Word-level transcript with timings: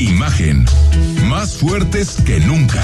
Imagen, 0.00 0.64
más 1.28 1.58
fuertes 1.58 2.16
que 2.24 2.40
nunca. 2.40 2.82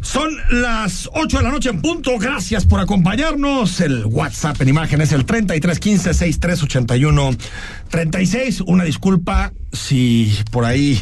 Son 0.00 0.34
las 0.50 1.10
8 1.12 1.36
de 1.36 1.42
la 1.42 1.50
noche 1.50 1.68
en 1.68 1.82
punto. 1.82 2.12
Gracias 2.18 2.64
por 2.64 2.80
acompañarnos. 2.80 3.82
El 3.82 4.06
WhatsApp 4.06 4.62
en 4.62 4.70
imagen 4.70 5.02
es 5.02 5.12
el 5.12 5.26
3315 5.26 6.14
6381 6.14 7.30
36. 7.90 8.62
Una 8.62 8.84
disculpa 8.84 9.52
si 9.70 10.34
por 10.50 10.64
ahí 10.64 10.98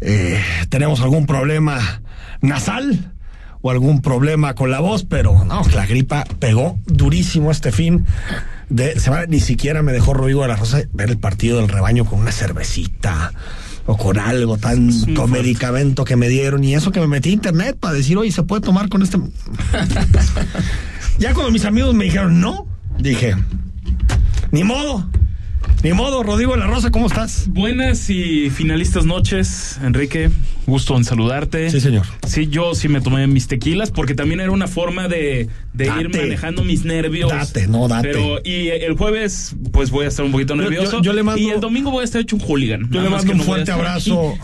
eh, 0.00 0.42
tenemos 0.68 1.00
algún 1.00 1.26
problema 1.26 2.02
nasal 2.40 3.14
o 3.60 3.70
algún 3.70 4.02
problema 4.02 4.56
con 4.56 4.72
la 4.72 4.80
voz, 4.80 5.04
pero 5.04 5.44
no, 5.44 5.62
la 5.74 5.86
gripa 5.86 6.24
pegó 6.40 6.76
durísimo 6.86 7.52
este 7.52 7.70
fin 7.70 8.04
de 8.68 8.98
semana. 9.00 9.26
Ni 9.26 9.40
siquiera 9.40 9.82
me 9.82 9.92
dejó 9.92 10.14
Rodrigo 10.14 10.42
de 10.42 10.48
la 10.48 10.56
Rosa 10.56 10.82
ver 10.92 11.10
el 11.10 11.18
partido 11.18 11.58
del 11.58 11.68
rebaño 11.68 12.04
con 12.04 12.20
una 12.20 12.32
cervecita 12.32 13.32
o 13.86 13.96
con 13.96 14.18
algo, 14.18 14.58
tanto 14.58 15.26
medicamento 15.26 16.04
que 16.04 16.14
me 16.14 16.28
dieron 16.28 16.62
y 16.62 16.74
eso 16.74 16.92
que 16.92 17.00
me 17.00 17.06
metí 17.06 17.30
a 17.30 17.32
internet 17.32 17.76
para 17.80 17.94
decir, 17.94 18.18
oye, 18.18 18.30
se 18.30 18.42
puede 18.42 18.60
tomar 18.60 18.90
con 18.90 19.02
este. 19.02 19.18
ya 21.18 21.32
cuando 21.32 21.50
mis 21.50 21.64
amigos 21.64 21.94
me 21.94 22.04
dijeron 22.04 22.38
no, 22.40 22.66
dije, 22.98 23.34
ni 24.50 24.62
modo. 24.64 25.08
Ni 25.82 25.92
modo, 25.92 26.24
Rodrigo 26.24 26.54
de 26.54 26.58
la 26.58 26.66
Rosa, 26.66 26.90
¿cómo 26.90 27.06
estás? 27.06 27.46
Buenas 27.48 28.10
y 28.10 28.50
finalistas 28.50 29.06
noches, 29.06 29.78
Enrique. 29.80 30.28
Gusto 30.66 30.96
en 30.96 31.04
saludarte. 31.04 31.70
Sí, 31.70 31.80
señor. 31.80 32.04
Sí, 32.26 32.48
yo 32.48 32.74
sí 32.74 32.88
me 32.88 33.00
tomé 33.00 33.28
mis 33.28 33.46
tequilas 33.46 33.92
porque 33.92 34.14
también 34.14 34.40
era 34.40 34.50
una 34.50 34.66
forma 34.66 35.06
de, 35.06 35.48
de 35.74 35.86
ir 35.86 36.08
manejando 36.08 36.64
mis 36.64 36.84
nervios. 36.84 37.30
Date, 37.30 37.68
no, 37.68 37.86
date. 37.86 38.08
Pero, 38.08 38.40
y 38.42 38.68
el 38.68 38.96
jueves, 38.96 39.54
pues 39.72 39.90
voy 39.90 40.06
a 40.06 40.08
estar 40.08 40.24
un 40.24 40.32
poquito 40.32 40.56
nervioso. 40.56 40.96
Yo, 40.96 41.02
yo, 41.02 41.12
le 41.12 41.22
mando, 41.22 41.40
y 41.40 41.50
el 41.50 41.60
domingo 41.60 41.92
voy 41.92 42.02
a 42.02 42.04
estar 42.04 42.20
hecho 42.20 42.34
un 42.34 42.42
hooligan. 42.42 42.90
Yo 42.90 43.00
le 43.00 43.08
mando 43.08 43.32
un 43.32 43.40
fuerte 43.40 43.70
abrazo 43.70 44.36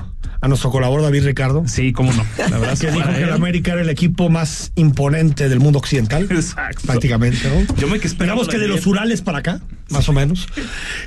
a 0.45 0.49
nuestro 0.49 0.71
colaborador 0.71 1.11
David 1.11 1.25
Ricardo. 1.25 1.65
Sí, 1.67 1.95
cómo 1.95 2.13
no. 2.13 2.23
La 2.51 2.59
verdad 2.59 2.79
que 2.79 2.91
dijo 2.91 3.09
que 3.09 3.23
el 3.23 3.33
América 3.33 3.73
era 3.73 3.81
el 3.81 3.89
equipo 3.89 4.29
más 4.29 4.73
imponente 4.75 5.49
del 5.49 5.59
mundo 5.59 5.79
occidental. 5.79 6.25
Exacto. 6.31 6.83
Prácticamente, 6.85 7.49
¿no? 7.49 7.75
Yo 7.77 7.89
me 7.89 7.99
que 7.99 8.07
Esperamos 8.07 8.47
que 8.49 8.59
de 8.59 8.69
los 8.69 8.87
Urales 8.87 9.23
para 9.23 9.39
acá, 9.39 9.63
más 9.89 10.07
o 10.11 10.13
menos. 10.13 10.47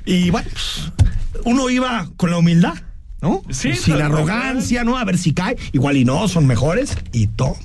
Y 0.06 0.32
bueno, 0.32 0.50
pues, 0.52 0.92
uno 1.46 1.70
iba 1.70 2.10
con 2.18 2.32
la 2.32 2.40
humildad. 2.40 2.74
¿No? 3.22 3.44
Sí, 3.50 3.74
Sin 3.74 3.96
arrogancia, 3.96 4.84
¿no? 4.84 4.98
A 4.98 5.04
ver 5.04 5.18
si 5.18 5.34
cae. 5.34 5.56
Igual 5.72 5.98
y 5.98 6.06
no, 6.06 6.28
son 6.28 6.46
mejores. 6.46 6.96
Y 7.12 7.28
toma. 7.28 7.58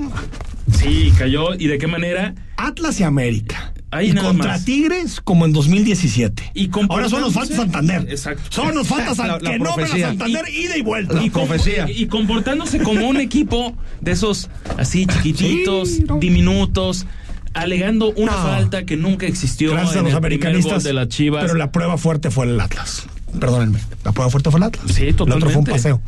Sí, 0.71 1.13
cayó. 1.19 1.55
¿Y 1.55 1.69
de 1.69 1.77
qué 1.77 1.87
manera? 1.87 2.35
Atlas 2.57 3.01
y 3.01 3.03
América. 3.03 3.72
Ahí 3.93 4.09
y 4.09 4.13
nada 4.15 4.29
contra 4.29 4.53
más. 4.53 4.65
Tigres 4.65 5.21
como 5.23 5.45
en 5.45 5.53
2017. 5.53 6.51
Y 6.55 6.71
Ahora 6.89 7.09
solo 7.09 7.27
nos 7.27 7.35
falta 7.35 7.55
Santander. 7.57 8.07
Exacto. 8.09 8.43
Solo 8.49 8.73
nos 8.73 8.89
falta 8.89 9.15
San- 9.15 9.29
La- 9.29 9.39
la 9.39 9.53
que 9.53 9.59
profecía. 9.61 10.09
Santander 10.09 10.45
ida 10.49 10.77
y 10.79 10.83
vuelta. 10.83 11.15
La 11.15 11.31
profecía. 11.31 11.89
Y, 11.91 12.03
y 12.03 12.07
comportándose 12.07 12.81
como 12.81 13.07
un 13.07 13.17
equipo 13.21 13.77
de 14.01 14.13
esos 14.13 14.49
así 14.79 15.07
chiquititos, 15.07 15.91
Sí, 15.91 16.05
no. 16.09 16.19
diminutos, 16.19 17.07
alegando 17.55 18.13
una 18.17 18.33
No. 18.33 18.39
falta 18.39 18.85
que 18.87 18.97
nunca 18.97 19.27
existió 19.27 19.73
Gracias 19.73 19.97
a 19.97 19.99
en 19.99 20.05
los 20.05 20.09
el 20.11 20.15
gol 20.15 20.19
americanistas. 20.25 20.83
de 20.85 20.93
las 20.95 21.09
Chivas. 21.09 21.43
Pero 21.45 21.55
la 21.57 21.71
prueba 21.71 21.99
fuerte 21.99 22.31
fue 22.31 22.47
el 22.47 22.59
Atlas. 22.59 23.05
Perdónenme. 23.39 23.79
La 24.05 24.13
prueba 24.13 24.31
fuerte 24.31 24.51
fue 24.51 24.59
el 24.59 24.65
Atlas. 24.65 24.87
Sí, 24.95 25.05
El 25.05 25.15
otro 25.15 25.27
fue 25.27 25.35
un 25.37 25.41
totalmente. 25.41 25.71
paseo. 25.73 26.01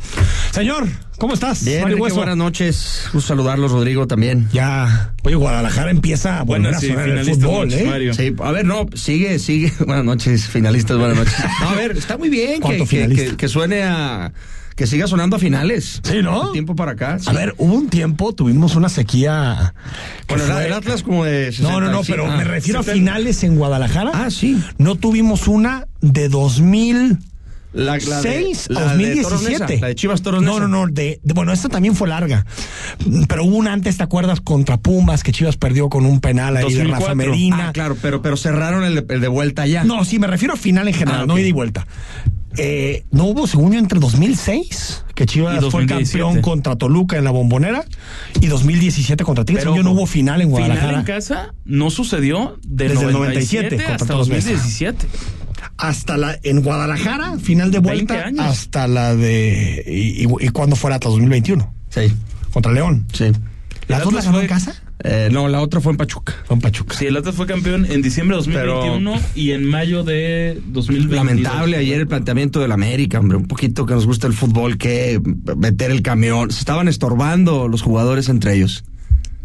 Señor, 0.51 0.87
¿cómo 1.17 1.33
estás? 1.33 1.63
Bien, 1.65 1.81
Mario 1.83 1.97
Hueso. 1.97 2.15
buenas 2.17 2.37
noches. 2.37 3.03
Gusto 3.13 3.29
saludarlos, 3.29 3.71
Rodrigo, 3.71 4.07
también. 4.07 4.47
Ya. 4.51 5.13
Oye, 5.23 5.35
Guadalajara 5.35 5.91
empieza 5.91 6.39
a 6.39 6.43
volver 6.43 6.61
Buenas 6.63 6.83
a 6.83 6.85
y 6.85 6.89
sonar 6.89 7.09
el 7.09 7.25
fútbol, 7.25 7.67
noches, 7.67 7.81
¿eh? 7.81 7.85
Mario. 7.85 8.13
Sí, 8.13 8.35
a 8.41 8.51
ver, 8.51 8.65
no, 8.65 8.85
sigue, 8.93 9.39
sigue. 9.39 9.71
Buenas 9.85 10.05
noches, 10.05 10.47
finalistas, 10.47 10.97
buenas 10.97 11.17
noches. 11.17 11.35
No, 11.61 11.69
a 11.69 11.75
ver, 11.75 11.97
está 11.97 12.17
muy 12.17 12.29
bien 12.29 12.55
que, 12.55 12.59
¿Cuánto 12.61 12.83
que, 12.83 12.89
finalista? 12.89 13.31
que- 13.31 13.37
que 13.37 13.47
suene 13.47 13.83
a. 13.83 14.31
que 14.75 14.87
siga 14.87 15.07
sonando 15.07 15.37
a 15.37 15.39
finales. 15.39 16.01
Sí, 16.03 16.21
¿no? 16.21 16.51
Tiempo 16.51 16.75
para 16.75 16.91
acá. 16.91 17.17
sí. 17.19 17.29
A 17.29 17.33
ver, 17.33 17.55
hubo 17.57 17.73
un 17.73 17.89
tiempo, 17.89 18.33
tuvimos 18.33 18.75
una 18.75 18.89
sequía. 18.89 19.73
Bueno, 20.27 20.43
el, 20.45 20.51
fue- 20.51 20.65
el 20.67 20.73
Atlas 20.73 21.01
como 21.03 21.23
de. 21.25 21.53
No, 21.61 21.79
no, 21.79 21.89
no, 21.91 22.03
65. 22.03 22.05
pero 22.13 22.31
Ah, 22.31 22.37
me 22.37 22.43
refiero 22.43 22.79
a 22.79 22.83
70. 22.83 22.93
finales 23.05 23.43
en 23.43 23.55
Guadalajara. 23.55 24.11
Ah, 24.13 24.29
sí. 24.29 24.61
No 24.77 24.95
tuvimos 24.95 25.47
una 25.47 25.87
de 26.01 26.27
2000. 26.29 27.17
La, 27.75 27.97
la 27.97 28.21
de- 28.21 28.43
6 28.45 28.67
la 28.69 28.79
a 28.91 28.95
de 28.95 29.15
2017. 29.15 29.21
Toros 29.23 29.43
Neza, 29.43 29.67
la 29.81 29.87
de 29.87 29.95
Chivas 29.95 30.21
Toros 30.21 30.41
No, 30.41 30.59
no, 30.59 30.67
no. 30.67 30.87
De, 30.87 31.19
de- 31.21 31.33
bueno, 31.33 31.51
esta 31.51 31.67
también 31.69 31.93
fue 31.95 32.07
larga. 32.07 32.45
Pero 33.27 33.43
hubo 33.43 33.57
una 33.57 33.73
antes, 33.73 33.97
¿te 33.97 34.03
acuerdas? 34.03 34.39
Contra 34.41 34.77
Pumas, 34.77 35.23
que 35.23 35.31
Chivas 35.31 35.57
perdió 35.57 35.89
con 35.89 36.05
un 36.05 36.21
penal 36.21 36.55
ahí 36.57 36.63
de 36.63 36.69
2004. 36.75 37.05
Rafa 37.07 37.15
Medina. 37.15 37.67
Ah, 37.69 37.73
claro, 37.73 37.97
pero, 38.01 38.21
pero 38.21 38.37
cerraron 38.37 38.83
el 38.85 38.95
de, 38.95 39.13
el 39.13 39.21
de 39.21 39.27
vuelta 39.27 39.67
ya. 39.67 39.83
No, 39.83 40.05
sí, 40.05 40.19
me 40.19 40.27
refiero 40.27 40.53
a 40.53 40.57
final 40.57 40.87
en 40.87 40.93
general, 40.93 41.21
Ah, 41.21 41.23
ok. 41.23 41.27
no 41.29 41.37
ida 41.39 41.47
y 41.47 41.51
vuelta. 41.51 41.85
Eh, 42.57 43.03
no 43.11 43.25
hubo, 43.25 43.47
según 43.47 43.73
yo, 43.73 43.79
entre 43.79 43.99
2006, 43.99 45.03
que 45.13 45.25
Chivas 45.25 45.55
fue 45.55 45.61
2017. 45.85 46.23
campeón 46.23 46.41
contra 46.41 46.77
Toluca 46.77 47.17
en 47.17 47.25
la 47.25 47.31
bombonera, 47.31 47.83
y 48.39 48.47
2017 48.47 49.25
contra 49.25 49.43
Tigres. 49.43 49.65
Pero 49.65 49.75
yo, 49.75 49.83
no 49.83 49.91
hubo 49.91 50.05
final 50.05 50.39
en 50.39 50.47
Final 50.47 50.61
Guadalajara. 50.69 50.99
en 50.99 51.03
casa 51.05 51.53
no 51.65 51.89
sucedió 51.89 52.57
de 52.65 52.87
Desde 52.87 53.05
el 53.07 53.11
97 53.11 53.17
97 53.71 53.75
contra 53.75 53.95
hasta 53.95 54.05
Toros 54.07 54.29
Neza. 54.29 54.51
2017. 54.51 55.07
Hasta 55.77 56.17
la 56.17 56.37
en 56.43 56.61
Guadalajara, 56.61 57.37
final 57.39 57.71
de 57.71 57.79
20 57.79 58.13
vuelta, 58.13 58.43
hasta 58.49 58.87
la 58.87 59.15
de. 59.15 59.83
¿Y, 59.87 60.23
y, 60.23 60.27
y 60.39 60.49
cuándo 60.49 60.75
fue 60.75 60.93
hasta 60.93 61.09
2021? 61.09 61.73
Sí, 61.89 62.11
Contra 62.53 62.71
León. 62.71 63.05
sí. 63.13 63.25
¿Las 63.87 63.99
El 63.99 64.05
dos 64.05 64.13
Atlas 64.13 64.25
ganó 64.25 64.37
fue- 64.37 64.43
en 64.45 64.49
casa? 64.49 64.81
Eh, 65.03 65.29
no, 65.31 65.47
la 65.49 65.61
otra 65.61 65.81
fue 65.81 65.91
en 65.91 65.97
Pachuca. 65.97 66.33
Con 66.47 66.59
Pachuca. 66.61 66.95
Sí, 66.97 67.05
el 67.05 67.17
Atlas 67.17 67.35
fue 67.35 67.45
campeón 67.45 67.85
en 67.85 68.01
diciembre 68.01 68.37
de 68.37 68.43
2021 68.43 69.19
y 69.35 69.51
en 69.51 69.65
mayo 69.65 70.03
de 70.03 70.59
2022. 70.67 71.15
Lamentable 71.15 71.77
ayer 71.77 71.99
el 71.99 72.07
planteamiento 72.07 72.61
del 72.61 72.71
América, 72.71 73.19
hombre, 73.19 73.37
un 73.37 73.45
poquito 73.45 73.85
que 73.85 73.93
nos 73.93 74.07
gusta 74.07 74.25
el 74.25 74.33
fútbol, 74.33 74.77
que 74.77 75.21
meter 75.57 75.91
el 75.91 76.01
camión. 76.01 76.49
Se 76.49 76.59
estaban 76.59 76.87
estorbando 76.87 77.67
los 77.67 77.81
jugadores 77.83 78.29
entre 78.29 78.55
ellos. 78.55 78.85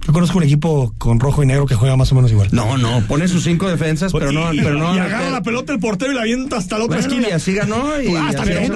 Yo 0.07 0.15
conozco 0.15 0.39
un 0.39 0.45
equipo 0.45 0.95
con 0.99 1.21
rojo 1.21 1.43
y 1.43 1.47
negro 1.47 1.67
que 1.67 1.75
juega 1.75 1.95
más 1.97 2.11
o 2.11 2.15
menos 2.15 2.31
igual. 2.33 2.49
No, 2.53 2.79
no, 2.79 3.03
pone 3.07 3.29
sus 3.29 3.45
cinco 3.45 3.69
defensas, 3.69 4.13
pero 4.13 4.33
no, 4.33 4.53
y, 4.53 4.59
pero 4.61 4.75
no. 4.75 4.95
y 4.97 4.99
agarra 4.99 5.31
la 5.31 5.43
pelota 5.43 5.73
el 5.73 5.79
portero 5.79 6.11
y 6.11 6.15
la 6.15 6.23
avienta 6.23 6.57
hasta 6.57 6.79
la 6.79 6.85
otra 6.87 6.97
Bueno, 6.99 7.13
esquina. 7.13 7.29
y 7.29 7.33
así 7.33 7.55
ganó. 7.55 8.01
Y 8.01 8.15
Ah, 8.17 8.29
está 8.31 8.43
así 8.43 8.51
bien, 8.51 8.73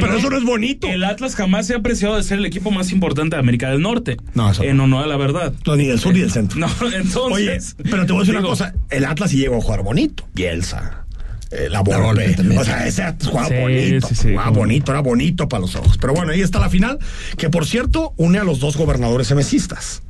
Pero 0.00 0.16
eso 0.16 0.30
no 0.30 0.36
es 0.38 0.44
bonito. 0.44 0.86
El 0.86 1.04
Atlas 1.04 1.34
jamás 1.34 1.66
se 1.66 1.74
ha 1.74 1.78
apreciado 1.78 2.16
de 2.16 2.22
ser 2.22 2.38
el 2.38 2.46
equipo 2.46 2.70
más 2.70 2.92
importante 2.92 3.36
de 3.36 3.40
América 3.40 3.68
del 3.70 3.80
Norte. 3.82 4.16
No, 4.34 4.50
eso. 4.50 4.62
En 4.62 4.78
honor 4.80 5.04
a 5.04 5.06
la 5.08 5.16
verdad. 5.16 5.52
No, 5.66 5.76
ni 5.76 5.86
del 5.86 5.98
sur 5.98 6.12
ni 6.14 6.20
del 6.20 6.30
centro. 6.30 6.58
No, 6.58 6.66
entonces. 6.94 7.74
Oye, 7.78 7.90
pero 7.90 8.06
te 8.06 8.12
voy 8.12 8.20
a 8.20 8.24
decir 8.24 8.36
una 8.36 8.46
cosa. 8.46 8.74
El 8.90 9.04
Atlas 9.04 9.30
sí 9.30 9.38
llegó 9.38 9.56
a 9.56 9.60
jugar 9.60 9.82
bonito. 9.82 10.24
Bielsa. 10.34 11.04
eh, 11.50 11.68
la 11.68 11.80
Volpe. 11.82 12.34
O 12.58 12.64
sea, 12.64 12.86
ese 12.86 13.02
Atlas 13.02 13.28
jugaba 13.30 13.48
Sí, 13.48 13.54
bonito. 13.60 14.08
sí, 14.08 14.14
sí, 14.14 14.28
jugaba 14.30 14.44
cómo 14.44 14.54
no. 14.54 14.60
bonito, 14.60 14.92
era 14.92 15.00
bonito 15.02 15.48
para 15.48 15.60
los 15.60 15.74
ojos. 15.76 15.98
Pero 15.98 16.14
bueno, 16.14 16.32
ahí 16.32 16.40
está 16.40 16.58
la 16.58 16.70
final, 16.70 16.98
que 17.36 17.50
por 17.50 17.66
cierto 17.66 18.14
une 18.16 18.38
a 18.38 18.44
los 18.44 18.60
dos 18.60 18.76
gobernadores 18.76 19.26
semesistas. 19.26 20.02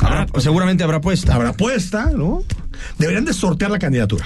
Habrá- 0.00 0.26
seguramente 0.40 0.84
habrá 0.84 1.00
puesta. 1.00 1.34
Habrá 1.34 1.50
apuesta, 1.50 2.10
¿no? 2.14 2.42
Deberían 2.98 3.24
de 3.24 3.32
sortear 3.32 3.70
la 3.70 3.78
candidatura 3.78 4.24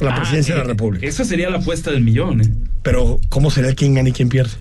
a 0.00 0.04
la 0.04 0.12
ah, 0.12 0.16
presidencia 0.16 0.54
de 0.54 0.60
la 0.60 0.64
eh, 0.64 0.68
República. 0.68 1.06
Esa 1.06 1.24
sería 1.24 1.50
la 1.50 1.58
apuesta 1.58 1.90
del 1.90 2.02
millón, 2.02 2.40
¿eh? 2.42 2.52
Pero, 2.82 3.18
¿cómo 3.28 3.50
será 3.50 3.72
quién 3.74 3.94
gana 3.94 4.08
y 4.10 4.12
quién 4.12 4.28
pierde? 4.28 4.52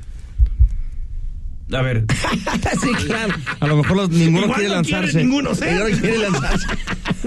A 1.74 1.82
ver, 1.82 2.06
sí, 2.82 2.90
claro. 3.08 3.34
A 3.60 3.66
lo 3.68 3.78
mejor 3.78 3.98
los- 3.98 4.10
ninguno 4.12 4.46
Igual 4.46 4.60
quiere 4.60 4.76
no 4.76 4.82
quiere 4.84 4.98
lanzarse. 5.02 5.24
ninguno 5.24 5.56
ser. 5.56 5.74
Ninguno 5.74 6.00
quiere 6.00 6.18
lanzarse. 6.20 6.68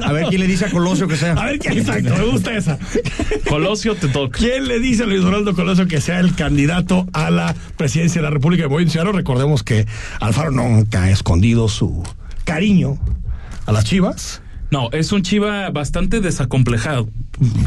A 0.01 0.13
ver 0.13 0.27
quién 0.29 0.41
le 0.41 0.47
dice 0.47 0.65
a 0.67 0.71
Colosio 0.71 1.09
que 1.09 1.17
sea. 1.17 1.33
A 1.33 1.47
ver 1.47 1.59
quién, 1.59 1.77
exacto, 1.79 2.15
me 2.17 2.25
gusta 2.25 2.57
esa. 2.57 2.79
Colosio 3.49 3.97
te 3.97 4.07
toca. 4.09 4.39
¿Quién 4.39 4.69
le 4.69 4.79
dice 4.79 5.03
a 5.03 5.07
Luis 5.07 5.23
Donaldo 5.23 5.55
Colosio 5.55 5.89
que 5.89 6.01
sea 6.01 6.21
el 6.21 6.37
candidato 6.37 7.09
a 7.13 7.31
la 7.31 7.53
presidencia 7.77 8.21
de 8.21 8.29
la 8.29 8.31
República 8.31 8.69
de 8.69 8.87
Ciudadano? 8.89 9.11
Recordemos 9.17 9.65
que 9.65 9.87
Alfaro 10.21 10.53
nunca 10.53 11.03
ha 11.05 11.11
escondido 11.11 11.69
su 11.69 12.05
cariño 12.53 12.99
a 13.67 13.73
las 13.73 13.85
chivas, 13.85 14.41
No, 14.71 14.91
es 14.93 15.13
un 15.13 15.23
Chiva 15.23 15.71
bastante 15.71 16.21
desacomplejado. 16.21 17.09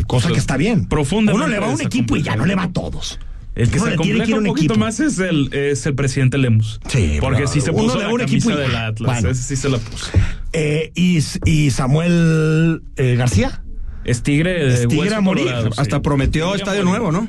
cosa 0.08 0.30
que 0.30 0.38
está 0.40 0.58
bien. 0.58 0.86
Profundamente 0.88 1.46
Uno 1.46 1.52
le 1.54 1.60
va 1.60 1.68
a 1.72 1.74
un 1.76 1.82
equipo 1.82 2.16
y 2.18 2.22
ya 2.24 2.36
no 2.36 2.46
le 2.46 2.56
va 2.56 2.64
a 2.64 2.72
todos. 2.72 3.20
El 3.56 3.70
que 3.70 3.78
Uno 3.80 3.86
se 3.86 3.92
le 3.92 3.98
tiene 3.98 4.04
que 4.04 4.08
ir 4.08 4.18
compleja 4.18 4.36
a 4.36 4.40
un 4.40 4.48
un 4.48 4.54
poquito 4.54 4.74
equipo. 4.74 4.86
más 4.86 5.00
es 5.00 5.20
el, 5.20 5.54
es 5.54 5.86
el 5.86 5.94
presidente 5.96 6.38
Lemus. 6.38 6.80
Sí, 6.88 7.18
Porque 7.20 7.48
sí 7.48 7.60
se 7.62 7.72
uno 7.72 7.84
puso 7.84 7.96
le 7.96 8.02
la 8.02 8.06
va 8.08 8.12
a 8.12 8.16
un 8.16 8.22
equipo 8.22 8.50
camisa 8.50 8.64
y- 8.64 8.68
del 8.68 8.76
Atlas. 8.78 9.12
Bueno. 9.14 9.30
Ese 9.30 9.44
sí 9.44 9.56
se 9.56 9.70
la 9.70 9.78
puso. 9.78 10.08
Eh, 10.54 10.92
y, 10.96 11.20
y 11.46 11.72
Samuel 11.72 12.82
eh, 12.98 13.16
García, 13.16 13.64
Es 14.06 14.24
Tigre 14.24 14.52
de 14.66 14.74
Es 14.74 14.88
Tigre 14.88 14.98
hueso 15.00 15.16
a 15.18 15.22
morir. 15.22 15.46
colorado, 15.46 15.70
Hasta 15.78 16.02
prometió 16.02 16.54
a 16.54 16.56
estadio 16.56 16.84
nuevo, 16.84 17.12
¿no? 17.12 17.28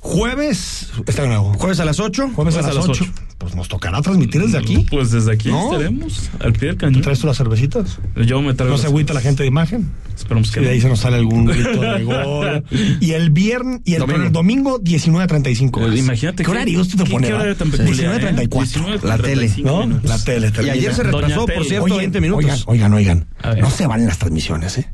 Jueves, 0.00 0.90
está 1.06 1.22
de 1.22 1.28
nuevo. 1.28 1.54
Jueves 1.54 1.80
a 1.80 1.84
las 1.84 2.00
8. 2.00 2.30
Jueves 2.34 2.56
a 2.56 2.62
las 2.62 2.76
8. 2.76 3.04
Pues 3.38 3.54
nos 3.54 3.68
tocará 3.68 4.00
transmitir 4.00 4.40
desde 4.40 4.56
aquí. 4.56 4.86
Pues 4.90 5.10
desde 5.10 5.30
aquí 5.32 5.50
¿No? 5.50 5.70
estaremos, 5.70 6.30
al 6.40 6.54
pie 6.54 6.68
del 6.68 6.76
cañón. 6.78 7.02
¿Traes 7.02 7.18
tú 7.18 7.26
las 7.26 7.36
cervecitas? 7.36 7.98
Yo 8.26 8.40
me 8.40 8.54
traigo 8.54 8.74
No 8.76 8.80
se 8.80 8.86
agüita 8.86 9.12
la 9.12 9.20
gente 9.20 9.42
de 9.42 9.48
imagen. 9.48 9.90
Esperemos 10.16 10.50
que 10.50 10.60
Y 10.60 10.64
de 10.64 10.70
ahí 10.70 10.76
no. 10.78 10.82
se 10.84 10.88
nos 10.88 11.00
sale 11.00 11.16
algún 11.16 11.44
grito 11.44 11.80
de 11.82 12.02
gol. 12.04 12.64
Y 13.00 13.10
el 13.12 13.28
viernes, 13.30 13.80
y 13.84 13.92
el 13.94 14.00
Domingo. 14.00 14.30
domingo 14.30 14.80
19.35. 14.80 15.70
Pues 15.70 15.98
imagínate 15.98 16.44
¿Qué 16.44 16.50
horario 16.50 16.82
tú 16.86 16.96
te 16.96 17.04
qué- 17.04 17.10
pones? 17.10 17.26
qué 17.28 17.32
va? 17.34 17.38
horario 17.40 17.56
tan 17.56 17.70
peculiar, 17.70 18.24
¿eh? 18.24 18.34
19.34. 18.48 19.02
La 19.02 19.18
tele, 19.18 19.48
19:35 19.50 19.62
¿No? 19.86 20.00
La 20.02 20.18
tele. 20.18 20.52
Y 20.64 20.70
ayer 20.70 20.94
se 20.94 21.02
Doña 21.04 21.20
retrasó, 21.28 21.46
por 21.46 21.64
cierto, 21.66 21.84
Oye, 21.84 21.96
20 21.98 22.20
minutos. 22.22 22.64
Oigan, 22.66 22.94
oigan. 22.94 23.26
No 23.60 23.70
se 23.70 23.86
valen 23.86 24.06
las 24.06 24.18
transmisiones, 24.18 24.78
¿eh? 24.78 24.88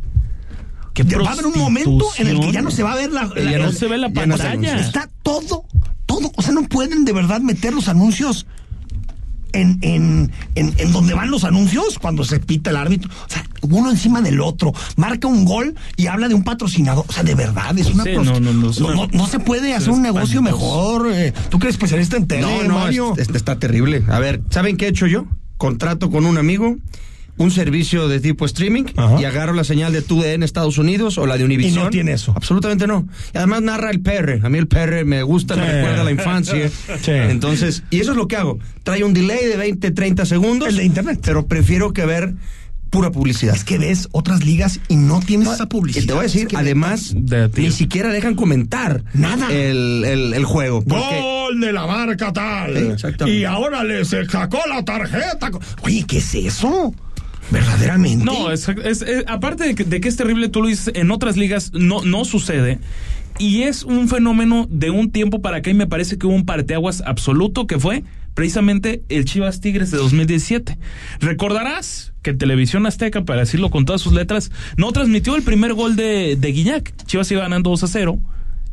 Que 0.94 1.04
va 1.04 1.30
a 1.30 1.32
haber 1.32 1.46
un 1.46 1.56
momento 1.58 2.06
en 2.18 2.26
el 2.26 2.40
que 2.40 2.52
ya 2.52 2.60
no 2.60 2.70
se 2.72 2.82
va 2.82 2.92
a 2.92 2.96
ver 2.96 3.12
la. 3.12 3.32
Ya 3.34 3.42
la- 3.42 3.58
no 3.58 3.68
el- 3.70 3.76
se 3.76 3.86
ve 3.88 3.96
la 3.98 4.08
ya 4.12 4.26
no 4.26 4.36
pantalla. 4.36 4.78
Está 4.80 5.08
todo, 5.22 5.64
todo. 6.16 6.32
O 6.36 6.42
sea, 6.42 6.52
no 6.52 6.62
pueden 6.64 7.04
de 7.04 7.12
verdad 7.12 7.40
meter 7.40 7.72
los 7.74 7.88
anuncios 7.88 8.46
en, 9.54 9.78
en, 9.82 10.32
en, 10.54 10.74
en 10.78 10.92
donde 10.92 11.12
van 11.14 11.30
los 11.30 11.44
anuncios 11.44 11.98
cuando 11.98 12.24
se 12.24 12.40
pita 12.40 12.70
el 12.70 12.76
árbitro. 12.76 13.10
O 13.10 13.30
sea, 13.30 13.44
uno 13.62 13.90
encima 13.90 14.20
del 14.22 14.40
otro. 14.40 14.72
Marca 14.96 15.28
un 15.28 15.44
gol 15.44 15.74
y 15.96 16.06
habla 16.06 16.28
de 16.28 16.34
un 16.34 16.42
patrocinador. 16.42 17.04
O 17.08 17.12
sea, 17.12 17.22
de 17.22 17.34
verdad, 17.34 17.76
es 17.78 17.86
una. 17.90 18.04
Sí, 18.04 18.12
no, 18.14 18.24
no, 18.24 18.40
no, 18.40 18.52
no, 18.52 19.08
no 19.12 19.26
se 19.26 19.38
puede 19.38 19.74
hacer 19.74 19.90
un 19.90 20.02
negocio 20.02 20.40
mejor. 20.42 21.10
eh. 21.12 21.32
Tú 21.50 21.58
que 21.58 21.66
eres 21.66 21.74
especialista 21.76 22.16
en 22.16 22.26
tele, 22.26 22.42
No, 22.42 22.62
no, 22.64 22.74
Mario. 22.78 23.10
este, 23.10 23.22
este 23.22 23.36
está 23.38 23.58
terrible. 23.58 24.02
A 24.08 24.18
ver, 24.18 24.40
¿saben 24.50 24.76
qué 24.76 24.86
he 24.86 24.88
hecho 24.88 25.06
yo? 25.06 25.26
Contrato 25.58 26.10
con 26.10 26.24
un 26.26 26.38
amigo, 26.38 26.76
un 27.38 27.50
servicio 27.50 28.08
de 28.08 28.20
tipo 28.20 28.44
streaming, 28.44 28.84
Ajá. 28.96 29.20
y 29.20 29.24
agarro 29.24 29.52
la 29.54 29.64
señal 29.64 29.92
de 29.92 30.02
TUDN 30.02 30.42
Estados 30.42 30.78
Unidos 30.78 31.16
o 31.18 31.26
la 31.26 31.38
de 31.38 31.44
Univision. 31.44 31.80
Y 31.80 31.84
no 31.84 31.90
tiene 31.90 32.12
eso. 32.12 32.32
Absolutamente 32.36 32.86
no. 32.86 33.08
Y 33.34 33.38
además 33.38 33.62
narra 33.62 33.90
el 33.90 34.00
PR. 34.00 34.40
A 34.44 34.48
mí 34.48 34.58
el 34.58 34.68
PR 34.68 35.04
me 35.04 35.22
gusta, 35.22 35.56
me 35.56 35.64
recuerda 35.70 36.02
a 36.02 36.04
la 36.04 36.10
infancia. 36.10 36.70
Sí. 37.02 37.10
Entonces, 37.10 37.82
y 37.90 38.00
eso 38.00 38.10
es 38.12 38.16
lo 38.16 38.28
que 38.28 38.36
hago. 38.36 38.58
Trae 38.82 39.02
un 39.02 39.14
delay 39.14 39.44
de 39.46 39.56
20, 39.56 39.90
30 39.90 40.26
segundos. 40.26 40.68
El 40.68 40.76
de 40.76 40.84
internet. 40.84 41.20
Pero 41.24 41.46
prefiero 41.46 41.92
que 41.92 42.04
ver 42.04 42.34
pura 42.90 43.10
publicidad. 43.10 43.56
Es 43.56 43.64
que 43.64 43.78
ves 43.78 44.08
otras 44.12 44.44
ligas 44.44 44.78
y 44.88 44.96
no 44.96 45.20
tienes 45.20 45.48
esa 45.48 45.66
publicidad. 45.66 46.04
Y 46.04 46.06
te 46.06 46.12
voy 46.12 46.20
a 46.20 46.22
decir, 46.24 46.42
Es 46.42 46.48
que 46.48 46.56
además, 46.58 47.12
De 47.16 47.50
ni 47.56 47.70
siquiera 47.70 48.10
dejan 48.10 48.34
comentar 48.34 49.02
Nada. 49.14 49.50
el, 49.50 50.04
el, 50.04 50.34
el 50.34 50.44
juego. 50.44 50.82
Gol 50.82 51.58
de 51.60 51.72
la 51.72 51.86
marca 51.86 52.32
tal. 52.34 52.76
Sí, 52.76 52.84
exactamente. 52.92 53.38
y 53.40 53.44
ahora 53.44 53.82
le 53.82 54.04
se 54.04 54.26
sacó 54.26 54.58
la 54.68 54.84
tarjeta. 54.84 55.50
Oye, 55.82 56.04
¿qué 56.06 56.18
es 56.18 56.34
eso? 56.34 56.94
Verdaderamente. 57.50 58.24
No, 58.24 58.50
es, 58.50 58.68
es- 58.68 59.02
es- 59.02 59.24
aparte 59.26 59.64
de 59.64 59.74
que, 59.74 59.84
de 59.84 60.00
que 60.00 60.08
es 60.08 60.16
terrible, 60.16 60.48
tú 60.48 60.62
lo 60.62 60.68
dices, 60.68 60.92
en 60.94 61.10
otras 61.10 61.36
ligas 61.36 61.72
no, 61.74 62.02
no 62.02 62.24
sucede. 62.24 62.78
Y 63.38 63.62
es 63.62 63.82
un 63.82 64.08
fenómeno 64.08 64.66
de 64.70 64.90
un 64.90 65.10
tiempo 65.10 65.40
para 65.42 65.58
acá 65.58 65.70
y 65.70 65.74
me 65.74 65.86
parece 65.86 66.18
que 66.18 66.26
hubo 66.26 66.34
un 66.34 66.44
parteaguas 66.44 67.02
absoluto 67.06 67.66
que 67.66 67.78
fue 67.78 68.04
precisamente 68.34 69.02
el 69.08 69.24
Chivas 69.24 69.60
Tigres 69.60 69.90
de 69.90 69.98
2017. 69.98 70.78
Recordarás 71.20 72.12
que 72.22 72.34
Televisión 72.34 72.86
Azteca, 72.86 73.24
para 73.24 73.40
decirlo 73.40 73.70
con 73.70 73.84
todas 73.84 74.00
sus 74.00 74.12
letras, 74.12 74.50
no 74.76 74.92
transmitió 74.92 75.34
el 75.36 75.42
primer 75.42 75.72
gol 75.74 75.96
de, 75.96 76.36
de 76.36 76.52
Guiñac. 76.52 76.94
Chivas 77.06 77.30
iba 77.32 77.42
ganando 77.42 77.70
2 77.70 77.84
a 77.84 77.86
0, 77.88 78.18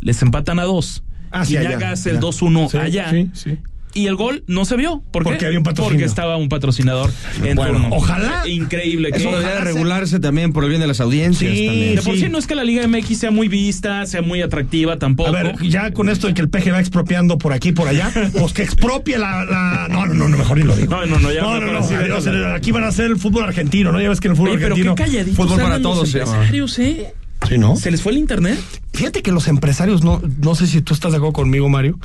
les 0.02 0.22
empatan 0.22 0.60
a 0.60 0.64
2. 0.64 1.04
Ah, 1.32 1.46
sí, 1.46 1.56
Guiñac 1.58 1.76
allá, 1.78 1.92
hace 1.92 2.10
el 2.10 2.16
ya. 2.18 2.22
2-1 2.22 2.70
Sí, 2.70 2.78
allá. 2.78 3.10
sí, 3.12 3.30
sí. 3.34 3.58
Y 3.94 4.06
el 4.06 4.16
gol 4.16 4.44
no 4.46 4.66
se 4.66 4.76
vio. 4.76 5.02
¿Por 5.12 5.24
qué? 5.24 5.30
Porque 5.32 5.46
había 5.48 5.58
un 5.58 5.64
patrocinio. 5.64 5.98
Porque 5.98 6.06
estaba 6.06 6.38
un 6.38 6.48
patrocinador 6.48 7.12
en 7.44 7.56
Bueno, 7.56 7.74
turno. 7.80 7.90
ojalá- 7.92 8.48
Increíble. 8.48 9.10
eso 9.12 9.30
que- 9.30 9.36
debería 9.36 9.56
de 9.56 9.62
regularse 9.62 10.20
también 10.20 10.54
por 10.54 10.64
el 10.64 10.70
bien 10.70 10.80
de 10.82 10.88
las 10.88 11.00
audiencias. 11.02 11.52
Sí, 11.52 11.66
también. 11.66 11.96
de 11.96 12.02
por 12.04 12.14
sí. 12.14 12.22
sí 12.22 12.30
no 12.30 12.38
es 12.38 12.46
que 12.46 12.54
la 12.54 12.64
Liga 12.64 12.84
MX 12.88 13.18
sea 13.18 13.32
muy 13.32 13.48
vista, 13.48 14.06
sea 14.06 14.22
muy 14.22 14.42
atractiva 14.44 14.98
tampoco. 15.00 15.30
A 15.30 15.32
ver, 15.32 15.56
ya 15.64 15.92
con 15.92 16.08
esto 16.10 16.28
de 16.28 16.36
que 16.36 16.42
el 16.42 16.50
peje 16.50 16.72
va 16.72 16.80
expropiando 16.80 17.40
por 17.40 17.52
aquí 17.52 17.70
y 17.70 17.72
por 17.72 17.88
allá, 17.88 18.12
pues 18.40 18.54
que 18.54 18.62
expropie 18.62 19.18
la, 19.18 19.44
la- 19.46 19.88
No, 19.90 20.06
no, 20.06 20.30
no, 20.30 20.38
mejor 20.38 20.58
ni 20.60 20.64
lo 20.66 20.76
digo. 20.76 20.92
No, 20.96 21.06
no, 21.08 21.18
no, 21.20 21.32
ya 21.32 21.42
No, 21.42 21.60
no, 21.60 21.72
no, 21.72 21.80
así, 21.80 21.96
adiós, 21.96 22.24
déjala. 22.26 22.54
aquí 22.54 22.72
van 22.72 22.84
a 22.84 22.88
hacer 22.90 23.06
el 23.06 23.18
fútbol 23.18 23.44
argentino, 23.46 23.92
¿no? 23.92 24.00
Ya 24.00 24.10
ves 24.10 24.20
que 24.20 24.28
el 24.28 24.36
fútbol 24.36 24.52
Oye, 24.52 24.60
pero 24.60 24.76
argentino. 24.76 24.96
qué 24.96 25.34
Fútbol 25.34 25.58
para 25.60 25.80
los 25.80 25.82
todos 25.82 26.14
empresarios, 26.14 26.78
¿eh? 26.80 27.14
Sí, 27.48 27.58
¿no? 27.58 27.76
¿Se 27.78 27.90
les 27.90 28.02
fue 28.02 28.12
el 28.12 28.18
internet? 28.18 28.60
Fíjate 29.00 29.22
que 29.22 29.32
los 29.32 29.48
empresarios, 29.48 30.04
no, 30.04 30.22
no 30.42 30.56
sé 30.56 30.68
si 30.68 30.82
tú 30.82 30.94
estás 30.94 31.12
de 31.14 31.18
acuerdo 31.20 31.32
conmigo, 31.32 31.70
Mario, 31.70 31.98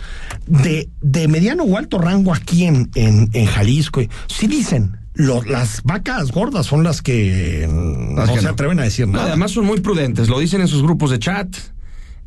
de, 0.46 0.88
de 1.00 1.26
mediano 1.26 1.64
o 1.64 1.76
alto 1.76 1.98
rango 1.98 2.32
aquí 2.32 2.66
en, 2.66 2.88
en, 2.94 3.30
en 3.32 3.46
Jalisco, 3.46 4.00
y- 4.00 4.08
sí 4.28 4.46
dicen, 4.46 4.96
lo- 5.14 5.42
las 5.42 5.82
vacas 5.82 6.30
gordas 6.30 6.66
son 6.66 6.84
las 6.84 7.02
que 7.02 7.62
Las 8.16 8.28
no 8.28 8.34
que 8.34 8.40
se 8.40 8.46
no. 8.46 8.52
atreven 8.52 8.78
a 8.78 8.84
decir 8.84 9.08
No, 9.08 9.14
nada. 9.14 9.26
además 9.30 9.50
son 9.50 9.64
muy 9.64 9.80
prudentes, 9.80 10.28
lo 10.28 10.38
dicen 10.38 10.60
en 10.60 10.68
sus 10.68 10.82
grupos 10.84 11.10
de 11.10 11.18
chat, 11.18 11.48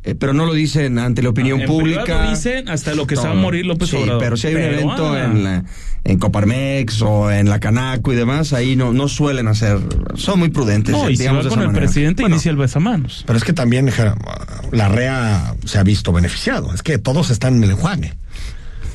eh, 0.04 0.14
pero 0.14 0.32
no 0.32 0.46
lo 0.46 0.52
dicen 0.54 0.98
ante 0.98 1.22
la 1.22 1.28
opinión 1.30 1.60
En 1.60 1.66
pública. 1.66 2.04
privado 2.04 2.30
dicen 2.30 2.68
hasta 2.68 2.94
lo 2.94 3.06
que 3.06 3.16
se 3.16 3.22
va 3.26 3.32
a 3.32 3.34
morir 3.34 3.66
López 3.66 3.90
sí, 3.90 3.96
Obrador. 3.96 4.20
pero 4.22 4.36
si 4.36 4.46
hay 4.48 4.54
un 4.54 4.62
evento 4.62 5.12
ah, 5.12 5.24
en, 5.24 5.44
la- 5.44 5.64
en 6.04 6.18
Coparmex 6.18 7.02
o 7.02 7.30
en 7.30 7.48
la 7.50 7.60
Canaco 7.60 8.12
y 8.12 8.16
demás, 8.16 8.52
ahí 8.52 8.76
no, 8.76 8.92
no 8.92 9.08
suelen 9.08 9.48
hacer, 9.48 9.78
son 10.14 10.38
muy 10.38 10.48
prudentes. 10.48 10.92
No, 10.94 11.10
y 11.10 11.16
si 11.16 11.22
digamos 11.22 11.40
va 11.40 11.44
de 11.44 11.48
con 11.50 11.60
el 11.60 11.66
manera. 11.66 11.84
presidente, 11.84 12.22
Bueno. 12.22 12.36
inicia 12.36 12.50
el 12.50 12.56
besamanos. 12.56 13.24
Pero 13.26 13.36
es 13.36 13.44
que 13.44 13.52
también 13.52 13.90
la 14.72 14.88
REA 14.88 15.54
se 15.66 15.78
ha 15.78 15.82
visto 15.82 16.12
beneficiado, 16.12 16.72
es 16.72 16.82
que 16.82 16.96
todos 16.98 17.30
están 17.30 17.56
en 17.56 17.64
el 17.64 17.70
enjuague. 17.72 18.14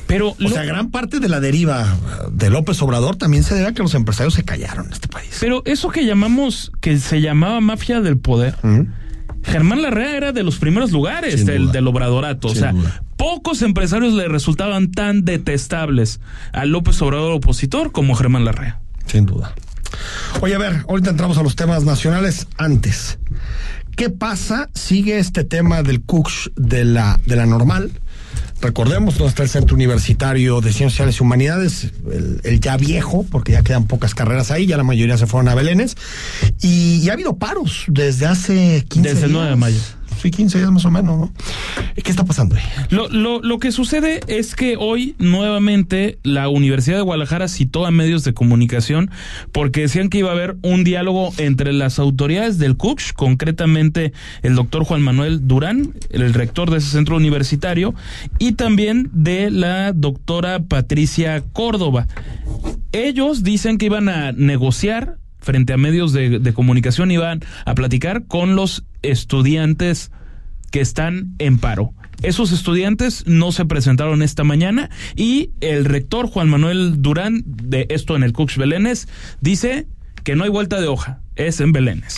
Pero 0.06 0.30
O 0.30 0.36
lo- 0.38 0.48
sea, 0.50 0.64
gran 0.64 0.90
parte 0.90 1.18
de 1.20 1.28
la 1.28 1.40
deriva 1.40 1.96
de 2.30 2.50
López 2.50 2.80
Obrador 2.82 3.16
también 3.16 3.42
se 3.42 3.54
debe 3.54 3.68
a 3.68 3.72
que 3.72 3.82
los 3.82 3.94
empresarios 3.94 4.34
se 4.34 4.42
callaron 4.44 4.86
en 4.86 4.92
este 4.92 5.08
país. 5.08 5.36
Pero 5.40 5.62
eso 5.66 5.90
que 5.90 6.04
llamamos, 6.04 6.72
que 6.80 6.98
se 6.98 7.20
llamaba 7.20 7.60
mafia 7.60 8.00
del 8.00 8.18
poder, 8.18 8.56
¿Mm? 8.62 8.80
Germán 9.44 9.82
Larrea 9.82 10.16
era 10.16 10.32
de 10.32 10.42
los 10.42 10.56
primeros 10.58 10.90
lugares 10.90 11.46
del, 11.46 11.70
del 11.70 11.86
obradorato. 11.86 12.48
Sin 12.48 12.58
o 12.58 12.60
sea, 12.60 12.72
duda. 12.72 13.02
pocos 13.16 13.62
empresarios 13.62 14.14
le 14.14 14.28
resultaban 14.28 14.90
tan 14.90 15.24
detestables 15.24 16.20
a 16.52 16.64
López 16.64 17.00
Obrador 17.02 17.32
opositor 17.32 17.92
como 17.92 18.14
Germán 18.14 18.44
Larrea. 18.44 18.80
Sin 19.06 19.26
duda. 19.26 19.54
Oye, 20.40 20.54
a 20.54 20.58
ver, 20.58 20.84
ahorita 20.88 21.10
entramos 21.10 21.38
a 21.38 21.42
los 21.42 21.56
temas 21.56 21.84
nacionales 21.84 22.48
antes. 22.56 23.18
¿Qué 23.96 24.10
pasa? 24.10 24.68
Sigue 24.74 25.18
este 25.18 25.44
tema 25.44 25.82
del 25.82 26.02
CUCH 26.02 26.50
de 26.56 26.84
la, 26.84 27.20
de 27.26 27.36
la 27.36 27.46
normal. 27.46 27.92
Recordemos 28.64 29.18
dónde 29.18 29.28
está 29.28 29.42
el 29.42 29.50
Centro 29.50 29.76
Universitario 29.76 30.62
de 30.62 30.72
Ciencias 30.72 30.92
Sociales 30.92 31.20
y 31.20 31.22
Humanidades, 31.22 31.92
el, 32.10 32.40
el 32.44 32.60
ya 32.60 32.78
viejo, 32.78 33.26
porque 33.30 33.52
ya 33.52 33.62
quedan 33.62 33.86
pocas 33.86 34.14
carreras 34.14 34.50
ahí, 34.50 34.64
ya 34.64 34.78
la 34.78 34.84
mayoría 34.84 35.18
se 35.18 35.26
fueron 35.26 35.50
a 35.50 35.54
Belénes. 35.54 35.98
Y, 36.62 37.02
y 37.04 37.10
ha 37.10 37.12
habido 37.12 37.36
paros 37.36 37.84
desde 37.88 38.24
hace 38.24 38.86
15 38.88 39.08
Desde 39.08 39.26
el 39.26 39.32
días. 39.32 39.40
9 39.42 39.50
de 39.50 39.56
mayo. 39.56 39.78
Sí, 40.24 40.30
15 40.30 40.56
días 40.56 40.72
más 40.72 40.86
o 40.86 40.90
menos, 40.90 41.18
¿no? 41.18 41.32
¿Qué 42.02 42.10
está 42.10 42.24
pasando 42.24 42.56
ahí? 42.56 42.62
Lo, 42.88 43.10
lo, 43.10 43.42
lo 43.42 43.58
que 43.58 43.70
sucede 43.72 44.20
es 44.26 44.54
que 44.54 44.78
hoy 44.78 45.14
nuevamente 45.18 46.18
la 46.22 46.48
Universidad 46.48 46.96
de 46.96 47.02
Guadalajara 47.02 47.46
citó 47.46 47.84
a 47.84 47.90
medios 47.90 48.24
de 48.24 48.32
comunicación 48.32 49.10
porque 49.52 49.82
decían 49.82 50.08
que 50.08 50.16
iba 50.16 50.30
a 50.30 50.32
haber 50.32 50.56
un 50.62 50.82
diálogo 50.82 51.34
entre 51.36 51.74
las 51.74 51.98
autoridades 51.98 52.56
del 52.56 52.78
CUCH, 52.78 53.12
concretamente 53.12 54.14
el 54.40 54.54
doctor 54.54 54.84
Juan 54.84 55.02
Manuel 55.02 55.46
Durán, 55.46 55.92
el 56.08 56.32
rector 56.32 56.70
de 56.70 56.78
ese 56.78 56.88
centro 56.88 57.16
universitario, 57.16 57.94
y 58.38 58.52
también 58.52 59.10
de 59.12 59.50
la 59.50 59.92
doctora 59.92 60.60
Patricia 60.60 61.44
Córdoba. 61.52 62.06
Ellos 62.92 63.42
dicen 63.42 63.76
que 63.76 63.84
iban 63.84 64.08
a 64.08 64.32
negociar 64.32 65.18
frente 65.44 65.74
a 65.74 65.76
medios 65.76 66.14
de, 66.14 66.38
de 66.38 66.52
comunicación, 66.54 67.10
iban 67.10 67.40
a 67.66 67.74
platicar 67.74 68.24
con 68.24 68.56
los 68.56 68.84
estudiantes 69.02 70.10
que 70.74 70.80
están 70.80 71.36
en 71.38 71.58
paro. 71.58 71.94
Esos 72.24 72.50
estudiantes 72.50 73.28
no 73.28 73.52
se 73.52 73.64
presentaron 73.64 74.22
esta 74.22 74.42
mañana 74.42 74.90
y 75.14 75.50
el 75.60 75.84
rector 75.84 76.26
Juan 76.26 76.48
Manuel 76.48 77.00
Durán, 77.00 77.44
de 77.46 77.86
esto 77.90 78.16
en 78.16 78.24
el 78.24 78.32
Cux 78.32 78.56
Belénes, 78.56 79.06
dice 79.40 79.86
que 80.24 80.34
no 80.34 80.42
hay 80.42 80.50
vuelta 80.50 80.80
de 80.80 80.88
hoja, 80.88 81.20
es 81.36 81.60
en 81.60 81.70
Belénes. 81.70 82.16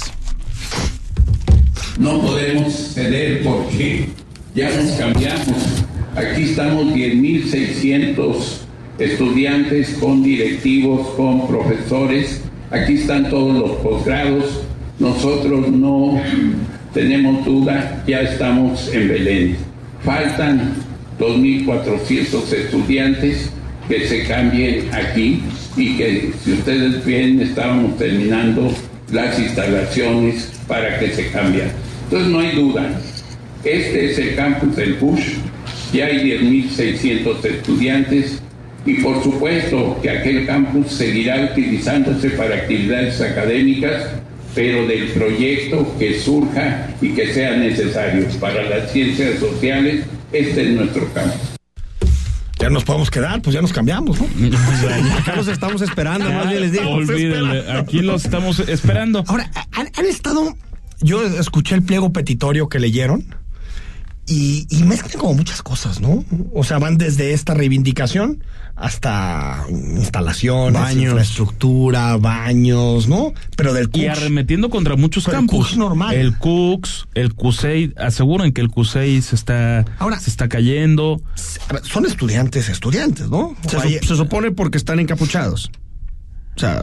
No 1.98 2.22
podemos 2.22 2.72
ceder 2.94 3.42
porque 3.42 4.08
ya 4.54 4.70
nos 4.74 4.92
cambiamos. 4.92 5.84
Aquí 6.14 6.44
estamos 6.44 6.94
10.600 6.94 8.36
estudiantes 8.98 9.98
con 10.00 10.22
directivos, 10.22 11.08
con 11.08 11.46
profesores. 11.46 12.40
Aquí 12.70 12.94
están 12.94 13.28
todos 13.28 13.54
los 13.54 13.72
posgrados. 13.82 14.62
Nosotros 14.98 15.68
no 15.68 16.18
tenemos 16.96 17.44
duda, 17.44 18.02
ya 18.06 18.22
estamos 18.22 18.88
en 18.90 19.08
Belén. 19.08 19.56
Faltan 20.02 20.72
2.400 21.20 22.52
estudiantes 22.54 23.50
que 23.86 24.08
se 24.08 24.24
cambien 24.24 24.88
aquí 24.94 25.42
y 25.76 25.98
que 25.98 26.32
si 26.42 26.52
ustedes 26.52 27.04
ven 27.04 27.42
estábamos 27.42 27.98
terminando 27.98 28.72
las 29.12 29.38
instalaciones 29.38 30.50
para 30.66 30.98
que 30.98 31.10
se 31.10 31.28
cambien. 31.28 31.68
Entonces 32.04 32.28
no 32.30 32.40
hay 32.40 32.56
duda, 32.56 32.88
este 33.62 34.12
es 34.12 34.18
el 34.18 34.34
campus 34.34 34.74
del 34.76 34.94
PUSH, 34.94 35.36
ya 35.92 36.06
hay 36.06 36.38
10.600 36.40 37.44
estudiantes 37.44 38.40
y 38.86 38.94
por 39.02 39.22
supuesto 39.22 39.98
que 40.00 40.08
aquel 40.08 40.46
campus 40.46 40.92
seguirá 40.92 41.50
utilizándose 41.52 42.30
para 42.30 42.54
actividades 42.54 43.20
académicas 43.20 44.12
pero 44.56 44.86
del 44.86 45.08
proyecto 45.10 45.94
que 45.98 46.18
surja 46.18 46.88
y 47.02 47.10
que 47.10 47.32
sea 47.32 47.56
necesario 47.58 48.26
para 48.40 48.62
las 48.64 48.90
ciencias 48.90 49.38
sociales. 49.38 50.06
Este 50.32 50.62
es 50.62 50.70
nuestro 50.70 51.12
campo. 51.12 51.36
Ya 52.58 52.70
nos 52.70 52.84
podemos 52.84 53.10
quedar, 53.10 53.42
pues 53.42 53.52
ya 53.52 53.60
nos 53.60 53.72
cambiamos, 53.72 54.18
¿no? 54.18 54.26
Acá 55.18 55.36
los 55.36 55.46
estamos 55.46 55.82
esperando, 55.82 56.32
más 56.32 56.48
bien 56.48 56.62
les 56.62 56.72
digo. 56.72 56.88
Olvídenle, 56.88 57.70
aquí 57.70 58.00
los 58.00 58.24
estamos 58.24 58.58
esperando. 58.60 59.22
Ahora, 59.28 59.50
han, 59.72 59.90
han 59.94 60.06
estado. 60.06 60.56
Yo 61.02 61.22
escuché 61.22 61.74
el 61.74 61.82
pliego 61.82 62.10
petitorio 62.14 62.70
que 62.70 62.78
leyeron 62.80 63.26
y, 64.26 64.66
y 64.70 64.82
mezclan 64.82 65.18
como 65.20 65.34
muchas 65.34 65.62
cosas, 65.62 66.00
¿no? 66.00 66.24
O 66.54 66.64
sea, 66.64 66.78
van 66.78 66.98
desde 66.98 67.32
esta 67.32 67.54
reivindicación 67.54 68.42
hasta 68.74 69.64
instalaciones, 69.70 70.80
Baños. 70.80 71.04
infraestructura, 71.04 72.16
baños, 72.18 73.08
¿no? 73.08 73.32
Pero 73.56 73.72
del 73.72 73.86
Y 73.92 74.06
CUCS. 74.06 74.18
arremetiendo 74.18 74.68
contra 74.70 74.96
muchos 74.96 75.24
Pero 75.24 75.38
el 75.38 75.46
campos. 75.46 75.68
CUCS 75.68 75.76
normal. 75.78 76.14
El 76.14 76.36
CUCS, 76.36 77.06
el 77.14 77.34
CUSEI, 77.34 77.94
aseguran 77.96 78.52
que 78.52 78.60
el 78.60 78.68
CUSEI 78.68 79.22
se 79.22 79.34
está, 79.34 79.84
Ahora- 79.98 80.18
se 80.18 80.30
está 80.30 80.48
cayendo. 80.48 81.20
Son 81.84 82.04
estudiantes, 82.06 82.68
estudiantes, 82.68 83.28
¿no? 83.30 83.56
Se, 83.68 83.78
se 84.06 84.16
supone 84.16 84.50
porque 84.50 84.76
están 84.78 85.00
encapuchados. 85.00 85.70
O 86.56 86.58
sea, 86.58 86.82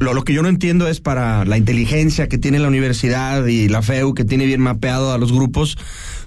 lo, 0.00 0.12
lo 0.12 0.22
que 0.22 0.34
yo 0.34 0.42
no 0.42 0.48
entiendo 0.50 0.86
es 0.86 1.00
para 1.00 1.44
la 1.46 1.56
inteligencia 1.56 2.28
que 2.28 2.36
tiene 2.36 2.58
la 2.58 2.68
universidad 2.68 3.46
y 3.46 3.68
la 3.68 3.80
FEU 3.80 4.12
que 4.12 4.24
tiene 4.24 4.44
bien 4.44 4.60
mapeado 4.60 5.12
a 5.14 5.18
los 5.18 5.32
grupos, 5.32 5.78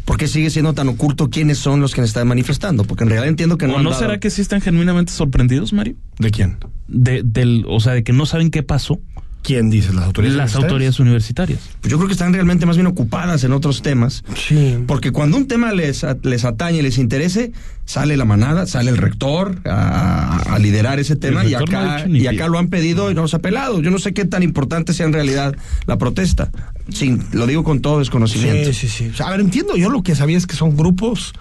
¿por 0.03 0.17
qué 0.17 0.27
sigue 0.27 0.49
siendo 0.49 0.73
tan 0.73 0.87
oculto 0.87 1.29
quiénes 1.29 1.59
son 1.59 1.79
los 1.79 1.93
que 1.93 2.01
están 2.01 2.27
manifestando? 2.27 2.85
Porque 2.85 3.03
en 3.03 3.09
realidad 3.11 3.29
entiendo 3.29 3.57
que 3.59 3.67
no 3.67 3.73
¿O 3.75 3.77
han 3.77 3.83
no 3.83 3.91
dado- 3.91 4.01
será 4.01 4.19
que 4.19 4.31
sí 4.31 4.41
están 4.41 4.61
genuinamente 4.61 5.11
sorprendidos, 5.11 5.73
Mario? 5.73 5.95
¿De 6.17 6.31
quién? 6.31 6.57
De, 6.87 7.21
del, 7.23 7.65
o 7.67 7.79
sea, 7.79 7.93
de 7.93 8.03
que 8.03 8.13
no 8.13 8.25
saben 8.25 8.49
qué 8.49 8.63
pasó 8.63 8.99
¿Quién 9.43 9.69
dice? 9.69 9.93
¿Las 9.93 10.05
autoridades? 10.05 10.37
las 10.37 10.55
universitarias? 10.55 10.71
autoridades 10.71 10.99
universitarias. 10.99 11.59
Pues 11.81 11.91
yo 11.91 11.97
creo 11.97 12.07
que 12.07 12.13
están 12.13 12.33
realmente 12.33 12.65
más 12.65 12.75
bien 12.75 12.87
ocupadas 12.87 13.43
en 13.43 13.53
otros 13.53 13.81
temas. 13.81 14.23
Sí. 14.35 14.77
Porque 14.85 15.11
cuando 15.11 15.37
un 15.37 15.47
tema 15.47 15.71
les, 15.71 16.05
les 16.23 16.43
atañe, 16.43 16.81
les 16.81 16.97
interese, 16.97 17.53
sale 17.85 18.17
la 18.17 18.25
manada, 18.25 18.65
sale 18.65 18.91
el 18.91 18.97
rector 18.97 19.61
a, 19.65 20.53
a 20.53 20.59
liderar 20.59 20.99
ese 20.99 21.15
tema 21.15 21.45
y 21.45 21.51
no 21.51 21.59
acá, 21.59 22.05
y 22.07 22.27
acá 22.27 22.47
lo 22.47 22.59
han 22.59 22.67
pedido 22.67 23.09
y 23.09 23.13
no 23.13 23.21
los 23.21 23.33
ha 23.33 23.39
pelado. 23.39 23.81
Yo 23.81 23.89
no 23.89 23.99
sé 23.99 24.13
qué 24.13 24.25
tan 24.25 24.43
importante 24.43 24.93
sea 24.93 25.05
en 25.05 25.13
realidad 25.13 25.55
la 25.85 25.97
protesta. 25.97 26.51
Sin, 26.89 27.23
lo 27.31 27.47
digo 27.47 27.63
con 27.63 27.81
todo 27.81 27.99
desconocimiento. 27.99 28.73
Sí, 28.73 28.87
sí, 28.87 28.89
sí. 28.89 29.09
O 29.13 29.15
sea, 29.15 29.27
a 29.27 29.31
ver, 29.31 29.39
entiendo. 29.39 29.77
Yo 29.77 29.89
lo 29.89 30.03
que 30.03 30.15
sabía 30.15 30.37
es 30.37 30.45
que 30.45 30.55
son 30.55 30.75
grupos 30.75 31.33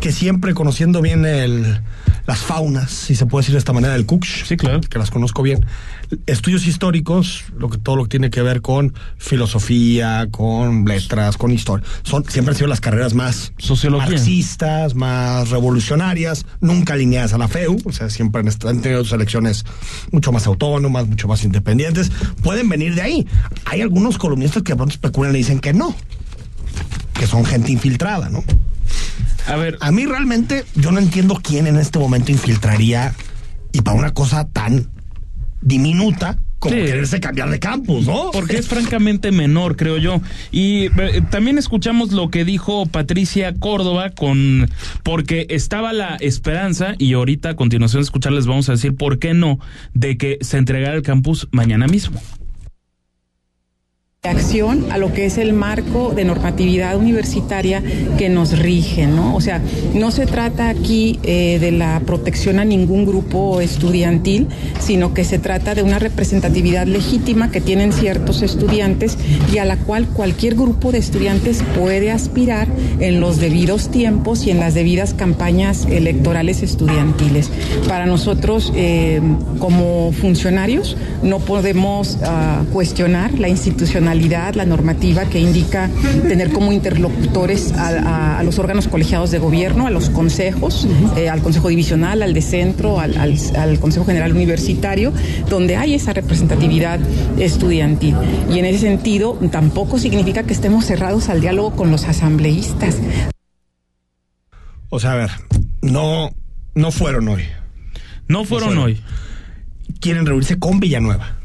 que 0.00 0.12
siempre 0.12 0.54
conociendo 0.54 1.02
bien 1.02 1.24
el, 1.26 1.80
las 2.26 2.38
faunas, 2.38 2.90
si 2.90 3.14
se 3.14 3.26
puede 3.26 3.42
decir 3.42 3.52
de 3.52 3.58
esta 3.58 3.72
manera, 3.72 3.92
del 3.92 4.06
Cooks. 4.06 4.44
Sí, 4.46 4.56
claro. 4.56 4.80
Que 4.80 4.98
las 4.98 5.10
conozco 5.10 5.42
bien. 5.42 5.64
Estudios 6.26 6.66
históricos, 6.66 7.44
lo 7.56 7.68
que 7.68 7.78
todo 7.78 7.96
lo 7.96 8.04
que 8.04 8.08
tiene 8.08 8.30
que 8.30 8.40
ver 8.42 8.62
con 8.62 8.94
filosofía, 9.18 10.26
con 10.30 10.84
letras, 10.86 11.36
con 11.36 11.50
historia. 11.52 11.86
Son, 12.02 12.24
siempre 12.24 12.52
han 12.52 12.56
sido 12.56 12.68
las 12.68 12.80
carreras 12.80 13.14
más 13.14 13.52
Sociología. 13.58 14.08
marxistas, 14.08 14.94
más 14.94 15.50
revolucionarias, 15.50 16.46
nunca 16.60 16.94
alineadas 16.94 17.34
a 17.34 17.38
la 17.38 17.48
FEU. 17.48 17.76
O 17.84 17.92
sea, 17.92 18.08
siempre 18.08 18.42
han 18.42 18.80
tenido 18.80 19.04
selecciones 19.04 19.66
mucho 20.10 20.32
más 20.32 20.46
autónomas, 20.46 21.06
mucho 21.06 21.28
más 21.28 21.44
independientes. 21.44 22.10
Pueden 22.42 22.68
venir 22.68 22.94
de 22.94 23.02
ahí. 23.02 23.26
Hay 23.66 23.82
algunos 23.82 24.16
columnistas 24.16 24.62
que 24.62 24.72
de 24.72 24.76
pronto 24.76 24.94
especulan 24.94 25.34
y 25.34 25.38
dicen 25.38 25.60
que 25.60 25.72
no 25.72 25.94
que 27.20 27.26
son 27.26 27.44
gente 27.44 27.70
infiltrada, 27.70 28.30
¿no? 28.30 28.42
A 29.46 29.56
ver, 29.56 29.78
A 29.80 29.90
mí 29.90 30.06
realmente 30.06 30.64
yo 30.74 30.92
no 30.92 30.98
entiendo 30.98 31.38
quién 31.42 31.66
en 31.66 31.76
este 31.76 31.98
momento 31.98 32.30
infiltraría 32.30 33.14
y 33.72 33.80
para 33.82 33.96
una 33.96 34.12
cosa 34.12 34.46
tan 34.48 34.88
diminuta 35.62 36.38
como 36.58 36.74
Sí. 36.74 36.82
quererse 36.82 37.20
cambiar 37.20 37.48
de 37.48 37.58
campus, 37.58 38.06
¿no? 38.06 38.30
porque 38.32 38.58
es 38.58 38.68
francamente 38.68 39.32
menor, 39.32 39.76
creo 39.76 39.96
yo. 39.96 40.20
Y 40.52 40.86
eh, 41.00 41.22
también 41.30 41.56
escuchamos 41.56 42.12
lo 42.12 42.28
que 42.30 42.44
dijo 42.44 42.84
Patricia 42.84 43.54
Córdoba 43.54 44.10
con 44.10 44.68
porque 45.02 45.46
estaba 45.48 45.94
la 45.94 46.16
esperanza 46.16 46.94
y 46.98 47.14
ahorita 47.14 47.50
a 47.50 47.56
continuación 47.56 48.02
de 48.02 48.04
escucharles 48.04 48.46
vamos 48.46 48.68
a 48.68 48.72
decir 48.72 48.94
por 48.94 49.18
qué 49.18 49.32
no 49.32 49.58
de 49.94 50.18
que 50.18 50.36
se 50.42 50.58
entregara 50.58 50.94
el 50.96 51.02
campus 51.02 51.48
mañana 51.50 51.86
mismo. 51.86 52.20
Acción 54.28 54.92
a 54.92 54.98
lo 54.98 55.14
que 55.14 55.24
es 55.24 55.38
el 55.38 55.54
marco 55.54 56.12
de 56.14 56.26
normatividad 56.26 56.94
universitaria 56.98 57.82
que 58.18 58.28
nos 58.28 58.58
rige, 58.58 59.06
¿no? 59.06 59.34
O 59.34 59.40
sea, 59.40 59.62
no 59.94 60.10
se 60.10 60.26
trata 60.26 60.68
aquí 60.68 61.18
eh, 61.22 61.58
de 61.58 61.72
la 61.72 62.02
protección 62.04 62.58
a 62.58 62.66
ningún 62.66 63.06
grupo 63.06 63.62
estudiantil, 63.62 64.48
sino 64.78 65.14
que 65.14 65.24
se 65.24 65.38
trata 65.38 65.74
de 65.74 65.82
una 65.82 65.98
representatividad 65.98 66.86
legítima 66.86 67.50
que 67.50 67.62
tienen 67.62 67.94
ciertos 67.94 68.42
estudiantes 68.42 69.16
y 69.54 69.56
a 69.56 69.64
la 69.64 69.78
cual 69.78 70.06
cualquier 70.08 70.54
grupo 70.54 70.92
de 70.92 70.98
estudiantes 70.98 71.62
puede 71.78 72.10
aspirar 72.10 72.68
en 72.98 73.20
los 73.20 73.38
debidos 73.38 73.90
tiempos 73.90 74.46
y 74.46 74.50
en 74.50 74.60
las 74.60 74.74
debidas 74.74 75.14
campañas 75.14 75.86
electorales 75.86 76.62
estudiantiles. 76.62 77.50
Para 77.88 78.04
nosotros, 78.04 78.70
eh, 78.76 79.22
como 79.58 80.12
funcionarios, 80.12 80.98
no 81.22 81.38
podemos 81.38 82.18
ah, 82.22 82.64
cuestionar 82.70 83.38
la 83.38 83.48
institucionalidad, 83.48 84.09
la 84.14 84.64
normativa 84.66 85.24
que 85.26 85.38
indica 85.40 85.88
tener 86.28 86.50
como 86.50 86.72
interlocutores 86.72 87.72
a, 87.72 87.88
a- 87.88 88.38
a 88.38 88.42
los 88.42 88.58
órganos 88.58 88.88
colegiados 88.88 89.30
de 89.30 89.38
gobierno, 89.38 89.86
a 89.86 89.90
los 89.90 90.10
consejos, 90.10 90.86
eh, 91.16 91.28
al 91.28 91.42
Consejo 91.42 91.68
Divisional, 91.68 92.22
al 92.22 92.34
de 92.34 92.42
Centro, 92.42 92.98
al, 93.00 93.16
al- 93.18 93.38
al 93.56 93.78
Consejo 93.80 94.04
General 94.06 94.32
Universitario, 94.32 95.12
donde 95.48 95.76
hay 95.76 95.94
esa 95.94 96.12
representatividad 96.12 96.98
estudiantil. 97.38 98.16
Y 98.52 98.58
en 98.58 98.64
ese 98.64 98.78
sentido, 98.80 99.38
tampoco 99.50 99.98
significa 99.98 100.42
que 100.42 100.52
estemos 100.52 100.84
cerrados 100.86 101.28
al 101.28 101.40
diálogo 101.40 101.72
con 101.76 101.90
los 101.90 102.04
asambleístas. 102.04 102.96
O 104.88 104.98
sea, 104.98 105.12
a 105.12 105.16
ver, 105.16 105.30
no, 105.82 106.30
no 106.74 106.90
fueron 106.90 107.28
hoy. 107.28 107.44
No 108.28 108.44
fueron 108.44 108.68
fueron. 108.70 108.84
hoy 108.84 109.00
Quieren 110.00 110.24
reunirse 110.26 110.58
con 110.58 110.80
Villanueva. 110.80 111.36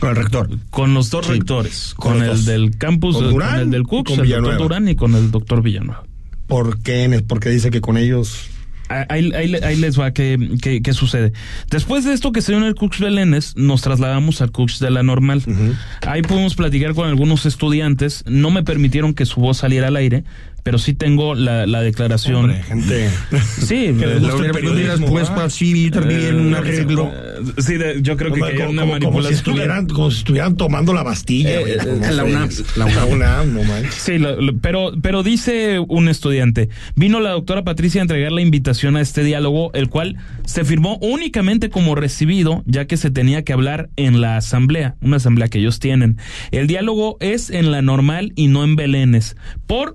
Con 0.00 0.10
el 0.10 0.16
rector. 0.16 0.50
con 0.70 0.94
los 0.94 1.10
dos 1.10 1.26
rectores, 1.26 1.94
con 1.96 2.20
el 2.22 2.28
dos. 2.28 2.44
del 2.46 2.76
campus, 2.76 3.14
Con 3.16 3.24
con, 3.24 3.32
Durán 3.34 3.60
el 3.60 3.70
del 3.70 3.82
y 3.82 3.84
CUCS, 3.84 4.10
con 4.16 4.20
el 4.24 4.30
doctor 4.30 4.58
Durán 4.58 4.88
y 4.88 4.94
con 4.96 5.14
el 5.14 5.30
doctor 5.30 5.62
Villanueva. 5.62 6.04
¿Por 6.46 6.78
qué? 6.82 7.22
Porque 7.26 7.48
dice 7.50 7.70
que 7.70 7.80
con 7.80 7.96
ellos 7.96 8.48
Ahí, 8.90 9.32
ahí- 9.34 9.54
ahí 9.54 9.76
les 9.76 9.98
va 9.98 10.12
qué, 10.12 10.38
qué- 10.60 10.82
qué 10.82 10.92
sucede. 10.92 11.32
Después 11.70 12.04
de 12.04 12.12
esto 12.12 12.32
que 12.32 12.42
se 12.42 12.52
dio 12.52 12.60
en 12.60 12.66
el 12.66 12.74
Cux 12.74 13.00
Belénes, 13.00 13.56
nos 13.56 13.80
trasladamos 13.80 14.42
al 14.42 14.50
Cux 14.52 14.78
de 14.78 14.90
la 14.90 15.02
Normal. 15.02 15.42
Ahí 16.06 16.20
pudimos 16.20 16.54
platicar 16.54 16.92
con 16.94 17.08
algunos 17.08 17.46
estudiantes. 17.46 18.24
No 18.28 18.50
me 18.50 18.62
permitieron 18.62 19.14
que 19.14 19.24
su 19.24 19.40
voz 19.40 19.56
saliera 19.56 19.88
al 19.88 19.96
aire, 19.96 20.24
pero 20.64 20.78
sí 20.78 20.94
tengo 20.94 21.36
la, 21.36 21.66
la 21.68 21.80
declaración. 21.82 22.36
Hombre, 22.50 22.62
gente 22.64 23.08
Sí, 23.60 23.94
que 23.96 24.06
les 24.06 24.20
gusta 24.20 24.46
el 24.46 24.50
periodismo, 24.52 25.06
Pues 25.06 25.28
sí 25.52 25.90
también 25.92 26.34
un 26.40 26.52
Eh, 26.54 26.56
arreglo. 26.56 27.12
eh, 27.14 27.42
sí, 27.58 27.74
de- 27.76 28.02
yo 28.02 28.16
creo 28.16 28.32
que, 28.32 28.40
Como, 28.40 28.46
que 28.46 28.52
hay 28.52 28.58
como- 28.58 28.70
una 28.70 28.82
como- 28.82 28.92
como 28.94 29.00
si 29.00 29.04
manipulación. 29.04 29.34
estuvieran, 29.34 29.86
como 29.86 30.10
si 30.10 30.18
estuvieran 30.18 30.56
tomando 30.56 30.92
la 30.92 31.04
Bastilla. 31.04 31.60
Eh, 31.60 31.76
eh, 31.80 32.12
la 32.12 32.24
UNAM. 32.24 32.48
La 32.76 33.04
UNAM, 33.04 33.54
no 33.54 33.62
manches. 33.62 33.94
Sí, 33.94 34.18
lo- 34.18 34.40
lo- 34.40 34.56
pero, 34.58 34.92
pero 35.00 35.22
dice 35.22 35.78
un 35.78 36.08
estudiante, 36.08 36.68
vino 36.96 37.20
la 37.20 37.30
doctora 37.30 37.62
Patricia 37.62 38.00
a 38.00 38.02
entregar 38.02 38.32
la 38.32 38.40
invitación 38.40 38.96
a 38.96 39.00
este 39.00 39.22
diálogo, 39.22 39.70
el 39.74 39.88
cual 39.90 40.16
se 40.44 40.64
firmó 40.64 40.96
únicamente 41.02 41.68
como 41.70 41.94
recibido, 41.94 42.62
ya 42.66 42.86
que 42.86 42.96
se 42.96 43.10
tenía 43.10 43.44
que 43.44 43.52
hablar 43.52 43.90
en 43.96 44.20
la 44.20 44.38
asamblea, 44.38 44.96
una 45.02 45.16
asamblea 45.18 45.48
que 45.48 45.58
ellos 45.58 45.78
tienen. 45.78 46.16
El 46.50 46.66
diálogo 46.66 47.18
es 47.20 47.50
en 47.50 47.70
la 47.70 47.82
normal 47.82 48.32
y 48.34 48.48
no 48.48 48.64
en 48.64 48.76
Belénes, 48.76 49.36
por 49.66 49.94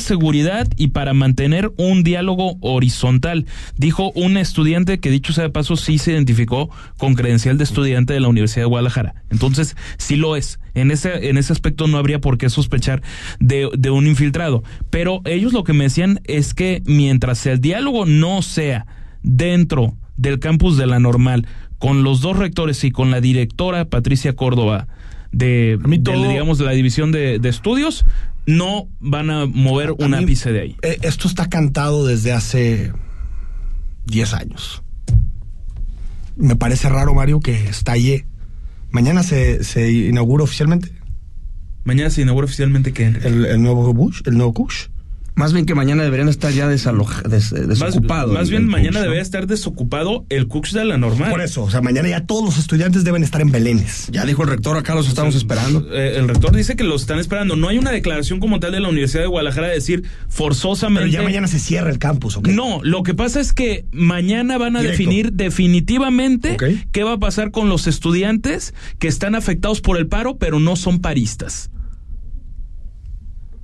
seguridad 0.00 0.68
y 0.76 0.88
para 0.88 1.14
mantener 1.14 1.72
un 1.76 2.02
diálogo 2.02 2.56
horizontal, 2.60 3.46
dijo 3.76 4.12
un 4.12 4.36
estudiante 4.36 4.98
que 4.98 5.10
dicho 5.10 5.32
sea 5.32 5.44
de 5.44 5.50
paso 5.50 5.76
sí 5.76 5.98
se 5.98 6.12
identificó 6.12 6.70
con 6.98 7.14
credencial 7.14 7.58
de 7.58 7.64
estudiante 7.64 8.12
de 8.12 8.20
la 8.20 8.28
Universidad 8.28 8.62
de 8.62 8.68
Guadalajara. 8.68 9.14
Entonces, 9.30 9.76
sí 9.98 10.16
lo 10.16 10.36
es. 10.36 10.58
En 10.74 10.90
ese, 10.90 11.28
en 11.28 11.38
ese 11.38 11.52
aspecto 11.52 11.86
no 11.86 11.98
habría 11.98 12.20
por 12.20 12.38
qué 12.38 12.50
sospechar 12.50 13.02
de, 13.40 13.70
de 13.76 13.90
un 13.90 14.06
infiltrado. 14.06 14.62
Pero 14.90 15.22
ellos 15.24 15.52
lo 15.52 15.64
que 15.64 15.72
me 15.72 15.84
decían 15.84 16.20
es 16.24 16.54
que 16.54 16.82
mientras 16.84 17.46
el 17.46 17.60
diálogo 17.60 18.06
no 18.06 18.42
sea 18.42 18.86
dentro 19.22 19.96
del 20.16 20.38
campus 20.38 20.76
de 20.76 20.86
la 20.86 20.98
normal, 20.98 21.46
con 21.78 22.02
los 22.02 22.20
dos 22.20 22.36
rectores 22.38 22.84
y 22.84 22.90
con 22.90 23.10
la 23.10 23.20
directora 23.20 23.86
Patricia 23.86 24.34
Córdoba 24.34 24.88
de, 25.32 25.78
digamos, 25.86 26.60
la 26.60 26.72
división 26.72 27.12
de, 27.12 27.38
de 27.38 27.48
estudios, 27.48 28.04
no 28.46 28.88
van 29.00 29.30
a 29.30 29.46
mover 29.46 29.92
un 29.92 30.14
A 30.14 30.18
mí, 30.18 30.24
ápice 30.24 30.52
de 30.52 30.60
ahí. 30.60 30.76
eh, 30.82 30.98
esto 31.02 31.28
está 31.28 31.48
cantado 31.48 32.06
desde 32.06 32.32
hace 32.32 32.92
10 34.06 34.34
años. 34.34 34.82
Me 36.36 36.56
parece 36.56 36.88
raro, 36.88 37.14
Mario, 37.14 37.40
que 37.40 37.68
estalle. 37.68 38.26
Mañana 38.90 39.22
se, 39.22 39.64
se 39.64 39.90
inaugura 39.92 40.44
oficialmente 40.44 40.92
Mañana 41.84 42.10
se 42.10 42.22
inaugura 42.22 42.46
oficialmente 42.46 42.92
que 42.92 43.06
el, 43.06 43.44
el 43.46 43.62
nuevo 43.62 43.94
Bush, 43.94 44.20
el 44.26 44.36
nuevo 44.36 44.52
Kush. 44.52 44.86
Más 45.36 45.52
bien 45.52 45.66
que 45.66 45.74
mañana 45.74 46.02
deberían 46.02 46.30
estar 46.30 46.50
ya 46.50 46.66
desaloja, 46.66 47.20
des, 47.28 47.50
desocupados. 47.50 48.32
Más, 48.32 48.40
más 48.40 48.50
bien 48.50 48.66
mañana 48.66 49.02
debería 49.02 49.20
estar 49.20 49.46
desocupado 49.46 50.24
el 50.30 50.48
CUX 50.48 50.72
de 50.72 50.86
la 50.86 50.96
normal. 50.96 51.30
Por 51.30 51.42
eso, 51.42 51.62
o 51.62 51.70
sea, 51.70 51.82
mañana 51.82 52.08
ya 52.08 52.24
todos 52.24 52.42
los 52.42 52.56
estudiantes 52.58 53.04
deben 53.04 53.22
estar 53.22 53.42
en 53.42 53.52
Belénes. 53.52 54.08
Ya 54.10 54.24
dijo 54.24 54.44
el 54.44 54.48
rector, 54.48 54.78
acá 54.78 54.94
los 54.94 55.08
estamos 55.08 55.34
esperando. 55.34 55.86
Eh, 55.92 56.16
el 56.16 56.26
rector 56.26 56.56
dice 56.56 56.74
que 56.74 56.84
los 56.84 57.02
están 57.02 57.18
esperando. 57.18 57.54
No 57.54 57.68
hay 57.68 57.76
una 57.76 57.92
declaración 57.92 58.40
como 58.40 58.60
tal 58.60 58.72
de 58.72 58.80
la 58.80 58.88
Universidad 58.88 59.24
de 59.24 59.28
Guadalajara 59.28 59.68
de 59.68 59.74
decir 59.74 60.04
forzosamente. 60.28 61.02
Pero 61.10 61.12
ya 61.12 61.22
mañana 61.22 61.48
se 61.48 61.58
cierra 61.58 61.90
el 61.90 61.98
campus, 61.98 62.38
¿ok? 62.38 62.48
No, 62.48 62.80
lo 62.82 63.02
que 63.02 63.12
pasa 63.12 63.38
es 63.38 63.52
que 63.52 63.84
mañana 63.92 64.56
van 64.56 64.76
a 64.76 64.80
Directo. 64.80 64.98
definir 65.02 65.32
definitivamente 65.34 66.56
qué 66.92 67.02
va 67.04 67.12
a 67.12 67.18
pasar 67.18 67.50
con 67.50 67.68
los 67.68 67.86
estudiantes 67.86 68.72
que 68.98 69.08
están 69.08 69.34
afectados 69.34 69.82
por 69.82 69.98
el 69.98 70.06
paro, 70.06 70.38
pero 70.38 70.60
no 70.60 70.76
son 70.76 71.00
paristas. 71.00 71.70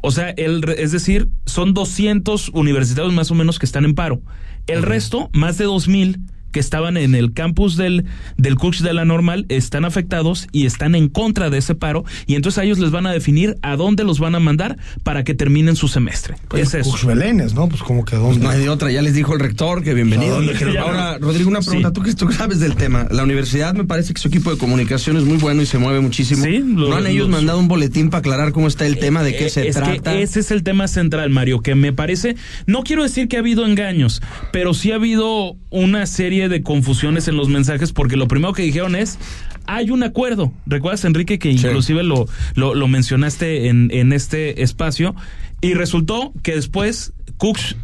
O 0.03 0.11
sea, 0.11 0.31
el, 0.31 0.63
es 0.77 0.93
decir, 0.93 1.29
son 1.47 1.75
200 1.75 2.51
universitarios 2.51 3.15
más 3.15 3.31
o 3.31 3.35
menos 3.35 3.59
que 3.59 3.67
están 3.67 3.85
en 3.85 3.95
paro. 3.95 4.21
El 4.67 4.83
resto, 4.83 5.31
más 5.33 5.59
de 5.59 5.65
2000 5.65 6.21
que 6.53 6.61
estaban 6.61 6.97
en 6.97 7.15
el 7.15 7.33
campus 7.33 7.77
del, 7.77 8.05
del 8.37 8.55
CUCS 8.57 8.83
de 8.83 8.95
la 8.95 9.05
normal, 9.05 9.47
están 9.49 9.85
afectados 9.85 10.47
y 10.53 10.67
están 10.67 10.95
en 10.95 11.09
contra 11.09 11.51
de 11.51 11.59
ese 11.59 11.75
paro. 11.75 12.05
Y 12.27 12.35
entonces 12.37 12.59
a 12.59 12.65
ellos 12.65 12.79
les 12.79 12.91
van 12.91 13.07
a 13.07 13.13
definir 13.13 13.57
a 13.63 13.77
dónde 13.77 14.05
los 14.05 14.21
van 14.21 14.35
a 14.35 14.41
mandar 14.41 14.79
para 15.03 15.25
que 15.25 15.35
terminen 15.35 15.75
su 15.77 15.89
semestre. 15.89 16.37
Pues, 16.49 16.75
es 16.75 16.87
eso. 16.87 17.07
Belénes, 17.07 17.55
¿no? 17.55 17.69
Pues 17.69 17.83
como 17.83 18.05
que 18.05 18.17
Pues 18.17 18.23
dónde. 18.23 18.45
no 18.45 18.51
hay 18.51 18.61
de 18.61 18.69
otra, 18.69 18.91
ya 18.93 19.03
les 19.03 19.15
dijo 19.15 19.35
el 19.35 19.41
rector 19.41 19.83
que 19.83 19.95
bienvenido. 19.95 20.37
Ahora, 20.81 21.19
Rodrigo, 21.19 21.49
una 21.51 21.61
pregunta. 21.61 21.89
Sí. 21.89 21.95
¿Tú, 21.95 22.03
que, 22.03 22.15
tú 22.15 22.31
sabes 22.33 22.61
del 22.61 22.77
tema. 22.77 23.07
La 23.11 23.23
universidad 23.23 23.75
me 23.75 23.85
parece 23.85 24.13
que 24.15 24.21
su 24.21 24.29
equipo 24.29 24.51
de 24.51 24.59
comunicación 24.59 25.17
es 25.17 25.25
muy 25.25 25.39
bueno 25.39 25.63
y 25.63 25.67
se 25.67 25.79
mueve 25.79 26.01
muchísimo. 26.01 26.45
Sí, 26.45 26.59
lo- 26.65 26.89
¿No 26.91 26.97
han 26.97 27.07
ellos 27.07 27.29
los- 27.29 27.37
mandado 27.37 27.59
un 27.59 27.69
boletín 27.69 28.11
para 28.11 28.21
aclarar 28.21 28.53
cómo 28.53 28.69
está 28.69 28.87
el 28.87 28.99
tema, 28.99 29.23
de 29.23 29.35
qué 29.37 29.47
Eh, 29.47 29.51
se 29.51 29.67
es 29.69 29.75
trata? 29.77 30.13
Que 30.13 30.23
ese 30.23 30.41
es 30.41 30.51
el 30.51 30.63
tema 30.63 30.89
central, 30.89 31.31
Mario, 31.31 31.61
que 31.61 31.75
me 31.75 31.93
parece, 31.93 32.37
no 32.67 32.83
quiero 32.83 33.03
decir 33.03 33.29
que 33.29 33.37
ha 33.37 33.41
habido 33.41 33.65
engaños, 33.67 34.21
pero 34.53 34.75
sí 34.75 34.93
ha 34.93 34.97
habido 34.97 35.57
una 35.71 36.07
serie 36.07 36.42
de 36.49 36.63
confusiones 36.63 37.29
en 37.29 37.37
los 37.37 37.49
mensajes, 37.49 37.93
porque 37.93 38.17
lo 38.17 38.29
primero 38.29 38.53
que 38.53 38.63
dijeron 38.63 38.97
es, 38.97 39.19
hay 39.67 39.91
un 39.91 40.03
acuerdo. 40.03 40.53
¿Recuerdas, 40.67 41.05
Enrique, 41.05 41.39
que 41.39 41.51
inclusive 41.51 42.03
lo, 42.03 42.27
lo, 42.55 42.75
lo 42.75 42.89
mencionaste 42.89 43.69
en, 43.69 43.91
en 43.93 44.13
este 44.13 44.63
espacio? 44.63 45.15
Y 45.61 45.75
resultó 45.75 46.33
que 46.43 46.55
después 46.55 47.13
Cooks 47.37 47.77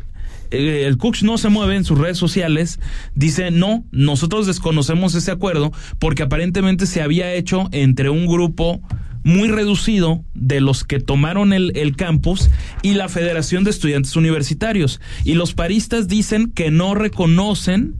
eh, 0.51 0.85
el 0.87 0.97
Cooks 0.97 1.23
no 1.23 1.39
se 1.39 1.49
mueve 1.49 1.77
en 1.77 1.85
sus 1.85 1.99
redes 1.99 2.19
sociales, 2.19 2.81
dice, 3.15 3.51
no, 3.51 3.85
nosotros 3.91 4.47
desconocemos 4.47 5.15
ese 5.15 5.31
acuerdo 5.31 5.73
porque 5.99 6.23
aparentemente 6.23 6.87
se 6.87 7.03
había 7.03 7.35
hecho 7.35 7.69
entre 7.73 8.11
un 8.11 8.27
grupo 8.27 8.81
muy 9.25 9.49
reducido 9.49 10.25
de 10.35 10.61
los 10.61 10.85
que 10.85 11.01
tomaron 11.01 11.53
el, 11.53 11.73
el 11.77 11.97
campus 11.97 12.51
y 12.83 12.95
la 12.95 13.09
Federación 13.09 13.65
de 13.65 13.71
Estudiantes 13.71 14.17
Universitarios. 14.17 15.01
Y 15.25 15.35
los 15.35 15.53
paristas 15.55 16.09
dicen 16.09 16.51
que 16.53 16.71
no 16.71 16.95
reconocen 16.95 17.97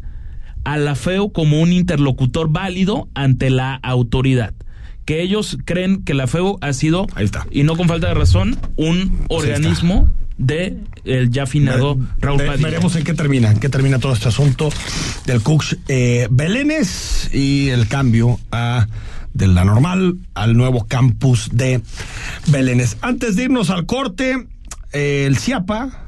a 0.73 0.77
la 0.77 0.95
FEU 0.95 1.33
como 1.33 1.61
un 1.61 1.73
interlocutor 1.73 2.51
válido 2.51 3.09
ante 3.15 3.49
la 3.51 3.75
autoridad. 3.77 4.53
Que 5.07 5.23
ellos 5.23 5.57
creen 5.65 6.03
que 6.05 6.13
la 6.13 6.27
FEU 6.27 6.59
ha 6.61 6.73
sido, 6.75 7.07
Ahí 7.15 7.25
está. 7.25 7.47
y 7.51 7.63
no 7.63 7.77
con 7.77 7.89
falta 7.89 8.09
de 8.09 8.15
razón, 8.15 8.59
un 8.77 9.25
organismo 9.29 10.09
de 10.37 10.77
el 11.05 11.31
ya 11.31 11.47
finado 11.47 11.97
Ve- 11.97 12.05
Raúl 12.21 12.45
Padilla. 12.45 12.69
Veremos 12.69 12.95
en 12.97 13.05
qué 13.05 13.15
termina, 13.15 13.51
en 13.51 13.59
qué 13.61 13.69
termina 13.71 13.99
todo 13.99 14.13
este 14.13 14.29
asunto 14.29 14.69
del 15.25 15.41
Cux 15.41 15.79
eh, 15.89 16.29
Belénes 16.31 17.31
y 17.33 17.71
el 17.71 17.89
cambio 17.89 18.39
a 18.53 18.87
de 19.33 19.47
la 19.47 19.65
normal 19.65 20.17
al 20.35 20.55
nuevo 20.57 20.85
campus 20.87 21.49
de 21.53 21.81
Belénes. 22.49 22.99
Antes 23.01 23.37
de 23.37 23.45
irnos 23.45 23.71
al 23.71 23.87
corte, 23.87 24.47
eh, 24.93 25.25
el 25.27 25.39
CIAPA 25.39 26.08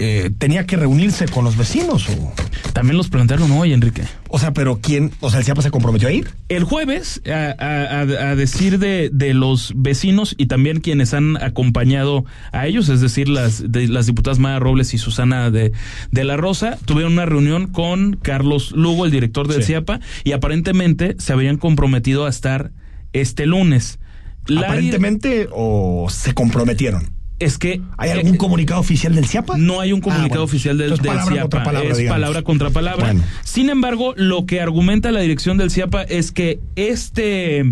eh, 0.00 0.30
tenía 0.38 0.66
que 0.66 0.76
reunirse 0.76 1.26
con 1.28 1.44
los 1.44 1.56
vecinos 1.56 2.08
o, 2.08 2.32
También 2.72 2.96
los 2.96 3.08
plantearon 3.08 3.50
hoy, 3.52 3.72
Enrique. 3.72 4.02
o 4.28 4.38
sea, 4.38 4.52
pero 4.52 4.80
quién, 4.80 5.12
o 5.20 5.28
sea, 5.30 5.38
el 5.40 5.44
CIAPA 5.44 5.62
se 5.62 5.70
comprometió 5.70 6.08
a 6.08 6.12
ir. 6.12 6.30
El 6.48 6.64
jueves, 6.64 7.20
a, 7.30 7.54
a- 7.58 7.98
a- 8.00 8.30
a 8.30 8.34
decir 8.36 8.78
de, 8.78 9.10
de 9.12 9.34
los 9.34 9.72
vecinos 9.76 10.34
y 10.38 10.46
también 10.46 10.80
quienes 10.80 11.12
han 11.14 11.36
acompañado 11.42 12.24
a 12.52 12.66
ellos, 12.66 12.88
es 12.88 13.00
decir, 13.00 13.28
las, 13.28 13.70
de, 13.70 13.86
las 13.88 14.06
diputadas 14.06 14.38
Maya 14.38 14.58
Robles 14.58 14.94
y 14.94 14.98
Susana 14.98 15.50
de, 15.50 15.72
de 16.10 16.24
la 16.24 16.36
Rosa, 16.36 16.78
tuvieron 16.86 17.12
una 17.12 17.26
reunión 17.26 17.66
con 17.66 18.16
Carlos 18.16 18.72
Lugo, 18.72 19.04
el 19.04 19.10
director 19.12 19.46
del 19.48 19.62
Sí. 19.62 19.68
CIAPA, 19.68 20.00
y 20.24 20.32
aparentemente 20.32 21.16
se 21.18 21.32
habrían 21.32 21.58
comprometido 21.58 22.24
a 22.26 22.30
estar 22.30 22.70
este 23.12 23.44
lunes. 23.46 23.98
La- 24.46 24.62
Aparentemente 24.62 25.48
o 25.52 26.06
se 26.08 26.32
comprometieron. 26.32 27.10
Es 27.40 27.58
que 27.58 27.80
¿Hay 27.96 28.10
algún 28.10 28.34
eh, 28.36 28.38
comunicado 28.38 28.78
oficial 28.80 29.14
del 29.16 29.26
CIAPA? 29.26 29.56
No 29.58 29.80
hay 29.80 29.92
un 29.92 30.00
comunicado 30.00 30.26
Ah, 30.26 30.28
bueno. 30.28 30.44
oficial 30.44 30.78
del, 30.78 30.92
Entonces, 30.92 31.02
del 31.04 31.12
palabra 31.12 31.32
CIAPA. 31.34 31.42
contra 31.50 31.64
palabra, 31.64 31.90
es 31.90 31.98
digamos. 31.98 32.14
palabra 32.20 32.42
contra 32.42 32.70
palabra. 32.70 33.04
Bueno. 33.06 33.24
Sin 33.42 33.70
embargo, 33.70 34.14
lo 34.16 34.46
que 34.46 34.60
argumenta 34.60 35.10
la 35.10 35.20
dirección 35.20 35.56
del 35.58 35.70
CIAPA 35.72 36.02
es 36.04 36.30
que 36.32 36.60
este 36.76 37.64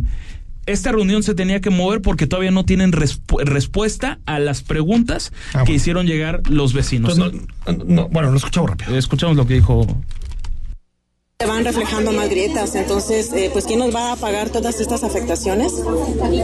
esta 0.67 0.93
reunión 0.93 1.23
se 1.23 1.35
tenía 1.35 1.61
que 1.63 1.71
mover 1.71 2.03
porque 2.03 2.27
todavía 2.27 2.51
no 2.51 2.65
tienen 2.67 2.93
respu- 2.93 3.43
respuesta 3.43 4.19
a 4.27 4.39
las 4.39 4.63
preguntas 4.63 5.33
Ah, 5.55 5.65
que 5.65 5.73
hicieron 5.73 6.07
llegar 6.07 6.43
los 6.51 6.75
vecinos. 6.75 7.17
Entonces, 7.17 7.41
no- 7.67 7.85
no, 7.87 8.09
bueno, 8.11 8.31
lo 8.31 8.37
escuchamos 8.37 8.69
rápido. 8.71 8.95
Escuchamos 8.99 9.35
lo 9.37 9.47
que 9.47 9.55
dijo 9.55 9.87
Se 11.41 11.47
van 11.47 11.65
reflejando 11.65 12.11
más 12.11 12.29
grietas, 12.29 12.75
entonces, 12.75 13.33
eh, 13.33 13.49
pues, 13.53 13.65
¿quién 13.65 13.79
nos 13.79 13.95
va 13.95 14.11
a 14.11 14.17
pagar 14.17 14.51
todas 14.51 14.81
estas 14.81 15.05
afectaciones? 15.05 15.73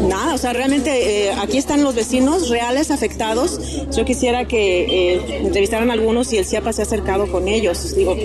Nada, 0.03 0.35
o 0.35 0.39
sea, 0.39 0.53
realmente 0.53 1.27
eh, 1.27 1.33
aquí 1.33 1.59
están 1.59 1.83
los 1.83 1.97
vecinos 1.97 2.49
reales 2.49 2.93
afectados. 2.93 3.59
Yo 3.91 4.05
quisiera 4.05 4.47
que 4.47 5.15
eh, 5.15 5.39
entrevistaran 5.39 5.91
algunos 5.91 6.33
y 6.33 6.39
el 6.39 6.47
CIAPA 6.47 6.73
se 6.73 6.83
ha 6.83 6.85
acercado 6.85 7.27
con 7.27 7.49
ellos. 7.49 7.97
Digo, 7.97 8.17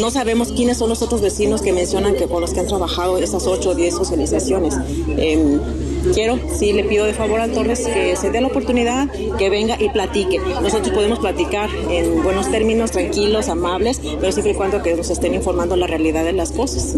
no 0.00 0.12
sabemos 0.12 0.52
quiénes 0.52 0.78
son 0.78 0.90
los 0.90 1.02
otros 1.02 1.20
vecinos 1.20 1.60
que 1.60 1.72
mencionan 1.72 2.14
que 2.14 2.28
con 2.28 2.40
los 2.40 2.54
que 2.54 2.60
han 2.60 2.68
trabajado 2.68 3.18
esas 3.18 3.44
8 3.44 3.70
o 3.70 3.74
10 3.74 3.96
socializaciones. 3.96 4.76
Quiero, 6.14 6.38
sí, 6.58 6.72
le 6.72 6.84
pido 6.84 7.04
de 7.04 7.14
favor 7.14 7.40
al 7.40 7.52
Torres 7.52 7.80
que 7.80 8.16
se 8.16 8.30
dé 8.30 8.40
la 8.40 8.48
oportunidad, 8.48 9.08
que 9.38 9.50
venga 9.50 9.76
y 9.80 9.88
platique. 9.90 10.38
Nosotros 10.38 10.90
podemos 10.90 11.18
platicar 11.18 11.70
en 11.90 12.22
buenos 12.22 12.50
términos, 12.50 12.90
tranquilos, 12.90 13.48
amables, 13.48 14.00
pero 14.20 14.32
siempre 14.32 14.52
y 14.52 14.54
cuando 14.54 14.82
que 14.82 14.94
nos 14.94 15.10
estén 15.10 15.34
informando 15.34 15.76
la 15.76 15.86
realidad 15.86 16.24
de 16.24 16.32
las 16.32 16.52
cosas. 16.52 16.94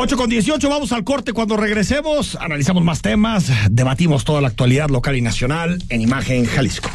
8 0.00 0.16
con 0.16 0.30
18, 0.30 0.68
vamos 0.68 0.92
al 0.92 1.04
corte. 1.04 1.32
Cuando 1.32 1.56
regresemos, 1.56 2.36
analizamos 2.36 2.84
más 2.84 3.02
temas, 3.02 3.50
debatimos 3.70 4.24
toda 4.24 4.40
la 4.40 4.48
actualidad 4.48 4.88
local 4.90 5.16
y 5.16 5.22
nacional 5.22 5.82
en 5.88 6.00
Imagen 6.00 6.44
Jalisco. 6.44 6.88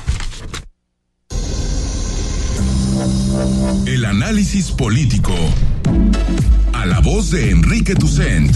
El 3.86 4.06
análisis 4.06 4.72
político. 4.72 5.34
A 6.72 6.86
la 6.86 7.00
voz 7.02 7.32
de 7.32 7.52
Enrique 7.52 7.94
Tucent. 7.96 8.56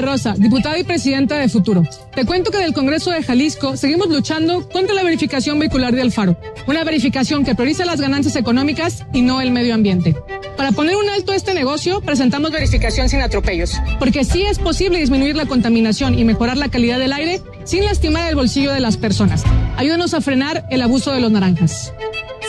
Rosa, 0.00 0.34
diputada 0.36 0.78
y 0.78 0.84
presidenta 0.84 1.36
de 1.36 1.48
Futuro. 1.48 1.82
Te 2.14 2.24
cuento 2.24 2.50
que 2.50 2.58
del 2.58 2.72
Congreso 2.72 3.10
de 3.10 3.22
Jalisco 3.22 3.76
seguimos 3.76 4.08
luchando 4.08 4.68
contra 4.68 4.94
la 4.94 5.02
verificación 5.02 5.58
vehicular 5.58 5.94
de 5.94 6.02
Alfaro, 6.02 6.36
una 6.66 6.84
verificación 6.84 7.44
que 7.44 7.54
prioriza 7.54 7.84
las 7.84 8.00
ganancias 8.00 8.36
económicas 8.36 9.04
y 9.12 9.22
no 9.22 9.40
el 9.40 9.50
medio 9.50 9.74
ambiente. 9.74 10.14
Para 10.56 10.72
poner 10.72 10.96
un 10.96 11.08
alto 11.08 11.32
a 11.32 11.36
este 11.36 11.54
negocio, 11.54 12.00
presentamos 12.00 12.50
verificación 12.50 13.08
sin 13.08 13.20
atropellos, 13.20 13.74
porque 13.98 14.24
sí 14.24 14.42
es 14.42 14.58
posible 14.58 14.98
disminuir 14.98 15.36
la 15.36 15.46
contaminación 15.46 16.18
y 16.18 16.24
mejorar 16.24 16.56
la 16.56 16.68
calidad 16.68 16.98
del 16.98 17.12
aire 17.12 17.40
sin 17.64 17.84
lastimar 17.84 18.28
el 18.28 18.34
bolsillo 18.34 18.72
de 18.72 18.80
las 18.80 18.96
personas. 18.96 19.44
Ayúdanos 19.76 20.14
a 20.14 20.20
frenar 20.20 20.66
el 20.70 20.82
abuso 20.82 21.12
de 21.12 21.20
los 21.20 21.30
naranjas. 21.30 21.92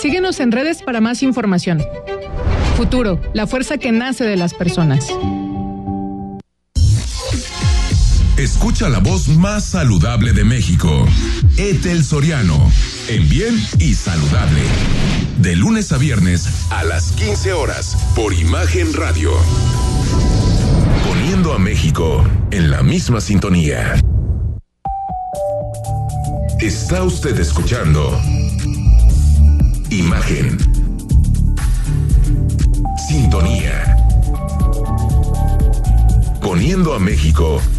Síguenos 0.01 0.39
en 0.39 0.51
redes 0.51 0.81
para 0.81 1.01
más 1.01 1.21
información. 1.21 1.83
Futuro, 2.77 3.19
la 3.33 3.45
fuerza 3.45 3.77
que 3.77 3.91
nace 3.91 4.23
de 4.23 4.37
las 4.37 4.53
personas. 4.53 5.07
Escucha 8.39 8.87
la 8.87 8.99
voz 8.99 9.27
más 9.27 9.65
saludable 9.65 10.31
de 10.31 10.45
México. 10.45 11.05
Etel 11.57 12.05
Soriano. 12.05 12.71
En 13.09 13.27
bien 13.27 13.61
y 13.79 13.93
saludable. 13.95 14.61
De 15.39 15.57
lunes 15.57 15.91
a 15.91 15.97
viernes 15.97 16.47
a 16.69 16.85
las 16.85 17.11
15 17.11 17.51
horas 17.51 17.97
por 18.15 18.33
Imagen 18.33 18.93
Radio. 18.93 19.33
Poniendo 21.05 21.51
a 21.51 21.59
México 21.59 22.25
en 22.51 22.71
la 22.71 22.81
misma 22.81 23.19
sintonía. 23.19 23.95
Está 26.61 27.03
usted 27.03 27.37
escuchando 27.37 28.17
Imagen. 29.89 30.57
Sintonía. 33.05 33.97
Poniendo 36.39 36.93
a 36.93 36.99
México 36.99 37.61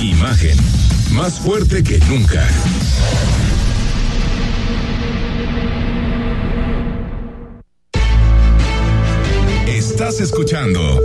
Imagen, 0.00 0.56
más 1.12 1.40
fuerte 1.40 1.82
que 1.82 1.98
nunca. 2.08 2.46
Estás 9.66 10.20
escuchando 10.20 11.00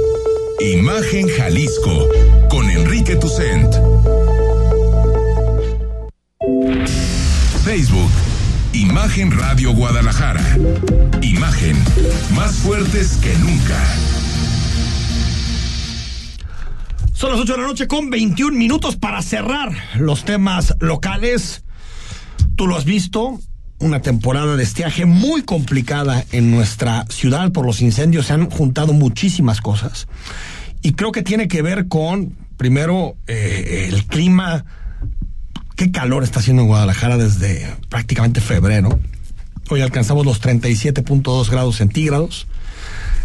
Imagen 0.60 1.28
Jalisco 1.28 2.08
con 2.50 2.70
Enrique 2.70 3.16
Tucent. 3.16 3.74
Facebook, 7.64 8.12
Imagen 8.74 9.32
Radio 9.32 9.74
Guadalajara. 9.74 10.46
Imagen, 11.22 11.76
más 12.36 12.58
fuertes 12.58 13.18
que 13.18 13.36
nunca. 13.40 14.23
Son 17.24 17.32
las 17.32 17.40
8 17.40 17.54
de 17.54 17.62
la 17.62 17.68
noche 17.68 17.88
con 17.88 18.10
21 18.10 18.58
minutos 18.58 18.98
para 18.98 19.22
cerrar 19.22 19.72
los 19.96 20.26
temas 20.26 20.76
locales. 20.82 21.64
Tú 22.58 22.68
lo 22.68 22.76
has 22.76 22.84
visto, 22.84 23.40
una 23.80 24.02
temporada 24.02 24.58
de 24.58 24.64
estiaje 24.64 25.06
muy 25.06 25.44
complicada 25.44 26.26
en 26.34 26.52
nuestra 26.52 27.06
ciudad 27.08 27.54
por 27.54 27.66
los 27.66 27.80
incendios. 27.80 28.26
Se 28.26 28.34
han 28.34 28.50
juntado 28.50 28.92
muchísimas 28.92 29.62
cosas. 29.62 30.10
Y 30.82 30.96
creo 30.96 31.14
que 31.14 31.24
tiene 31.24 31.48
que 31.48 31.62
ver 31.62 31.88
con, 31.88 32.36
primero, 32.58 33.16
eh, 33.28 33.88
el 33.90 34.04
clima. 34.04 34.66
Qué 35.78 35.92
calor 35.92 36.26
está 36.26 36.42
haciendo 36.42 36.64
en 36.64 36.68
Guadalajara 36.68 37.16
desde 37.16 37.74
prácticamente 37.88 38.42
febrero. 38.42 39.00
Hoy 39.70 39.80
alcanzamos 39.80 40.26
los 40.26 40.42
37.2 40.42 41.50
grados 41.50 41.78
centígrados. 41.78 42.48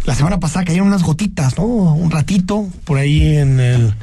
La 0.05 0.15
semana 0.15 0.39
pasada 0.39 0.65
cayeron 0.65 0.87
unas 0.87 1.03
gotitas, 1.03 1.57
¿no? 1.57 1.65
Un 1.65 2.09
ratito 2.09 2.67
por 2.85 2.97
ahí 2.97 3.37
en 3.37 3.59
el. 3.59 3.93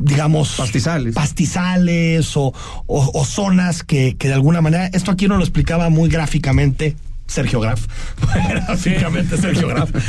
digamos 0.00 0.54
pastizales. 0.56 1.14
pastizales 1.14 2.36
o, 2.36 2.52
o, 2.86 3.10
o 3.14 3.24
zonas 3.24 3.82
que, 3.82 4.16
que, 4.16 4.28
de 4.28 4.34
alguna 4.34 4.60
manera 4.60 4.88
esto 4.88 5.10
aquí 5.10 5.28
no 5.28 5.36
lo 5.36 5.42
explicaba 5.44 5.88
muy 5.88 6.08
gráficamente 6.08 6.96
Sergio 7.26 7.58
Graf. 7.60 7.86
Gráficamente 8.48 9.36
Sergio 9.38 9.68
Graf. 9.68 9.90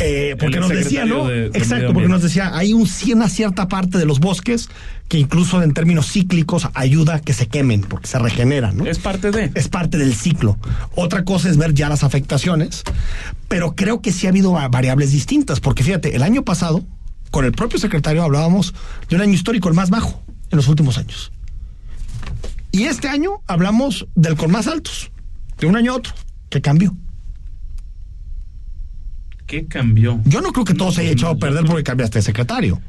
Eh, 0.00 0.36
porque 0.38 0.60
nos 0.60 0.68
decía 0.68 1.04
no 1.04 1.26
de, 1.26 1.50
de 1.50 1.58
exacto 1.58 1.92
porque 1.92 2.08
nos 2.08 2.22
decía 2.22 2.56
hay 2.56 2.72
un, 2.72 2.88
una 3.12 3.28
cierta 3.28 3.66
parte 3.66 3.98
de 3.98 4.04
los 4.04 4.20
bosques 4.20 4.68
que 5.08 5.18
incluso 5.18 5.60
en 5.62 5.72
términos 5.72 6.12
cíclicos 6.12 6.68
ayuda 6.74 7.16
a 7.16 7.20
que 7.20 7.32
se 7.32 7.46
quemen 7.46 7.80
porque 7.80 8.06
se 8.06 8.18
regeneran 8.18 8.76
¿no? 8.76 8.86
es 8.86 8.98
parte 8.98 9.30
de. 9.30 9.50
Es 9.54 9.68
parte 9.68 9.98
del 9.98 10.14
ciclo. 10.14 10.56
Otra 10.94 11.24
cosa 11.24 11.48
es 11.48 11.56
ver 11.56 11.74
ya 11.74 11.88
las 11.88 12.04
afectaciones 12.04 12.84
pero 13.48 13.74
creo 13.74 14.02
que 14.02 14.12
sí 14.12 14.26
ha 14.26 14.30
habido 14.30 14.52
variables 14.52 15.10
distintas 15.10 15.58
porque 15.58 15.82
fíjate 15.82 16.14
el 16.14 16.22
año 16.22 16.44
pasado 16.44 16.84
con 17.30 17.44
el 17.44 17.52
propio 17.52 17.78
secretario 17.78 18.22
hablábamos 18.22 18.74
de 19.08 19.16
un 19.16 19.22
año 19.22 19.32
histórico, 19.32 19.68
el 19.68 19.74
más 19.74 19.90
bajo 19.90 20.22
en 20.50 20.56
los 20.56 20.68
últimos 20.68 20.98
años. 20.98 21.32
Y 22.72 22.84
este 22.84 23.08
año 23.08 23.42
hablamos 23.46 24.06
del 24.14 24.36
con 24.36 24.50
más 24.50 24.66
altos, 24.66 25.10
de 25.58 25.66
un 25.66 25.76
año 25.76 25.92
a 25.92 25.96
otro. 25.96 26.12
¿Qué 26.48 26.60
cambió? 26.60 26.96
¿Qué 29.46 29.66
cambió? 29.66 30.20
Yo 30.24 30.40
no 30.40 30.52
creo 30.52 30.64
que 30.64 30.74
todo 30.74 30.92
se 30.92 31.00
haya 31.00 31.10
echado 31.10 31.32
a 31.32 31.36
perder 31.36 31.64
porque 31.64 31.82
cambiaste 31.82 32.18
de 32.18 32.22
secretario. 32.22 32.80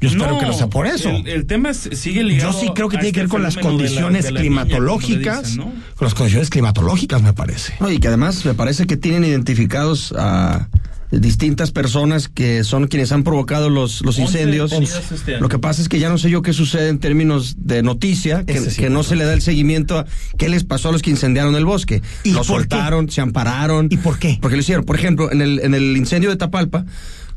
Yo 0.00 0.08
espero 0.08 0.32
no, 0.32 0.38
que 0.38 0.46
no 0.46 0.52
sea 0.52 0.68
por 0.68 0.86
eso. 0.86 1.10
El, 1.10 1.26
el, 1.26 1.46
tema 1.46 1.70
es, 1.70 1.88
sigue 1.92 2.22
ligado. 2.22 2.52
Yo 2.52 2.58
sí 2.58 2.70
creo 2.72 2.88
que 2.88 2.98
tiene 2.98 3.12
que 3.12 3.20
ver 3.20 3.28
con 3.28 3.42
las 3.42 3.56
condiciones 3.56 4.24
de 4.24 4.30
la, 4.30 4.40
de 4.40 4.48
la 4.48 4.54
climatológicas. 4.54 5.56
Niña, 5.56 5.64
dicen, 5.64 5.80
¿no? 5.80 5.96
Con 5.96 6.04
las 6.06 6.14
condiciones 6.14 6.50
climatológicas, 6.50 7.20
me 7.20 7.32
parece. 7.32 7.74
No, 7.80 7.90
y 7.90 7.98
que 7.98 8.08
además 8.08 8.44
me 8.44 8.54
parece 8.54 8.86
que 8.86 8.96
tienen 8.96 9.24
identificados 9.24 10.14
a 10.16 10.68
distintas 11.10 11.70
personas 11.70 12.28
que 12.28 12.64
son 12.64 12.86
quienes 12.86 13.12
han 13.12 13.22
provocado 13.22 13.70
los, 13.70 14.04
los 14.04 14.18
incendios. 14.18 14.72
Este 14.72 15.38
Lo 15.38 15.48
que 15.48 15.58
pasa 15.58 15.80
es 15.80 15.88
que 15.88 15.98
ya 15.98 16.08
no 16.08 16.18
sé 16.18 16.30
yo 16.30 16.42
qué 16.42 16.52
sucede 16.52 16.88
en 16.88 16.98
términos 16.98 17.56
de 17.58 17.82
noticia, 17.82 18.44
que, 18.44 18.60
sí, 18.60 18.80
que 18.80 18.90
no 18.90 19.02
se 19.02 19.16
le 19.16 19.24
da 19.24 19.32
el 19.32 19.42
seguimiento 19.42 19.98
a 19.98 20.06
qué 20.36 20.48
les 20.48 20.64
pasó 20.64 20.90
a 20.90 20.92
los 20.92 21.02
que 21.02 21.10
incendiaron 21.10 21.56
el 21.56 21.64
bosque. 21.64 22.02
¿Y 22.24 22.32
Lo 22.32 22.44
soltaron, 22.44 23.06
qué? 23.06 23.12
se 23.12 23.20
ampararon. 23.20 23.88
¿Y 23.90 23.96
por 23.96 24.18
qué? 24.18 24.38
Porque 24.40 24.56
lo 24.56 24.60
hicieron. 24.60 24.84
Por 24.84 24.96
ejemplo, 24.96 25.32
en 25.32 25.40
el, 25.40 25.60
en 25.60 25.74
el 25.74 25.96
incendio 25.96 26.30
de 26.30 26.36
Tapalpa, 26.36 26.84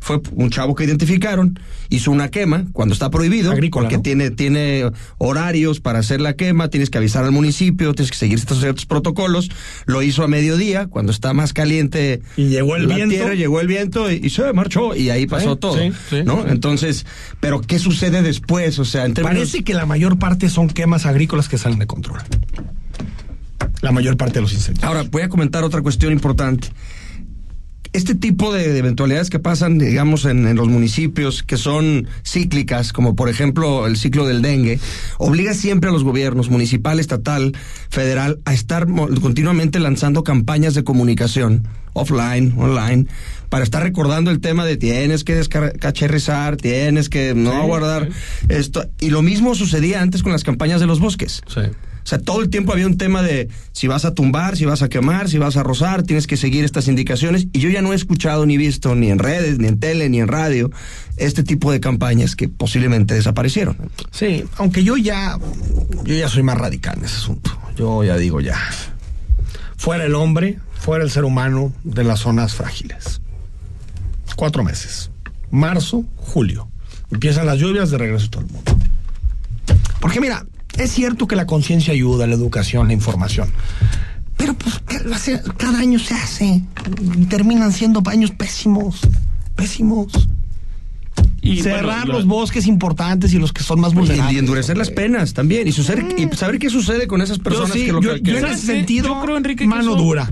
fue 0.01 0.19
un 0.33 0.49
chavo 0.49 0.73
que 0.73 0.83
identificaron, 0.83 1.59
hizo 1.89 2.09
una 2.09 2.29
quema 2.29 2.65
cuando 2.73 2.93
está 2.93 3.11
prohibido, 3.11 3.51
Agrícola, 3.51 3.83
porque 3.83 3.97
¿no? 3.97 4.01
tiene, 4.01 4.31
tiene 4.31 4.89
horarios 5.19 5.79
para 5.79 5.99
hacer 5.99 6.19
la 6.19 6.33
quema, 6.33 6.69
tienes 6.69 6.89
que 6.89 6.97
avisar 6.97 7.23
al 7.23 7.31
municipio, 7.31 7.93
tienes 7.93 8.09
que 8.09 8.17
seguir 8.17 8.39
estos 8.39 8.59
ciertos 8.59 8.87
protocolos, 8.87 9.51
lo 9.85 10.01
hizo 10.01 10.23
a 10.23 10.27
mediodía, 10.27 10.87
cuando 10.87 11.11
está 11.11 11.33
más 11.33 11.53
caliente 11.53 12.21
y 12.35 12.49
llegó 12.49 12.77
el 12.77 12.87
la 12.87 12.95
viento. 12.95 13.13
tierra, 13.13 13.35
llegó 13.35 13.61
el 13.61 13.67
viento 13.67 14.11
y, 14.11 14.15
y, 14.15 14.31
se 14.31 14.51
marchó 14.53 14.95
y 14.95 15.11
ahí 15.11 15.27
pasó 15.27 15.53
sí, 15.53 15.59
todo, 15.59 15.77
sí, 15.77 15.91
sí, 16.09 16.23
¿no? 16.25 16.47
Entonces, 16.47 17.05
pero 17.39 17.61
¿qué 17.61 17.77
sucede 17.77 18.23
después? 18.23 18.79
O 18.79 18.85
sea, 18.85 19.05
en 19.05 19.13
términos... 19.13 19.37
Parece 19.37 19.63
que 19.63 19.75
la 19.75 19.85
mayor 19.85 20.17
parte 20.17 20.49
son 20.49 20.67
quemas 20.67 21.05
agrícolas 21.05 21.47
que 21.47 21.59
salen 21.59 21.77
de 21.77 21.85
control. 21.85 22.21
La 23.81 23.91
mayor 23.91 24.17
parte 24.17 24.35
de 24.35 24.41
los 24.41 24.53
incendios. 24.53 24.83
Ahora, 24.83 25.03
voy 25.03 25.21
a 25.21 25.29
comentar 25.29 25.63
otra 25.63 25.81
cuestión 25.83 26.11
importante 26.11 26.69
este 27.93 28.15
tipo 28.15 28.53
de, 28.53 28.71
de, 28.71 28.79
eventualidades 28.79 29.29
que 29.29 29.39
pasan, 29.39 29.77
digamos, 29.77 30.25
en, 30.25 30.47
en, 30.47 30.55
los 30.55 30.67
municipios, 30.69 31.43
que 31.43 31.57
son 31.57 32.07
cíclicas, 32.25 32.93
como 32.93 33.15
por 33.15 33.29
ejemplo 33.29 33.85
el 33.87 33.97
ciclo 33.97 34.25
del 34.25 34.41
dengue, 34.41 34.79
obliga 35.17 35.53
siempre 35.53 35.89
a 35.89 35.93
los 35.93 36.03
gobiernos 36.03 36.49
municipal, 36.49 36.99
estatal, 36.99 37.53
federal, 37.89 38.39
a 38.45 38.53
estar 38.53 38.87
continuamente 39.21 39.79
lanzando 39.79 40.23
campañas 40.23 40.73
de 40.73 40.83
comunicación, 40.83 41.67
offline, 41.93 42.53
online, 42.57 43.07
para 43.49 43.63
estar 43.63 43.83
recordando 43.83 44.31
el 44.31 44.39
tema 44.39 44.65
de 44.65 44.77
tienes 44.77 45.25
que 45.25 45.35
descacharrizar, 45.35 46.55
tienes 46.55 47.09
que 47.09 47.33
no 47.35 47.51
sí, 47.51 47.67
guardar 47.67 48.07
sí. 48.09 48.45
esto. 48.49 48.85
Y 48.99 49.09
lo 49.09 49.21
mismo 49.21 49.55
sucedía 49.55 50.01
antes 50.01 50.23
con 50.23 50.31
las 50.31 50.43
campañas 50.45 50.79
de 50.79 50.87
los 50.87 51.01
bosques. 51.01 51.41
Sí. 51.47 51.61
O 52.03 52.07
sea, 52.07 52.19
todo 52.19 52.41
el 52.41 52.49
tiempo 52.49 52.73
había 52.73 52.87
un 52.87 52.97
tema 52.97 53.21
de 53.21 53.49
si 53.71 53.87
vas 53.87 54.05
a 54.05 54.13
tumbar, 54.13 54.57
si 54.57 54.65
vas 54.65 54.81
a 54.81 54.89
quemar, 54.89 55.29
si 55.29 55.37
vas 55.37 55.55
a 55.57 55.63
rozar, 55.63 56.03
tienes 56.03 56.27
que 56.27 56.37
seguir 56.37 56.65
estas 56.65 56.87
indicaciones. 56.87 57.47
Y 57.53 57.59
yo 57.59 57.69
ya 57.69 57.81
no 57.81 57.93
he 57.93 57.95
escuchado 57.95 58.45
ni 58.45 58.57
visto 58.57 58.95
ni 58.95 59.11
en 59.11 59.19
redes, 59.19 59.59
ni 59.59 59.67
en 59.67 59.79
tele, 59.79 60.09
ni 60.09 60.19
en 60.19 60.27
radio 60.27 60.71
este 61.17 61.43
tipo 61.43 61.71
de 61.71 61.79
campañas 61.79 62.35
que 62.35 62.49
posiblemente 62.49 63.13
desaparecieron. 63.13 63.77
Sí, 64.11 64.43
aunque 64.57 64.83
yo 64.83 64.97
ya, 64.97 65.37
yo 66.03 66.15
ya 66.15 66.27
soy 66.27 66.43
más 66.43 66.57
radical 66.57 66.97
en 66.97 67.05
ese 67.05 67.17
asunto. 67.17 67.57
Yo 67.77 68.03
ya 68.03 68.17
digo 68.17 68.41
ya, 68.41 68.57
fuera 69.77 70.05
el 70.05 70.15
hombre, 70.15 70.59
fuera 70.73 71.03
el 71.03 71.11
ser 71.11 71.23
humano 71.23 71.71
de 71.83 72.03
las 72.03 72.21
zonas 72.21 72.55
frágiles. 72.55 73.21
Cuatro 74.35 74.63
meses. 74.63 75.11
Marzo, 75.51 76.05
julio. 76.15 76.67
Empiezan 77.11 77.45
las 77.45 77.59
lluvias, 77.59 77.91
de 77.91 77.97
regreso 77.97 78.29
todo 78.29 78.43
el 78.43 78.51
mundo. 78.51 78.77
Porque 79.99 80.19
mira, 80.19 80.45
es 80.77 80.91
cierto 80.91 81.27
que 81.27 81.35
la 81.35 81.45
conciencia 81.45 81.93
ayuda, 81.93 82.27
la 82.27 82.35
educación, 82.35 82.87
la 82.87 82.93
información. 82.93 83.49
Pero 84.37 84.53
pues 84.55 84.81
cada 85.57 85.79
año 85.79 85.99
se 85.99 86.13
hace. 86.15 86.61
Y 87.19 87.25
terminan 87.25 87.71
siendo 87.71 88.01
años 88.07 88.31
pésimos. 88.31 88.99
Pésimos. 89.55 90.27
Y 91.41 91.61
Cerrar 91.61 91.83
bueno, 91.83 92.05
lo- 92.05 92.13
los 92.13 92.25
bosques 92.27 92.67
importantes 92.67 93.33
y 93.33 93.37
los 93.39 93.51
que 93.51 93.63
son 93.63 93.79
más 93.79 93.93
vulnerables. 93.93 94.35
y 94.35 94.39
endurecer 94.39 94.77
las 94.77 94.89
penas 94.91 95.33
también. 95.33 95.67
Y, 95.67 95.71
suceder- 95.71 96.15
y 96.17 96.35
saber 96.35 96.57
qué 96.59 96.69
sucede 96.69 97.07
con 97.07 97.21
esas 97.21 97.37
Yo 97.37 97.43
personas 97.43 97.71
sí, 97.73 97.85
que 97.85 97.91
lo 97.91 98.01
yo- 98.01 98.13
que- 98.15 98.21
yo 98.21 98.37
en 98.37 98.45
ese 98.45 98.65
sentido, 98.65 99.07
Yo 99.09 99.21
creo, 99.21 99.37
Enrique, 99.37 99.63
que 99.63 99.67
mano 99.67 99.81
eso- 99.93 99.95
dura. 99.95 100.31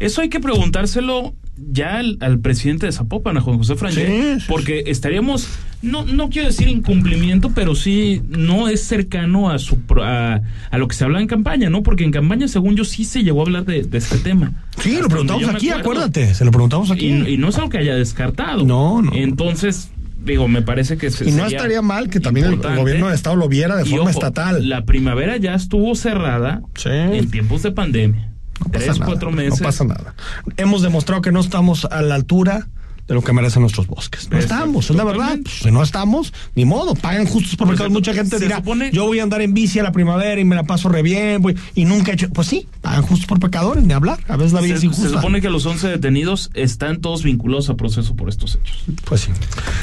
Eso 0.00 0.20
hay 0.22 0.28
que 0.28 0.40
preguntárselo 0.40 1.34
ya 1.56 1.98
al, 1.98 2.18
al 2.20 2.40
presidente 2.40 2.86
de 2.86 2.92
Zapopan, 2.92 3.36
a 3.36 3.40
Juan 3.40 3.58
José 3.58 3.76
Frangé, 3.76 4.06
Sí, 4.06 4.40
sí, 4.40 4.46
porque 4.48 4.84
estaríamos, 4.86 5.46
no, 5.84 6.04
no 6.04 6.28
quiero 6.30 6.48
decir 6.48 6.68
incumplimiento, 6.68 7.50
pero 7.54 7.74
sí 7.74 8.22
no 8.28 8.68
es 8.68 8.82
cercano 8.84 9.50
a 9.50 9.58
su 9.58 9.78
a, 10.02 10.40
a 10.70 10.78
lo 10.78 10.88
que 10.88 10.94
se 10.96 11.04
habla 11.04 11.20
en 11.20 11.26
campaña, 11.26 11.70
¿no? 11.70 11.82
Porque 11.82 12.04
en 12.04 12.10
campaña, 12.10 12.48
según 12.48 12.74
yo, 12.76 12.84
sí 12.84 13.04
se 13.04 13.22
llegó 13.22 13.40
a 13.40 13.44
hablar 13.44 13.64
de, 13.64 13.82
de 13.82 13.98
este 13.98 14.18
tema. 14.18 14.52
Sí, 14.80 14.90
Hasta 14.90 15.02
lo 15.02 15.08
preguntamos 15.08 15.48
aquí, 15.48 15.68
acuerdo. 15.70 15.80
acuérdate. 16.00 16.34
Se 16.34 16.44
lo 16.44 16.50
preguntamos 16.50 16.90
aquí. 16.90 17.06
Y, 17.06 17.34
y 17.34 17.36
no 17.38 17.48
es 17.48 17.56
algo 17.56 17.68
que 17.70 17.78
haya 17.78 17.94
descartado. 17.94 18.64
No, 18.64 19.02
no. 19.02 19.12
Entonces, 19.14 19.90
digo, 20.24 20.48
me 20.48 20.62
parece 20.62 20.96
que 20.96 21.10
se- 21.10 21.28
Y 21.28 21.32
no 21.32 21.46
estaría 21.46 21.82
mal 21.82 22.08
que 22.10 22.18
también 22.20 22.46
el 22.46 22.56
gobierno 22.56 23.06
del 23.06 23.14
Estado 23.14 23.36
lo 23.36 23.48
viera 23.48 23.76
de 23.76 23.82
Y, 23.86 23.90
forma 23.90 24.02
ojo, 24.04 24.10
estatal. 24.10 24.68
La 24.68 24.84
primavera 24.84 25.36
ya 25.36 25.54
estuvo 25.54 25.94
cerrada 25.94 26.62
Sí. 26.76 26.88
en 26.90 27.30
tiempos 27.30 27.62
de 27.62 27.72
pandemia. 27.72 28.30
No 28.60 28.70
pasa 28.70 28.84
Tres, 28.84 28.98
nada, 29.00 29.06
cuatro 29.06 29.30
meses. 29.32 29.60
No 29.60 29.66
pasa 29.66 29.84
nada. 29.84 30.14
Hemos 30.56 30.82
demostrado 30.82 31.20
que 31.22 31.32
no 31.32 31.40
estamos 31.40 31.84
a 31.86 32.02
la 32.02 32.14
altura 32.14 32.68
de 33.06 33.14
lo 33.14 33.22
que 33.22 33.32
merecen 33.32 33.60
nuestros 33.62 33.86
bosques. 33.86 34.30
No 34.30 34.38
estamos, 34.38 34.88
es 34.90 34.96
la 34.96 35.04
verdad. 35.04 35.36
Pues, 35.42 35.56
si 35.62 35.70
no 35.70 35.82
estamos, 35.82 36.32
ni 36.54 36.64
modo, 36.64 36.94
pagan 36.94 37.26
justos 37.26 37.56
por 37.56 37.66
Pues 37.66 37.76
pecados. 37.78 37.90
se- 37.90 37.94
Mucha 37.94 38.14
gente 38.14 38.38
dirá, 38.38 38.56
supone- 38.58 38.90
yo 38.92 39.04
voy 39.06 39.18
a 39.20 39.22
andar 39.24 39.42
en 39.42 39.52
bici 39.52 39.78
a 39.78 39.82
la 39.82 39.92
primavera 39.92 40.40
y 40.40 40.44
me 40.44 40.56
la 40.56 40.64
paso 40.64 40.88
re 40.88 41.02
bien, 41.02 41.42
voy, 41.42 41.54
y 41.74 41.84
nunca 41.84 42.10
he 42.10 42.14
hecho. 42.14 42.30
Pues 42.30 42.48
sí, 42.48 42.66
pagan 42.80 43.02
justos 43.02 43.26
por 43.26 43.38
pecadores, 43.40 43.84
ni 43.84 43.92
hablar. 43.92 44.18
A 44.28 44.36
veces 44.36 44.52
la 44.54 44.60
vida 44.62 44.74
Se, 44.74 44.78
es 44.78 44.84
injusta. 44.84 45.08
se 45.08 45.14
supone 45.14 45.40
que 45.40 45.50
los 45.50 45.66
11 45.66 45.88
detenidos 45.88 46.50
están 46.54 47.00
todos 47.00 47.22
vinculados 47.22 47.68
a 47.68 47.76
proceso 47.76 48.16
por 48.16 48.28
estos 48.28 48.54
hechos. 48.56 48.84
Pues 49.04 49.20
sí. 49.22 49.30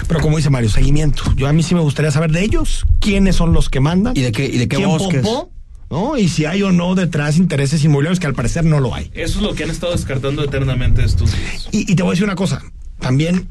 Pero 0.08 0.20
como 0.20 0.38
dice 0.38 0.50
Mario, 0.50 0.70
seguimiento. 0.70 1.24
Yo 1.36 1.48
a 1.48 1.54
mí 1.54 1.62
sí 1.64 1.76
me 1.76 1.82
gustaría 1.82 2.12
saber 2.12 2.32
de 2.32 2.44
ellos, 2.44 2.86
quiénes 3.00 3.36
son 3.36 3.54
los 3.54 3.70
que 3.70 3.80
mandan. 3.80 4.18
¿Y 4.18 4.22
de 4.22 4.32
qué- 4.32 4.46
y 4.48 4.58
de 4.58 4.68
qué 4.68 4.78
quién 4.78 4.90
bosques? 4.90 5.22
popó, 5.22 5.52
¿no? 5.90 6.18
Y 6.18 6.28
si 6.30 6.46
hay 6.46 6.64
o 6.64 6.72
no 6.72 6.96
detrás 6.96 7.38
intereses 7.38 7.84
inmobiliarios, 7.84 8.20
que 8.20 8.28
al 8.28 8.34
parecer 8.34 8.64
no 8.66 8.80
lo 8.80 8.96
hay. 8.96 9.12
Eso 9.14 9.38
es 9.40 9.44
lo 9.44 9.54
que 9.54 9.64
han 9.66 9.70
estado 9.70 9.92
descartando 9.92 10.44
eternamente 10.44 11.04
estos 11.04 11.32
días. 11.32 11.68
Y, 11.72 11.92
y 11.92 11.96
te 11.96 12.02
voy 12.04 12.12
a 12.12 12.14
decir 12.14 12.24
una 12.26 12.36
cosa, 12.36 12.62
también 13.02 13.50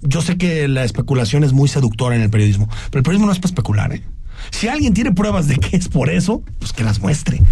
yo 0.00 0.22
sé 0.22 0.38
que 0.38 0.66
la 0.68 0.84
especulación 0.84 1.44
es 1.44 1.52
muy 1.52 1.68
seductora 1.68 2.16
en 2.16 2.22
el 2.22 2.30
periodismo, 2.30 2.68
pero 2.90 3.00
el 3.00 3.02
periodismo 3.02 3.26
no 3.26 3.32
es 3.32 3.38
para 3.38 3.50
especular, 3.50 3.92
¿eh? 3.92 4.02
Si 4.50 4.68
alguien 4.68 4.94
tiene 4.94 5.12
pruebas 5.12 5.48
de 5.48 5.56
que 5.56 5.76
es 5.76 5.88
por 5.88 6.10
eso, 6.10 6.42
pues 6.58 6.72
que 6.72 6.84
las 6.84 7.00
muestre. 7.00 7.42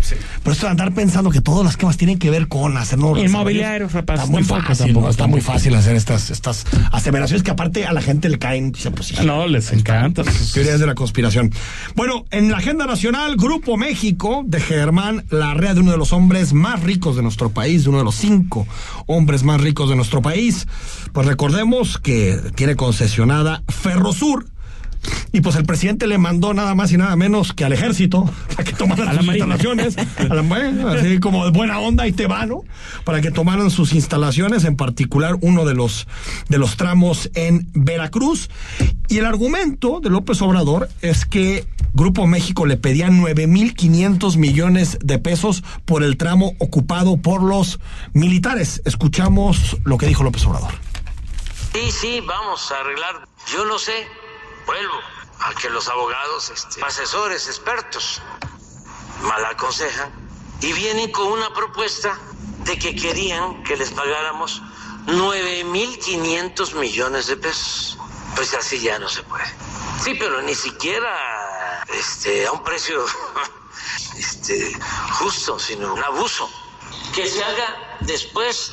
Pero 0.42 0.52
esto 0.52 0.66
de 0.66 0.70
andar 0.70 0.92
pensando 0.92 1.30
que 1.30 1.40
todas 1.40 1.64
las 1.64 1.76
quemas 1.76 1.96
tienen 1.96 2.18
que 2.18 2.30
ver 2.30 2.48
con 2.48 2.76
hacer 2.76 2.98
nuevos 2.98 3.18
Inmobiliarios, 3.18 3.92
rapaz, 3.92 4.20
Está 4.20 4.30
muy 4.30 4.42
tampoco, 4.42 4.62
fácil, 4.68 4.86
tampoco, 4.86 5.06
¿no? 5.06 5.10
Está 5.10 5.26
muy 5.26 5.40
fácil 5.40 5.74
hacer 5.74 5.96
estas, 5.96 6.30
estas 6.30 6.66
aseveraciones 6.92 7.42
que 7.42 7.50
aparte 7.50 7.86
a 7.86 7.92
la 7.92 8.02
gente 8.02 8.28
le 8.28 8.38
caen. 8.38 8.72
Pues 8.72 9.06
sí. 9.06 9.14
No, 9.24 9.46
les 9.46 9.72
encanta. 9.72 10.22
Teorías 10.52 10.80
de 10.80 10.86
la 10.86 10.94
conspiración. 10.94 11.52
Bueno, 11.94 12.24
en 12.30 12.50
la 12.50 12.58
agenda 12.58 12.86
nacional, 12.86 13.36
Grupo 13.36 13.76
México 13.76 14.42
de 14.46 14.60
Germán 14.60 15.24
Larrea, 15.30 15.74
de 15.74 15.80
uno 15.80 15.92
de 15.92 15.98
los 15.98 16.12
hombres 16.12 16.52
más 16.52 16.82
ricos 16.82 17.16
de 17.16 17.22
nuestro 17.22 17.50
país, 17.50 17.84
de 17.84 17.90
uno 17.90 17.98
de 17.98 18.04
los 18.04 18.16
cinco 18.16 18.66
hombres 19.06 19.42
más 19.42 19.60
ricos 19.60 19.88
de 19.88 19.96
nuestro 19.96 20.22
país. 20.22 20.66
Pues 21.12 21.26
recordemos 21.26 21.98
que 21.98 22.38
tiene 22.54 22.76
concesionada 22.76 23.62
Ferrosur. 23.68 24.49
Y 25.32 25.40
pues 25.40 25.56
el 25.56 25.64
presidente 25.64 26.06
le 26.06 26.18
mandó 26.18 26.54
nada 26.54 26.74
más 26.74 26.92
y 26.92 26.96
nada 26.96 27.14
menos 27.16 27.52
que 27.52 27.64
al 27.64 27.72
ejército 27.72 28.28
para 28.48 28.64
que 28.64 28.72
tomaran 28.72 29.08
A 29.08 29.16
sus 29.18 29.26
instalaciones. 29.26 29.96
A 29.98 30.34
la 30.34 30.42
Marina, 30.42 30.92
así 30.98 31.20
como 31.20 31.44
de 31.44 31.52
buena 31.52 31.78
onda 31.78 32.06
y 32.06 32.12
te 32.12 32.26
va, 32.26 32.46
¿no? 32.46 32.62
Para 33.04 33.20
que 33.20 33.30
tomaran 33.30 33.70
sus 33.70 33.92
instalaciones, 33.92 34.64
en 34.64 34.76
particular 34.76 35.36
uno 35.40 35.64
de 35.64 35.74
los, 35.74 36.08
de 36.48 36.58
los 36.58 36.76
tramos 36.76 37.30
en 37.34 37.68
Veracruz. 37.74 38.50
Y 39.08 39.18
el 39.18 39.26
argumento 39.26 40.00
de 40.00 40.10
López 40.10 40.42
Obrador 40.42 40.88
es 41.00 41.24
que 41.24 41.66
Grupo 41.92 42.26
México 42.26 42.66
le 42.66 42.76
pedía 42.76 43.08
9.500 43.08 44.36
millones 44.36 44.98
de 45.02 45.18
pesos 45.18 45.64
por 45.84 46.02
el 46.02 46.16
tramo 46.16 46.54
ocupado 46.58 47.16
por 47.16 47.42
los 47.42 47.80
militares. 48.12 48.82
Escuchamos 48.84 49.76
lo 49.84 49.98
que 49.98 50.06
dijo 50.06 50.24
López 50.24 50.44
Obrador. 50.46 50.72
Sí, 51.72 51.90
sí, 51.92 52.20
vamos 52.26 52.70
a 52.72 52.80
arreglar. 52.80 53.28
Yo 53.52 53.64
no 53.64 53.78
sé, 53.78 53.92
vuelvo 54.70 55.00
a 55.40 55.54
que 55.54 55.68
los 55.68 55.88
abogados, 55.88 56.50
este, 56.50 56.80
asesores, 56.84 57.48
expertos, 57.48 58.22
mal 59.22 59.44
aconsejan 59.46 60.12
y 60.60 60.72
vienen 60.72 61.10
con 61.10 61.26
una 61.26 61.52
propuesta 61.52 62.16
de 62.66 62.78
que 62.78 62.94
querían 62.94 63.64
que 63.64 63.76
les 63.76 63.90
pagáramos 63.90 64.62
9.500 65.06 66.74
millones 66.74 67.26
de 67.26 67.36
pesos. 67.36 67.98
Pues 68.36 68.54
así 68.54 68.78
ya 68.78 69.00
no 69.00 69.08
se 69.08 69.24
puede. 69.24 69.44
Sí, 70.04 70.14
pero 70.14 70.40
ni 70.42 70.54
siquiera 70.54 71.84
este, 71.88 72.46
a 72.46 72.52
un 72.52 72.62
precio 72.62 73.04
este, 74.16 74.78
justo, 75.18 75.58
sino 75.58 75.94
un 75.94 76.04
abuso. 76.04 76.48
Que 77.12 77.28
se 77.28 77.42
haga 77.42 77.98
después 78.02 78.72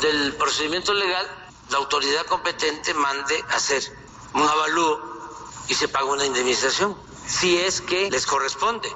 del 0.00 0.34
procedimiento 0.36 0.94
legal, 0.94 1.26
la 1.68 1.76
autoridad 1.76 2.24
competente 2.24 2.94
mande 2.94 3.44
hacer 3.50 3.82
un 4.32 4.42
avalúo 4.42 5.07
y 5.68 5.74
se 5.74 5.88
paga 5.88 6.06
una 6.12 6.24
indemnización, 6.26 6.94
si 7.26 7.56
es 7.56 7.80
que 7.80 8.10
les 8.10 8.26
corresponde. 8.26 8.88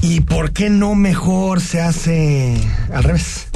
¿Y 0.00 0.20
por 0.20 0.52
qué 0.52 0.68
no 0.70 0.94
mejor 0.94 1.60
se 1.60 1.80
hace 1.80 2.56
al 2.92 3.04
revés? 3.04 3.48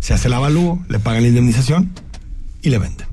Se 0.00 0.14
hace 0.14 0.28
el 0.28 0.34
avalúo, 0.34 0.84
le 0.88 0.98
pagan 1.00 1.22
la 1.22 1.28
indemnización 1.28 1.92
y 2.62 2.70
le 2.70 2.78
venden. 2.78 3.06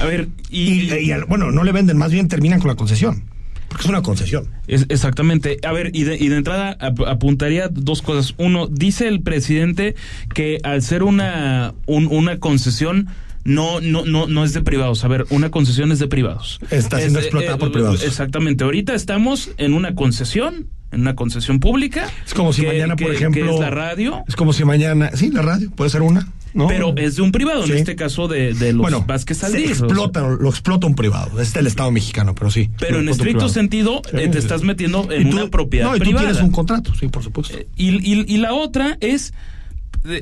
A 0.00 0.04
ver, 0.04 0.28
Y, 0.48 0.82
y, 0.92 0.94
y 1.06 1.12
al- 1.12 1.24
bueno, 1.24 1.50
no 1.50 1.64
le 1.64 1.72
venden, 1.72 1.96
más 1.98 2.12
bien 2.12 2.28
terminan 2.28 2.60
con 2.60 2.68
la 2.68 2.76
concesión. 2.76 3.24
Porque 3.68 3.84
es 3.84 3.88
una 3.88 4.02
concesión. 4.02 4.48
Es- 4.68 4.86
exactamente. 4.88 5.58
A 5.66 5.72
ver, 5.72 5.90
y 5.92 6.04
de, 6.04 6.16
y 6.16 6.28
de 6.28 6.36
entrada 6.36 6.76
ap- 6.80 7.06
apuntaría 7.08 7.66
dos 7.68 8.02
cosas. 8.02 8.34
Uno, 8.38 8.68
dice 8.68 9.08
el 9.08 9.20
presidente 9.22 9.96
que 10.32 10.58
al 10.62 10.82
ser 10.82 11.02
una, 11.02 11.74
un- 11.86 12.06
una 12.06 12.38
concesión 12.38 13.08
no, 13.44 13.80
no, 13.80 14.04
no, 14.04 14.26
no 14.26 14.44
es 14.44 14.52
de 14.52 14.62
privados. 14.62 15.04
A 15.04 15.08
ver, 15.08 15.26
una 15.30 15.50
concesión 15.50 15.92
es 15.92 15.98
de 15.98 16.08
privados. 16.08 16.58
Está 16.70 16.98
siendo 16.98 17.18
Es- 17.18 17.26
explotada 17.26 17.58
por 17.58 17.72
privados. 17.72 18.02
Exactamente. 18.04 18.64
Ahorita 18.64 18.94
estamos 18.94 19.50
en 19.58 19.74
una 19.74 19.94
concesión, 19.94 20.68
en 20.92 21.00
una 21.02 21.14
concesión 21.14 21.60
pública. 21.60 22.08
Es 22.26 22.34
como 22.34 22.52
si 22.52 22.62
que- 22.62 22.68
mañana, 22.68 22.96
por 22.96 23.12
ejemplo. 23.12 23.44
que 23.44 23.52
es 23.54 23.60
la 23.60 23.70
radio. 23.70 24.22
Es 24.28 24.36
como 24.36 24.52
si 24.52 24.64
mañana. 24.64 25.10
Sí, 25.14 25.30
la 25.30 25.42
radio, 25.42 25.70
puede 25.70 25.90
ser 25.90 26.02
una. 26.02 26.26
¿no? 26.54 26.68
Pero 26.68 26.94
es 26.96 27.16
de 27.16 27.22
un 27.22 27.32
privado, 27.32 27.64
Sí. 27.66 27.72
en 27.72 27.78
este 27.78 27.96
caso 27.96 28.28
de, 28.28 28.54
de 28.54 28.72
los 28.72 28.82
bueno, 28.82 29.04
Vázquez 29.04 29.42
Aldís. 29.42 29.72
o 29.72 29.74
sea. 29.74 29.86
explota, 29.86 30.20
lo 30.20 30.48
explota 30.48 30.86
un 30.86 30.94
privado. 30.94 31.40
Es 31.40 31.52
del 31.52 31.66
Estado 31.66 31.90
mexicano, 31.90 32.32
pero 32.36 32.48
sí. 32.48 32.70
Pero 32.78 33.00
en 33.00 33.08
explota 33.08 33.28
estricto 33.30 33.48
sentido, 33.48 34.02
Sí, 34.08 34.16
eh, 34.18 34.28
te 34.28 34.34
sí. 34.34 34.38
estás 34.38 34.62
metiendo 34.62 35.10
en 35.10 35.30
tú- 35.30 35.36
una 35.36 35.48
propiedad 35.48 35.86
No, 35.90 35.96
y 35.96 35.98
tú 35.98 36.12
tienes 36.16 36.40
un 36.40 36.52
contrato, 36.52 36.94
sí, 36.94 37.08
por 37.08 37.24
supuesto. 37.24 37.58
Y, 37.76 37.88
y- 38.08 38.24
y 38.32 38.36
la 38.36 38.54
otra 38.54 38.96
es, 39.00 39.34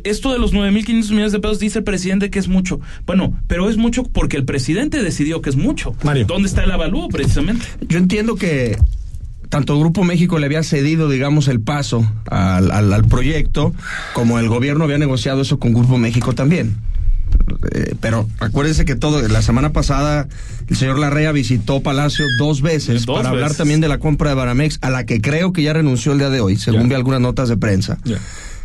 esto 0.04 0.32
de 0.32 0.38
los 0.38 0.52
9.500 0.54 1.10
millones 1.10 1.32
de 1.32 1.40
pesos 1.40 1.58
dice 1.58 1.78
el 1.78 1.84
presidente 1.84 2.30
que 2.30 2.38
es 2.38 2.48
mucho. 2.48 2.80
Bueno, 3.06 3.36
pero 3.48 3.68
es 3.68 3.76
mucho 3.76 4.04
porque 4.04 4.36
el 4.36 4.44
presidente 4.44 5.02
decidió 5.02 5.42
que 5.42 5.50
es 5.50 5.56
mucho. 5.56 5.94
Mario. 6.04 6.26
¿Dónde 6.26 6.48
está 6.48 6.62
el 6.64 6.70
avalúo 6.70 7.08
precisamente? 7.08 7.64
Yo 7.88 7.98
entiendo 7.98 8.36
que 8.36 8.78
tanto 9.48 9.78
Grupo 9.78 10.04
México 10.04 10.38
le 10.38 10.46
había 10.46 10.62
cedido, 10.62 11.08
digamos, 11.10 11.48
el 11.48 11.60
paso 11.60 12.10
al, 12.30 12.70
al- 12.70 12.92
al 12.92 13.04
proyecto, 13.04 13.74
como 14.14 14.38
el 14.38 14.48
gobierno 14.48 14.84
había 14.84 14.98
negociado 14.98 15.42
eso 15.42 15.58
con 15.58 15.74
Grupo 15.74 15.98
México 15.98 16.32
también. 16.32 16.76
Eh, 17.74 17.94
pero 18.00 18.28
acuérdense 18.40 18.84
que 18.84 18.94
todo, 18.94 19.26
la 19.26 19.40
semana 19.42 19.72
pasada 19.72 20.28
el 20.68 20.76
señor 20.76 20.98
Larrea 20.98 21.32
visitó 21.32 21.80
Palacio 21.82 22.24
dos 22.38 22.60
veces 22.60 23.06
Dos 23.06 23.16
para 23.16 23.30
hablar 23.30 23.54
también 23.54 23.80
de 23.80 23.88
la 23.88 23.98
compra 23.98 24.28
de 24.30 24.34
Baramex, 24.36 24.78
a 24.82 24.90
la 24.90 25.06
que 25.06 25.20
creo 25.20 25.52
que 25.52 25.62
ya 25.62 25.72
renunció 25.72 26.12
el 26.12 26.18
día 26.18 26.28
de 26.30 26.40
hoy, 26.40 26.56
según 26.56 26.82
Ya. 26.82 26.88
vi 26.88 26.94
algunas 26.94 27.20
notas 27.20 27.48
de 27.48 27.56
prensa. 27.56 27.98
Ya. 28.04 28.18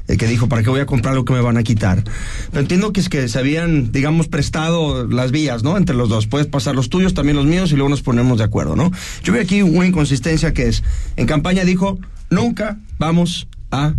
Eh, 0.07 0.17
que 0.17 0.27
dijo, 0.27 0.47
¿para 0.47 0.63
qué 0.63 0.69
voy 0.69 0.79
a 0.79 0.85
comprar 0.85 1.15
lo 1.15 1.25
que 1.25 1.33
me 1.33 1.41
van 1.41 1.57
a 1.57 1.63
quitar? 1.63 2.03
Pero 2.51 2.61
entiendo 2.61 2.93
que 2.93 2.99
es 2.99 3.09
que 3.09 3.27
se 3.27 3.39
habían, 3.39 3.91
digamos, 3.91 4.27
prestado 4.27 5.07
las 5.07 5.31
vías, 5.31 5.63
¿no? 5.63 5.77
Entre 5.77 5.95
los 5.95 6.09
dos. 6.09 6.27
Puedes 6.27 6.47
pasar 6.47 6.75
los 6.75 6.89
tuyos, 6.89 7.13
también 7.13 7.35
los 7.37 7.45
míos, 7.45 7.71
y 7.71 7.75
luego 7.75 7.89
nos 7.89 8.01
ponemos 8.01 8.37
de 8.37 8.43
acuerdo, 8.45 8.75
¿no? 8.75 8.91
Yo 9.23 9.33
veo 9.33 9.41
aquí 9.41 9.61
una 9.61 9.85
inconsistencia 9.87 10.53
que 10.53 10.67
es, 10.67 10.83
en 11.15 11.25
campaña 11.25 11.63
dijo, 11.65 11.99
nunca 12.29 12.77
vamos 12.99 13.47
a 13.71 13.93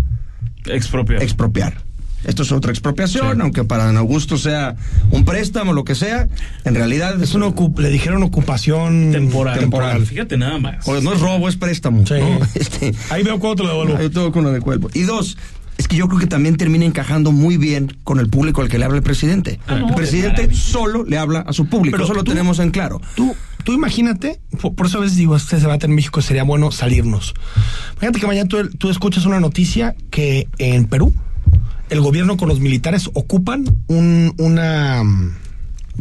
Expropiar. 0.66 1.22
expropiar. 1.22 1.88
Esto 2.24 2.42
es 2.42 2.50
otra 2.50 2.72
expropiación, 2.72 3.40
aunque 3.40 3.62
para 3.62 3.86
Don 3.86 3.96
Augusto 3.96 4.38
sea 4.38 4.74
un 5.12 5.24
préstamo, 5.24 5.72
lo 5.72 5.84
que 5.84 5.94
sea, 5.94 6.26
en 6.64 6.74
realidad 6.74 7.22
Es 7.22 7.34
una 7.34 7.46
ocup- 7.46 7.78
le 7.78 7.90
dijeron 7.90 8.24
ocupación 8.24 9.12
temporal. 9.12 9.60
temporal. 9.60 10.04
Fíjate 10.04 10.36
nada 10.36 10.58
más. 10.58 10.86
o 10.88 11.00
no 11.00 11.12
es 11.12 11.20
robo, 11.20 11.48
es 11.48 11.54
préstamo. 11.56 12.04
Sí. 12.04 12.14
¿no? 12.14 12.40
Este, 12.56 12.92
Ahí 13.10 13.22
veo 13.22 13.38
cuánto 13.38 13.62
lo 13.62 13.68
devuelvo. 13.70 14.02
Yo 14.02 14.10
tengo 14.10 14.32
con 14.32 14.42
lo 14.42 14.50
de 14.50 14.60
cuerpo. 14.60 14.90
Y 14.94 15.02
dos, 15.02 15.38
es 15.78 15.88
que 15.88 15.96
yo 15.96 16.06
creo 16.08 16.18
que 16.20 16.26
también 16.26 16.56
termina 16.56 16.84
encajando 16.84 17.32
muy 17.32 17.56
bien 17.56 17.96
con 18.04 18.18
el 18.18 18.28
público 18.28 18.60
al 18.60 18.68
que 18.68 18.78
le 18.78 18.84
habla 18.84 18.98
el 18.98 19.02
presidente. 19.02 19.58
Ah, 19.66 19.74
el 19.76 19.86
de 19.86 19.92
presidente 19.94 20.54
solo 20.54 21.04
le 21.04 21.16
habla 21.18 21.40
a 21.40 21.52
su 21.54 21.66
público, 21.66 21.94
Pero 21.96 22.04
eso 22.04 22.14
lo 22.14 22.24
tú- 22.24 22.32
tenemos 22.32 22.58
en 22.58 22.70
claro. 22.70 23.00
Tú, 23.14 23.34
tú 23.64 23.72
imagínate, 23.72 24.40
por, 24.60 24.74
por 24.74 24.86
eso 24.86 24.98
a 24.98 25.02
veces 25.02 25.16
digo, 25.16 25.36
este 25.36 25.56
debate 25.58 25.86
en 25.86 25.94
México 25.94 26.20
sería 26.20 26.42
bueno 26.42 26.70
salirnos. 26.72 27.32
Imagínate 27.92 28.20
que 28.20 28.26
mañana 28.26 28.48
tú, 28.48 28.68
tú 28.76 28.90
escuchas 28.90 29.24
una 29.24 29.40
noticia 29.40 29.94
que 30.10 30.48
en 30.58 30.84
Perú 30.86 31.14
el 31.90 32.00
gobierno 32.00 32.36
con 32.36 32.48
los 32.48 32.60
militares 32.60 33.08
ocupan 33.14 33.64
un, 33.86 34.34
una, 34.36 35.02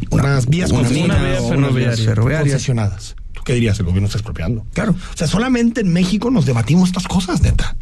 unas 0.10 0.48
vías 0.48 0.72
una 0.72 0.80
concesionadas. 0.82 1.44
mina 1.44 1.70
vía 1.70 1.92
ferroviaria. 1.96 2.40
concesionadas. 2.52 3.16
¿Tú 3.48 3.54
qué 3.54 3.54
dirías? 3.54 3.80
El 3.80 3.86
gobierno 3.86 4.08
está 4.08 4.18
expropiando. 4.18 4.66
Claro. 4.74 4.92
O 4.92 5.18
sea, 5.18 5.26
solamente 5.26 5.80
en 5.80 5.94
México 5.94 6.30
nos 6.30 6.46
debatimos 6.46 6.90
estas 6.90 7.08
cosas, 7.08 7.42
neta. 7.42 7.78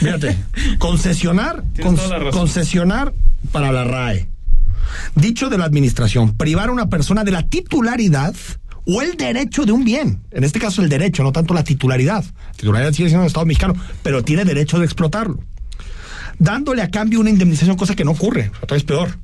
Fíjate, 0.00 0.36
concesionar, 0.78 1.64
concesionar 2.30 3.14
para 3.50 3.72
la 3.72 3.84
RAE. 3.84 4.28
Dicho 5.14 5.48
de 5.48 5.56
la 5.56 5.64
administración, 5.64 6.36
privar 6.36 6.68
a 6.68 6.72
una 6.72 6.90
persona 6.90 7.24
de 7.24 7.30
la 7.30 7.48
titularidad 7.48 8.34
o 8.84 9.00
el 9.00 9.16
derecho 9.16 9.64
de 9.64 9.72
un 9.72 9.82
bien. 9.82 10.20
En 10.30 10.44
este 10.44 10.58
caso, 10.58 10.82
el 10.82 10.90
derecho, 10.90 11.22
no 11.22 11.32
tanto 11.32 11.54
la 11.54 11.64
titularidad. 11.64 12.22
La 12.24 12.52
titularidad 12.52 12.92
sigue 12.92 13.08
siendo 13.08 13.22
del 13.22 13.28
Estado 13.28 13.46
mexicano, 13.46 13.76
pero 14.02 14.22
tiene 14.22 14.44
derecho 14.44 14.78
de 14.78 14.84
explotarlo. 14.84 15.42
Dándole 16.38 16.82
a 16.82 16.90
cambio 16.90 17.20
una 17.20 17.30
indemnización, 17.30 17.78
cosa 17.78 17.96
que 17.96 18.04
no 18.04 18.10
ocurre. 18.10 18.52
Otra 18.60 18.74
vez 18.74 18.84
peor. 18.84 19.18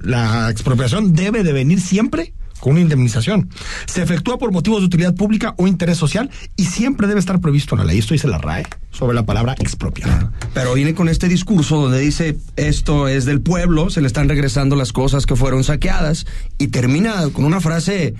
La 0.00 0.50
expropiación 0.50 1.14
debe 1.14 1.44
de 1.44 1.52
venir 1.52 1.80
siempre 1.80 2.34
con 2.60 2.72
una 2.72 2.80
indemnización. 2.80 3.48
Se 3.86 4.02
efectúa 4.02 4.38
por 4.38 4.52
motivos 4.52 4.80
de 4.80 4.86
utilidad 4.86 5.14
pública 5.14 5.54
o 5.58 5.66
interés 5.66 5.98
social 5.98 6.30
y 6.56 6.64
siempre 6.66 7.06
debe 7.06 7.20
estar 7.20 7.40
previsto 7.40 7.74
en 7.74 7.80
la 7.80 7.84
ley. 7.84 7.98
Esto 7.98 8.14
dice 8.14 8.28
la 8.28 8.38
RAE 8.38 8.64
sobre 8.90 9.14
la 9.14 9.24
palabra 9.24 9.54
expropiar. 9.58 10.30
Pero 10.54 10.74
viene 10.74 10.94
con 10.94 11.08
este 11.08 11.28
discurso 11.28 11.80
donde 11.80 12.00
dice 12.00 12.36
esto 12.56 13.08
es 13.08 13.24
del 13.24 13.40
pueblo, 13.40 13.90
se 13.90 14.00
le 14.00 14.06
están 14.06 14.28
regresando 14.28 14.76
las 14.76 14.92
cosas 14.92 15.26
que 15.26 15.36
fueron 15.36 15.62
saqueadas 15.64 16.26
y 16.58 16.68
termina 16.68 17.28
con 17.32 17.44
una 17.44 17.60
frase 17.60 18.14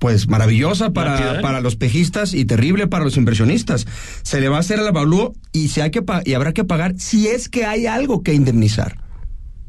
pues 0.00 0.28
maravillosa 0.28 0.92
para, 0.92 1.12
Lapidaria. 1.12 1.40
para 1.40 1.60
los 1.60 1.76
pejistas 1.76 2.34
y 2.34 2.44
terrible 2.44 2.88
para 2.88 3.04
los 3.04 3.16
inversionistas. 3.16 3.86
Se 4.22 4.40
le 4.40 4.48
va 4.48 4.56
a 4.56 4.60
hacer 4.60 4.80
el 4.80 4.88
avalúo 4.88 5.34
y 5.52 5.68
se 5.68 5.82
hay 5.82 5.90
que 5.92 6.02
pa- 6.02 6.20
y 6.24 6.34
habrá 6.34 6.52
que 6.52 6.64
pagar 6.64 6.94
si 6.98 7.28
es 7.28 7.48
que 7.48 7.64
hay 7.64 7.86
algo 7.86 8.22
que 8.22 8.34
indemnizar. 8.34 8.98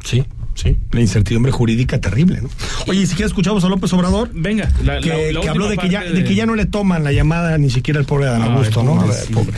Sí, 0.04 0.26
sí. 0.56 0.78
La 0.92 1.02
incertidumbre 1.02 1.52
jurídica 1.52 2.02
terrible, 2.02 2.42
¿no? 2.42 2.50
Oye, 2.88 3.02
¿y 3.02 3.06
si 3.06 3.14
quieres 3.16 3.32
escuchamos 3.32 3.64
a 3.64 3.70
López 3.70 3.94
Obrador? 3.94 4.30
Venga, 4.34 4.72
la, 4.84 5.00
que, 5.00 5.10
la- 5.10 5.32
la 5.34 5.42
que 5.42 5.50
habló 5.50 5.68
de 5.70 5.78
que, 5.78 5.90
ya, 5.90 6.00
parte 6.00 6.14
de 6.14 6.24
que 6.24 6.34
ya 6.36 6.46
no 6.48 6.56
le 6.56 6.66
toman 6.66 7.04
la 7.04 7.12
llamada 7.12 7.58
ni 7.60 7.70
siquiera 7.70 8.00
el 8.00 8.06
pobre 8.08 8.26
Dan 8.26 8.42
Augusto, 8.42 8.82
¿no? 8.84 8.96
Pobre. 9.34 9.58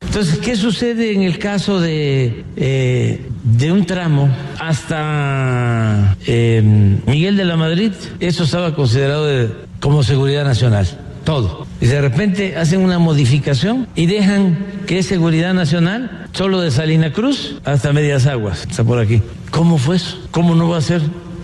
Entonces, 0.00 0.38
¿qué 0.40 0.56
sucede 0.56 1.14
en 1.14 1.22
el 1.22 1.38
caso 1.38 1.80
de, 1.80 2.44
eh, 2.56 3.26
de 3.44 3.72
un 3.72 3.86
tramo 3.86 4.28
hasta 4.58 6.16
eh, 6.26 6.60
Miguel 7.06 7.36
de 7.36 7.44
la 7.46 7.56
Madrid? 7.56 7.92
Eso 8.20 8.44
estaba 8.44 8.74
considerado 8.74 9.26
de- 9.26 9.48
como 9.80 10.02
seguridad 10.02 10.44
nacional, 10.44 10.86
todo. 11.24 11.66
Y 11.80 11.86
de 11.86 12.00
repente 12.00 12.56
hacen 12.56 12.80
una 12.80 12.98
modificación 12.98 13.88
y 13.94 14.06
dejan 14.06 14.58
que 14.86 14.98
es 14.98 15.06
seguridad 15.06 15.54
nacional 15.54 16.26
solo 16.32 16.60
de 16.60 16.70
Salina 16.70 17.12
Cruz 17.12 17.56
hasta 17.64 17.92
Medias 17.92 18.26
Aguas, 18.26 18.66
está 18.68 18.84
por 18.84 18.98
aquí. 18.98 19.22
¿Cómo 19.50 19.78
fue 19.78 19.96
eso? 19.96 20.18
¿Cómo 20.30 20.54
no 20.54 20.68
va 20.68 20.78
a 20.78 20.82
ser 20.82 21.02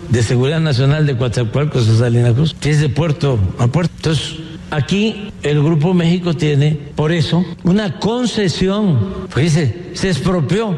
de 0.08 0.22
seguridad 0.22 0.60
nacional 0.60 1.06
de 1.06 1.16
Coatzacoalcos 1.16 1.88
a 1.88 1.98
Salina 1.98 2.32
Cruz? 2.32 2.54
Que 2.58 2.70
es 2.70 2.80
de 2.80 2.88
puerto 2.88 3.38
a 3.58 3.66
puerto. 3.66 3.92
Entonces, 3.96 4.38
Aquí 4.70 5.32
el 5.42 5.62
Grupo 5.62 5.94
México 5.94 6.34
tiene, 6.34 6.78
por 6.94 7.12
eso, 7.12 7.44
una 7.64 7.98
concesión. 7.98 9.26
Porque 9.28 9.42
dice, 9.42 9.90
se 9.94 10.08
expropió. 10.08 10.76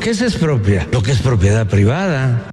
¿Qué 0.00 0.14
se 0.14 0.24
expropia? 0.24 0.88
Lo 0.92 1.02
que 1.02 1.12
es 1.12 1.20
propiedad 1.20 1.66
privada. 1.68 2.50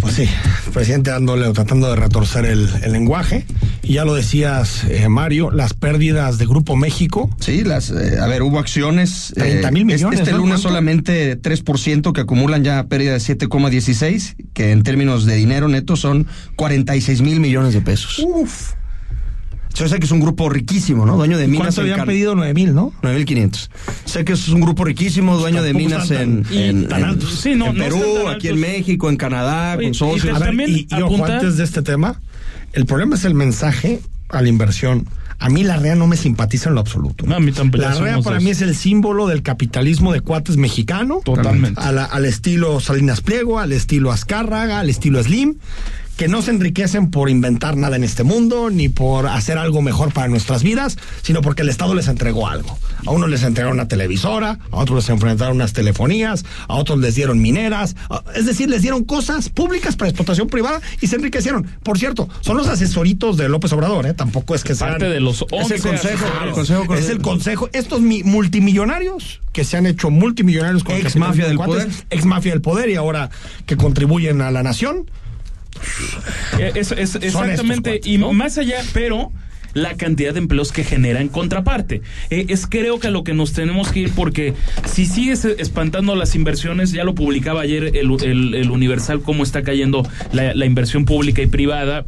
Pues 0.00 0.14
sí, 0.14 0.28
el 0.66 0.72
presidente 0.72 1.10
dándole 1.10 1.46
o 1.46 1.52
tratando 1.52 1.88
de 1.90 1.96
retorcer 1.96 2.44
el, 2.44 2.68
el 2.82 2.92
lenguaje. 2.92 3.44
Y 3.82 3.94
ya 3.94 4.04
lo 4.04 4.14
decías, 4.14 4.84
eh, 4.88 5.08
Mario, 5.08 5.50
las 5.50 5.72
pérdidas 5.74 6.38
de 6.38 6.46
Grupo 6.46 6.76
México. 6.76 7.30
Sí, 7.40 7.62
las, 7.64 7.90
eh, 7.90 8.18
a 8.20 8.26
ver, 8.26 8.42
hubo 8.42 8.58
acciones. 8.58 9.32
30 9.36 9.70
mil 9.70 9.82
este- 9.82 9.94
millones, 9.94 10.20
Este, 10.20 10.32
lunes 10.32 10.48
¿Cuánto? 10.48 10.68
solamente 10.68 11.36
3% 11.40 12.12
que 12.12 12.20
acumulan 12.22 12.64
ya 12.64 12.84
pérdida 12.88 13.12
de 13.12 13.20
7,16, 13.20 14.36
que 14.54 14.72
en 14.72 14.82
términos 14.82 15.24
de 15.24 15.36
dinero 15.36 15.68
neto 15.68 15.96
son 15.96 16.26
46 16.56 17.20
mil 17.22 17.40
millones 17.40 17.74
de 17.74 17.80
pesos. 17.80 18.18
Uf. 18.26 18.72
Yo 19.76 19.88
sé 19.88 19.98
que 19.98 20.06
es 20.06 20.10
un 20.12 20.20
grupo 20.20 20.48
riquísimo, 20.48 21.04
¿no? 21.06 21.16
Dueño 21.16 21.36
de 21.38 21.46
minas 21.48 21.66
¿Cuánto 21.66 21.80
habían 21.82 21.98
Can- 21.98 22.06
pedido? 22.06 22.34
9 22.34 22.54
mil, 22.54 22.74
¿no? 22.74 22.92
9.500. 23.02 23.68
Sé 24.06 24.24
que 24.24 24.32
es 24.32 24.48
un 24.48 24.60
grupo 24.60 24.84
riquísimo, 24.84 25.36
dueño 25.36 25.62
de 25.62 25.74
minas 25.74 26.10
en, 26.10 26.42
tan- 26.44 26.52
en- 26.54 26.88
tan 26.88 26.98
en- 27.00 27.04
altos. 27.04 27.30
Sí, 27.40 27.54
no, 27.54 27.66
en 27.66 27.76
no 27.78 27.84
Perú, 27.84 28.02
tan 28.24 28.34
aquí 28.34 28.48
en. 28.48 28.60
México, 28.60 29.10
en 29.10 29.16
Canadá, 29.16 29.76
Oye, 29.76 29.86
con 29.88 29.94
socios. 29.94 30.24
y 30.24 30.28
ver, 30.28 30.38
También 30.38 30.70
y, 30.70 30.86
y 30.90 31.02
ojo, 31.02 31.24
antes 31.24 31.56
de 31.58 31.64
este 31.64 31.82
tema, 31.82 32.20
el 32.72 32.86
problema 32.86 33.16
es 33.16 33.24
el 33.24 33.34
mensaje 33.34 34.00
a 34.30 34.40
la 34.42 34.48
inversión. 34.48 35.06
A 35.38 35.50
mí 35.50 35.62
la 35.64 35.76
REA 35.76 35.94
no 35.96 36.06
me 36.06 36.16
simpatiza 36.16 36.70
en 36.70 36.76
lo 36.76 36.80
absoluto. 36.80 37.26
No, 37.26 37.34
a 37.36 37.40
mí 37.40 37.52
tampoco, 37.52 37.82
La 37.84 37.92
REA 37.92 38.20
para 38.22 38.36
dos. 38.36 38.44
mí 38.44 38.48
es 38.50 38.62
el 38.62 38.74
símbolo 38.74 39.26
del 39.26 39.42
capitalismo 39.42 40.14
de 40.14 40.20
cuates 40.22 40.56
mexicano. 40.56 41.20
Totalmente. 41.22 41.78
A 41.78 41.92
la- 41.92 42.06
al 42.06 42.24
estilo 42.24 42.80
Salinas 42.80 43.20
Pliego, 43.20 43.58
al 43.60 43.72
estilo 43.72 44.10
Azcárraga, 44.10 44.80
al 44.80 44.88
estilo 44.88 45.22
Slim, 45.22 45.56
que 46.16 46.28
no 46.28 46.40
se 46.40 46.50
enriquecen 46.50 47.10
por 47.10 47.28
inventar 47.28 47.76
nada 47.76 47.96
en 47.96 48.02
este 48.04 48.22
mundo, 48.22 48.70
ni 48.70 48.88
por 48.88 49.26
hacer 49.26 49.58
algo 49.58 49.82
mejor 49.82 50.12
para 50.12 50.28
nuestras 50.28 50.62
vidas, 50.62 50.96
sino 51.22 51.42
porque 51.42 51.60
el 51.62 51.68
Estado 51.68 51.94
les 51.94 52.08
entregó 52.08 52.48
algo. 52.48 52.78
A 53.04 53.10
unos 53.10 53.28
les 53.28 53.42
entregaron 53.42 53.74
una 53.76 53.86
televisora, 53.88 54.58
a 54.70 54.76
otros 54.76 55.04
les 55.04 55.08
enfrentaron 55.10 55.56
unas 55.56 55.74
telefonías, 55.74 56.44
a 56.68 56.74
otros 56.76 56.98
les 57.00 57.14
dieron 57.16 57.42
mineras, 57.42 57.96
es 58.34 58.46
decir, 58.46 58.70
les 58.70 58.80
dieron 58.82 59.04
cosas 59.04 59.50
públicas 59.50 59.94
para 59.96 60.08
explotación 60.08 60.48
privada 60.48 60.80
y 61.02 61.06
se 61.08 61.16
enriquecieron. 61.16 61.66
Por 61.82 61.98
cierto, 61.98 62.28
son 62.40 62.56
los 62.56 62.66
asesoritos 62.68 63.36
de 63.36 63.48
López 63.50 63.72
Obrador, 63.74 64.06
¿eh? 64.06 64.14
Tampoco 64.14 64.54
es 64.54 64.64
que 64.64 64.74
sean... 64.74 64.92
Parte 64.92 65.08
de 65.10 65.20
los 65.20 65.44
11 65.50 65.74
Es 65.74 65.84
el 65.84 65.90
consejo, 65.90 66.24
asesores. 66.24 66.46
el 66.48 66.52
consejo 66.54 66.94
Es 66.94 67.08
el 67.10 67.18
consejo. 67.20 67.68
Estos 67.74 68.00
mi- 68.00 68.22
multimillonarios 68.66 69.40
que 69.52 69.64
se 69.64 69.76
han 69.76 69.86
hecho 69.86 70.10
multimillonarios 70.10 70.82
con 70.84 70.96
el 70.96 71.02
Ex 71.02 71.16
mafia 71.16 71.44
de 71.44 71.48
del 71.50 71.56
cuates, 71.58 71.84
poder. 71.84 72.06
ex 72.10 72.24
mafia 72.24 72.52
del 72.52 72.60
poder 72.62 72.88
y 72.90 72.94
ahora 72.96 73.30
que 73.66 73.76
contribuyen 73.76 74.40
a 74.40 74.50
la 74.50 74.62
nación. 74.62 75.10
Eh, 76.58 76.72
es- 76.74 76.92
exactamente, 76.92 78.00
y 78.04 78.18
más 78.18 78.58
allá, 78.58 78.82
pero 78.92 79.32
la 79.74 79.94
cantidad 79.96 80.32
de 80.32 80.38
empleos 80.38 80.72
que 80.72 80.84
genera 80.84 81.20
en 81.20 81.28
contraparte. 81.28 82.00
Eh, 82.30 82.46
es 82.48 82.66
creo 82.66 82.98
que 82.98 83.08
a 83.08 83.10
lo 83.10 83.24
que 83.24 83.34
nos 83.34 83.52
tenemos 83.52 83.92
que 83.92 84.00
ir 84.00 84.10
porque 84.14 84.54
si 84.86 85.04
sigues 85.04 85.44
espantando 85.44 86.16
las 86.16 86.34
inversiones, 86.34 86.92
ya 86.92 87.04
lo 87.04 87.14
publicaba 87.14 87.60
ayer 87.60 87.84
el, 87.94 88.10
el- 88.24 88.54
el 88.54 88.70
Universal, 88.70 89.20
cómo 89.20 89.42
está 89.42 89.62
cayendo 89.62 90.08
la, 90.32 90.54
la 90.54 90.64
inversión 90.64 91.04
pública 91.04 91.42
y 91.42 91.46
privada. 91.46 92.06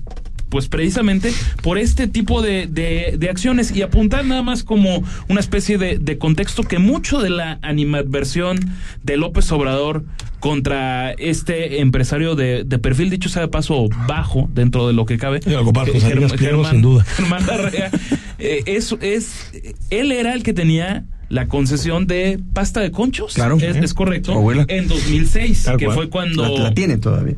Pues 0.48 0.68
precisamente 0.68 1.32
por 1.62 1.76
este 1.78 2.08
tipo 2.08 2.40
de, 2.42 2.66
de- 2.66 3.16
de 3.18 3.30
acciones 3.30 3.74
y 3.74 3.82
apuntar 3.82 4.24
nada 4.24 4.42
más 4.42 4.64
como 4.64 5.02
una 5.28 5.40
especie 5.40 5.76
de, 5.78 5.98
de 5.98 6.16
contexto 6.18 6.62
que 6.62 6.78
mucho 6.78 7.20
de 7.20 7.30
la 7.30 7.58
animadversión 7.62 8.58
de 9.02 9.16
López 9.18 9.50
Obrador 9.52 10.04
contra 10.40 11.12
este 11.12 11.80
empresario 11.80 12.34
de, 12.36 12.64
de 12.64 12.78
perfil, 12.78 13.10
dicho 13.10 13.28
sea 13.28 13.42
de 13.42 13.48
paso, 13.48 13.88
bajo 14.06 14.48
dentro 14.54 14.86
de 14.86 14.92
lo 14.94 15.04
que 15.04 15.18
cabe. 15.18 15.40
Y 15.44 15.52
algo 15.54 15.70
Eh, 15.70 16.00
Germán- 16.38 16.70
sin 16.70 16.82
duda. 16.82 17.04
Germán 17.04 17.46
Larrea, 17.46 17.90
eh, 18.38 18.62
es, 18.66 18.94
es, 19.00 19.50
él 19.90 20.12
era 20.12 20.32
el 20.34 20.42
que 20.42 20.52
tenía 20.54 21.04
la 21.28 21.46
concesión 21.46 22.06
de 22.06 22.40
pasta 22.54 22.80
de 22.80 22.90
conchos. 22.90 23.34
Claro. 23.34 23.58
Es, 23.60 23.76
es 23.76 23.92
correcto. 23.92 24.32
Abuela. 24.32 24.64
En 24.68 24.88
2006, 24.88 25.64
Tal 25.64 25.76
que 25.76 25.84
cual. 25.86 25.96
fue 25.96 26.08
cuando... 26.08 26.42
La, 26.56 26.64
la 26.64 26.74
tiene 26.74 26.96
todavía. 26.98 27.34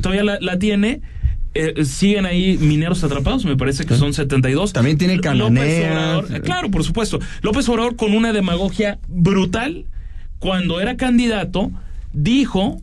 todavía 0.00 0.24
la, 0.24 0.38
la 0.40 0.58
tiene. 0.58 1.02
Eh, 1.58 1.84
siguen 1.84 2.26
ahí 2.26 2.58
mineros 2.58 3.02
atrapados, 3.04 3.44
me 3.44 3.56
parece 3.56 3.84
que 3.86 3.94
son 3.96 4.12
72. 4.12 4.72
También 4.72 4.98
tiene 4.98 5.14
L- 5.14 5.22
Cananea. 5.22 5.64
López 5.64 5.90
Obrador, 5.90 6.36
eh, 6.36 6.40
claro, 6.42 6.70
por 6.70 6.84
supuesto. 6.84 7.18
López 7.42 7.68
Obrador 7.68 7.96
con 7.96 8.12
una 8.14 8.32
demagogia 8.32 8.98
brutal, 9.08 9.86
cuando 10.38 10.80
era 10.80 10.96
candidato, 10.96 11.70
dijo 12.12 12.80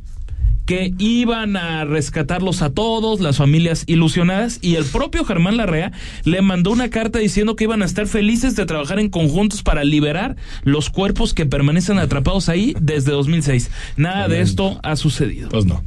que 0.65 0.93
iban 0.97 1.57
a 1.57 1.83
rescatarlos 1.85 2.61
a 2.61 2.69
todos, 2.69 3.19
las 3.19 3.37
familias 3.37 3.83
ilusionadas, 3.87 4.59
y 4.61 4.75
el 4.75 4.85
propio 4.85 5.25
Germán 5.25 5.57
Larrea 5.57 5.91
le 6.23 6.41
mandó 6.41 6.71
una 6.71 6.89
carta 6.89 7.19
diciendo 7.19 7.55
que 7.55 7.65
iban 7.65 7.81
a 7.81 7.85
estar 7.85 8.07
felices 8.07 8.55
de 8.55 8.65
trabajar 8.65 8.99
en 8.99 9.09
conjuntos 9.09 9.61
para 9.61 9.83
liberar 9.83 10.35
los 10.63 10.89
cuerpos 10.89 11.33
que 11.33 11.45
permanecen 11.45 11.99
atrapados 11.99 12.47
ahí 12.47 12.75
desde 12.79 13.11
2006. 13.11 13.71
Nada 13.97 14.27
de 14.27 14.41
esto 14.41 14.79
ha 14.83 14.95
sucedido. 14.95 15.49
Pues 15.49 15.65
no. 15.65 15.83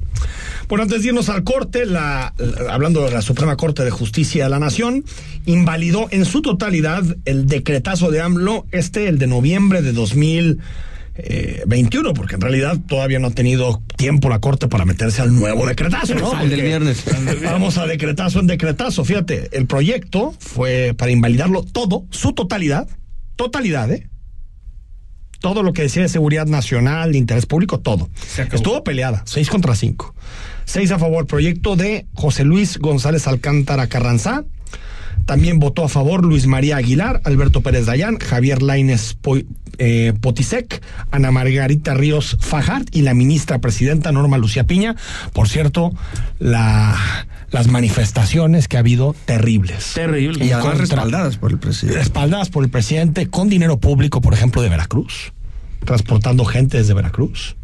Bueno, 0.69 0.83
antes 0.83 1.03
de 1.03 1.09
irnos 1.09 1.29
al 1.29 1.45
corte, 1.45 1.87
la, 1.87 2.35
la- 2.39 2.73
hablando 2.75 3.03
de 3.05 3.13
la 3.13 3.23
Suprema 3.23 3.57
Corte 3.57 3.85
de 3.85 3.91
Justicia 3.91 4.45
de 4.45 4.51
la 4.51 4.59
Nación, 4.59 5.05
invalidó 5.47 6.09
en 6.11 6.25
su 6.25 6.43
totalidad 6.43 7.03
el 7.25 7.47
decretazo 7.47 8.11
de 8.11 8.21
AMLO, 8.21 8.67
este, 8.73 9.09
el 9.09 9.19
de 9.19 9.27
noviembre 9.27 9.81
de 9.83 9.93
2021, 11.17 12.15
porque 12.15 12.35
en 12.35 12.41
realidad 12.41 12.79
todavía 12.87 13.19
no 13.19 13.29
ha 13.29 13.31
tenido 13.31 13.83
tiempo 13.97 14.29
la 14.29 14.41
Corte 14.41 14.69
para 14.69 14.85
meterse 14.85 15.23
al 15.23 15.35
nuevo 15.35 15.67
decretazo, 15.67 16.15
¿no? 16.15 16.33
El 16.41 16.51
del 16.51 16.61
Porque 16.61 16.67
viernes. 16.67 17.05
Vamos 17.43 17.79
a 17.79 17.87
decretazo 17.87 18.41
en 18.41 18.47
decretazo. 18.47 19.05
Fíjate, 19.05 19.49
el 19.53 19.67
proyecto 19.67 20.35
fue 20.39 20.95
para 20.97 21.11
invalidarlo 21.11 21.63
todo, 21.63 22.05
su 22.11 22.33
totalidad, 22.33 22.89
totalidad, 23.37 23.91
¿eh? 23.91 24.09
Todo 25.41 25.63
lo 25.63 25.73
que 25.73 25.83
decía 25.83 26.03
de 26.03 26.09
seguridad 26.09 26.47
nacional, 26.47 27.13
de 27.13 27.19
interés 27.19 27.47
público, 27.47 27.79
todo. 27.81 28.09
Estuvo 28.53 28.83
peleada, 28.85 29.23
seis 29.27 29.49
contra 29.49 29.75
cinco. 29.75 30.15
Seis 30.65 30.91
a 30.91 30.99
favor. 30.99 31.27
Proyecto 31.27 31.77
de 31.77 32.07
José 32.15 32.45
Luis 32.45 32.79
González 32.79 33.27
Alcántara 33.27 33.87
Carranzá. 33.87 34.45
También 35.27 35.59
votó 35.59 35.85
a 35.85 35.89
favor 35.89 36.25
Luis 36.25 36.47
María 36.47 36.77
Aguilar, 36.77 37.21
Alberto 37.25 37.61
Pérez 37.61 37.87
Dayán, 37.87 38.19
Javier 38.19 38.63
Laines 38.63 39.17
eh, 39.79 40.13
Potisek, 40.21 40.83
Ana 41.11 41.31
Margarita 41.31 41.95
Ríos 41.95 42.37
Fajart 42.41 42.95
y 42.95 43.03
la 43.03 43.15
ministra 43.15 43.59
presidenta 43.61 44.13
Norma 44.13 44.39
Lucía 44.39 44.65
Piña. 44.65 44.97
Por 45.33 45.49
cierto, 45.49 45.93
la, 46.39 46.97
las 47.51 47.69
manifestaciones 47.69 48.69
que 48.69 48.77
ha 48.77 48.81
habido 48.81 49.15
terribles. 49.25 49.93
Terrible. 49.95 50.45
Y 50.45 50.53
además 50.53 50.79
respaldadas 50.79 51.37
por 51.37 51.53
el 51.53 51.59
presidente. 51.59 51.99
Respaldadas 51.99 52.51
por 52.51 52.65
el 52.65 52.71
presidente 52.71 53.29
con 53.29 53.49
dinero 53.49 53.79
público, 53.79 54.21
por 54.21 54.35
ejemplo, 54.35 54.63
de 54.63 54.69
Veracruz, 54.69 55.33
transportando 55.85 56.45
gente 56.45 56.79
desde 56.79 56.95
Veracruz 56.95 57.57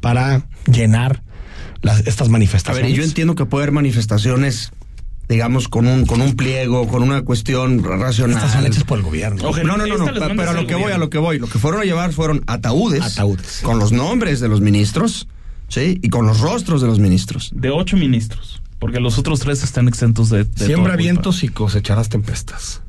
para 0.00 0.46
llenar 0.70 1.22
las, 1.82 2.06
estas 2.06 2.28
A 2.28 2.30
manifestaciones. 2.30 2.90
ver, 2.90 2.92
y 2.92 2.96
yo 2.96 3.04
entiendo 3.04 3.34
que 3.34 3.44
puede 3.46 3.64
haber 3.64 3.72
manifestaciones, 3.72 4.72
digamos, 5.28 5.68
con 5.68 5.86
un, 5.86 6.06
con 6.06 6.20
un 6.20 6.34
pliego, 6.36 6.88
con 6.88 7.02
una 7.02 7.22
cuestión 7.22 7.82
racional. 7.84 8.36
Estas 8.36 8.52
son 8.52 8.66
hechas 8.66 8.84
por 8.84 8.98
el 8.98 9.04
gobierno. 9.04 9.42
No, 9.42 9.76
no, 9.76 9.86
no, 9.86 10.04
pero 10.36 10.50
a 10.50 10.52
lo 10.54 10.66
que 10.66 10.74
voy, 10.74 10.92
a 10.92 10.98
lo 10.98 11.10
que 11.10 11.18
voy. 11.18 11.38
Lo 11.38 11.48
que 11.48 11.58
fueron 11.58 11.80
a 11.80 11.84
llevar 11.84 12.12
fueron 12.12 12.42
ataúdes. 12.46 13.02
Ataúdes. 13.02 13.60
Con 13.62 13.78
los 13.78 13.92
nombres 13.92 14.40
de 14.40 14.48
los 14.48 14.60
ministros, 14.60 15.28
¿sí? 15.68 15.98
Y 16.02 16.08
con 16.08 16.26
los 16.26 16.40
rostros 16.40 16.80
de 16.80 16.86
los 16.88 16.98
ministros. 16.98 17.50
De 17.54 17.70
ocho 17.70 17.96
ministros. 17.96 18.62
Porque 18.78 19.00
los 19.00 19.18
otros 19.18 19.40
tres 19.40 19.62
están 19.64 19.88
exentos 19.88 20.30
de. 20.30 20.44
de 20.44 20.66
Siembra 20.66 20.96
vientos 20.96 21.42
y 21.44 21.48
cosecharás 21.48 22.08
tempestas. 22.08 22.80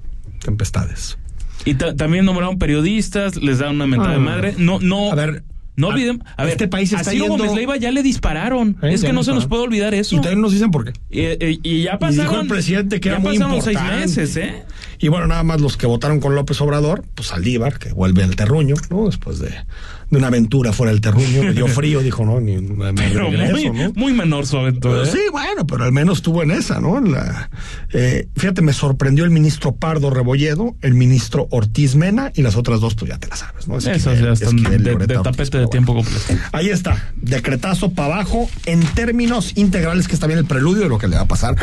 Tempestades. 0.44 1.18
Y 1.66 1.74
ta- 1.74 1.96
también 1.96 2.24
nombraron 2.26 2.58
periodistas, 2.58 3.36
les 3.36 3.60
dan 3.60 3.76
una 3.76 3.88
mentada 3.88 4.12
de 4.12 4.18
Ah. 4.18 4.20
madre. 4.20 4.56
No, 4.58 4.80
no. 4.80 5.12
A 5.12 5.16
ver, 5.16 5.44
no 5.80 5.88
olviden. 5.88 6.24
A 6.38 6.44
ver, 6.44 6.52
este 6.54 6.68
país 6.68 6.92
está 6.94 7.10
a 7.10 7.14
Ciro 7.14 7.26
yendo- 7.26 7.38
Gómez 7.38 7.56
Leiva 7.56 7.78
ya 7.78 7.92
le 7.92 8.04
dispararon. 8.04 8.78
Eh, 8.82 8.94
es 8.94 9.04
que 9.04 9.14
no 9.14 9.24
se 9.24 9.34
nos 9.34 9.48
puede 9.48 9.64
olvidar 9.64 9.94
eso. 9.94 10.16
Y 10.16 10.22
también 10.22 10.42
nos 10.42 10.52
dicen 10.52 10.72
por 10.72 10.86
qué. 10.86 10.94
Y, 11.10 11.22
y- 11.46 11.60
y 11.64 11.84
ya 11.84 11.96
Y 11.96 11.98
pasaron. 11.98 12.30
dijo 12.32 12.42
el 12.42 12.48
presidente 12.48 13.00
que 13.00 13.10
ya 13.10 13.16
era 13.16 13.20
muy 13.24 13.38
pasaron 13.38 13.62
seis 13.62 13.78
importante. 13.78 14.00
meses, 14.06 14.38
¿eh? 14.38 14.64
Y 15.02 15.08
bueno, 15.08 15.28
nada 15.28 15.44
más 15.44 15.62
los 15.62 15.78
que 15.78 15.88
votaron 15.88 16.20
con 16.20 16.36
López 16.36 16.60
Obrador, 16.62 17.06
pues 17.16 17.30
Saldívar, 17.30 17.80
que 17.80 17.94
vuelve 17.94 18.24
al 18.24 18.36
terruño, 18.36 18.76
¿no? 18.90 19.06
Después 19.06 19.40
de, 19.40 19.48
de 20.10 20.18
una 20.18 20.28
aventura 20.28 20.74
fuera 20.74 20.92
del 20.92 21.00
terruño, 21.00 21.54
dio 21.54 21.68
frío, 21.70 22.02
dijo, 22.02 22.26
no, 22.26 22.42
ni 22.42 22.58
me 22.58 22.92
Pero 22.94 23.32
muy, 23.32 23.70
¿no? 23.70 23.94
muy 23.96 24.12
menor 24.12 24.46
su 24.46 24.58
aventura. 24.58 25.04
¿eh? 25.04 25.06
sí, 25.10 25.20
bueno, 25.32 25.66
pero 25.66 25.86
al 25.86 25.94
menos 25.94 26.18
estuvo 26.18 26.44
en 26.44 26.52
esa, 26.52 26.82
¿no? 26.82 27.00
La, 27.00 27.50
eh, 27.94 28.28
fíjate, 28.36 28.62
me 28.62 28.74
sorprendió 28.74 29.24
el 29.24 29.30
ministro 29.32 29.74
Pardo 29.74 30.10
Rebolledo, 30.10 30.76
el 30.82 30.96
ministro 30.96 31.48
Ortiz 31.50 31.96
Mena 31.96 32.34
y 32.36 32.42
las 32.42 32.58
otras 32.58 32.82
dos, 32.82 32.96
pues 32.96 33.10
ya 33.10 33.18
te 33.20 33.30
las 33.30 33.40
sabes, 33.40 33.70
¿no? 33.70 33.78
Esquivel- 33.78 34.22
ya 34.22 34.32
están 34.34 34.58
Esquivel 34.58 34.82
y 34.82 34.84
de, 34.84 35.08
de 35.08 35.20
tapete 35.24 35.60
de 35.60 35.68
bueno. 35.70 35.86
tiempo 35.86 35.96
completo. 35.96 36.44
Ahí 36.52 36.70
está, 36.70 37.12
decretazo 37.16 37.92
para 37.92 38.16
abajo 38.16 38.50
en 38.66 38.82
términos 38.82 39.54
integrales, 39.56 40.08
que 40.08 40.14
está 40.14 40.28
bien 40.28 40.40
el 40.40 40.46
preludio 40.46 40.84
de 40.84 40.90
lo 40.90 40.98
que 40.98 41.08
le 41.08 41.16
va 41.16 41.24
a 41.24 41.28
pasar 41.28 41.56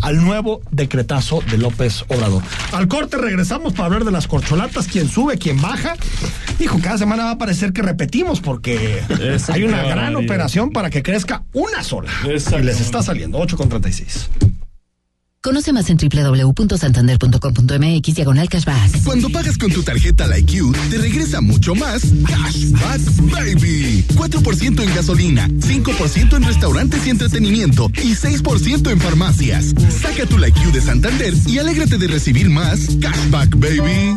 al 0.00 0.22
nuevo 0.22 0.60
decretazo 0.70 1.40
de 1.50 1.58
López 1.58 2.04
Obrador. 2.08 2.42
Al 2.72 2.88
corte 2.88 3.16
regresamos 3.16 3.72
para 3.72 3.86
hablar 3.86 4.04
de 4.04 4.10
las 4.10 4.26
corcholatas, 4.26 4.86
quién 4.86 5.08
sube, 5.08 5.38
quién 5.38 5.60
baja. 5.60 5.96
Dijo, 6.58 6.78
cada 6.82 6.98
semana 6.98 7.24
va 7.24 7.30
a 7.32 7.38
parecer 7.38 7.72
que 7.72 7.82
repetimos 7.82 8.40
porque 8.40 9.02
hay 9.48 9.62
una 9.64 9.82
gran 9.82 10.16
operación 10.16 10.70
para 10.70 10.90
que 10.90 11.02
crezca 11.02 11.44
una 11.52 11.82
sola. 11.82 12.10
Y 12.24 12.62
les 12.62 12.80
está 12.80 13.02
saliendo 13.02 13.38
8 13.38 13.56
con 13.56 13.68
36. 13.68 14.28
Conoce 15.42 15.72
más 15.72 15.90
en 15.90 15.96
www.santander.com.mx 15.96 18.14
diagonal 18.14 18.48
cashback. 18.48 19.02
Cuando 19.02 19.28
pagas 19.28 19.58
con 19.58 19.72
tu 19.72 19.82
tarjeta 19.82 20.38
IQ, 20.38 20.72
te 20.88 20.98
regresa 20.98 21.40
mucho 21.40 21.74
más 21.74 22.02
Cashback 22.28 23.00
Baby. 23.28 24.04
4% 24.14 24.82
en 24.84 24.94
gasolina, 24.94 25.48
5% 25.48 26.36
en 26.36 26.44
restaurantes 26.44 27.04
y 27.08 27.10
entretenimiento 27.10 27.90
y 28.04 28.14
6% 28.14 28.92
en 28.92 29.00
farmacias. 29.00 29.74
Saca 30.00 30.26
tu 30.26 30.38
IQ 30.38 30.70
de 30.72 30.80
Santander 30.80 31.34
y 31.48 31.58
alégrate 31.58 31.98
de 31.98 32.06
recibir 32.06 32.48
más 32.48 32.96
Cashback 33.00 33.56
Baby. 33.56 34.16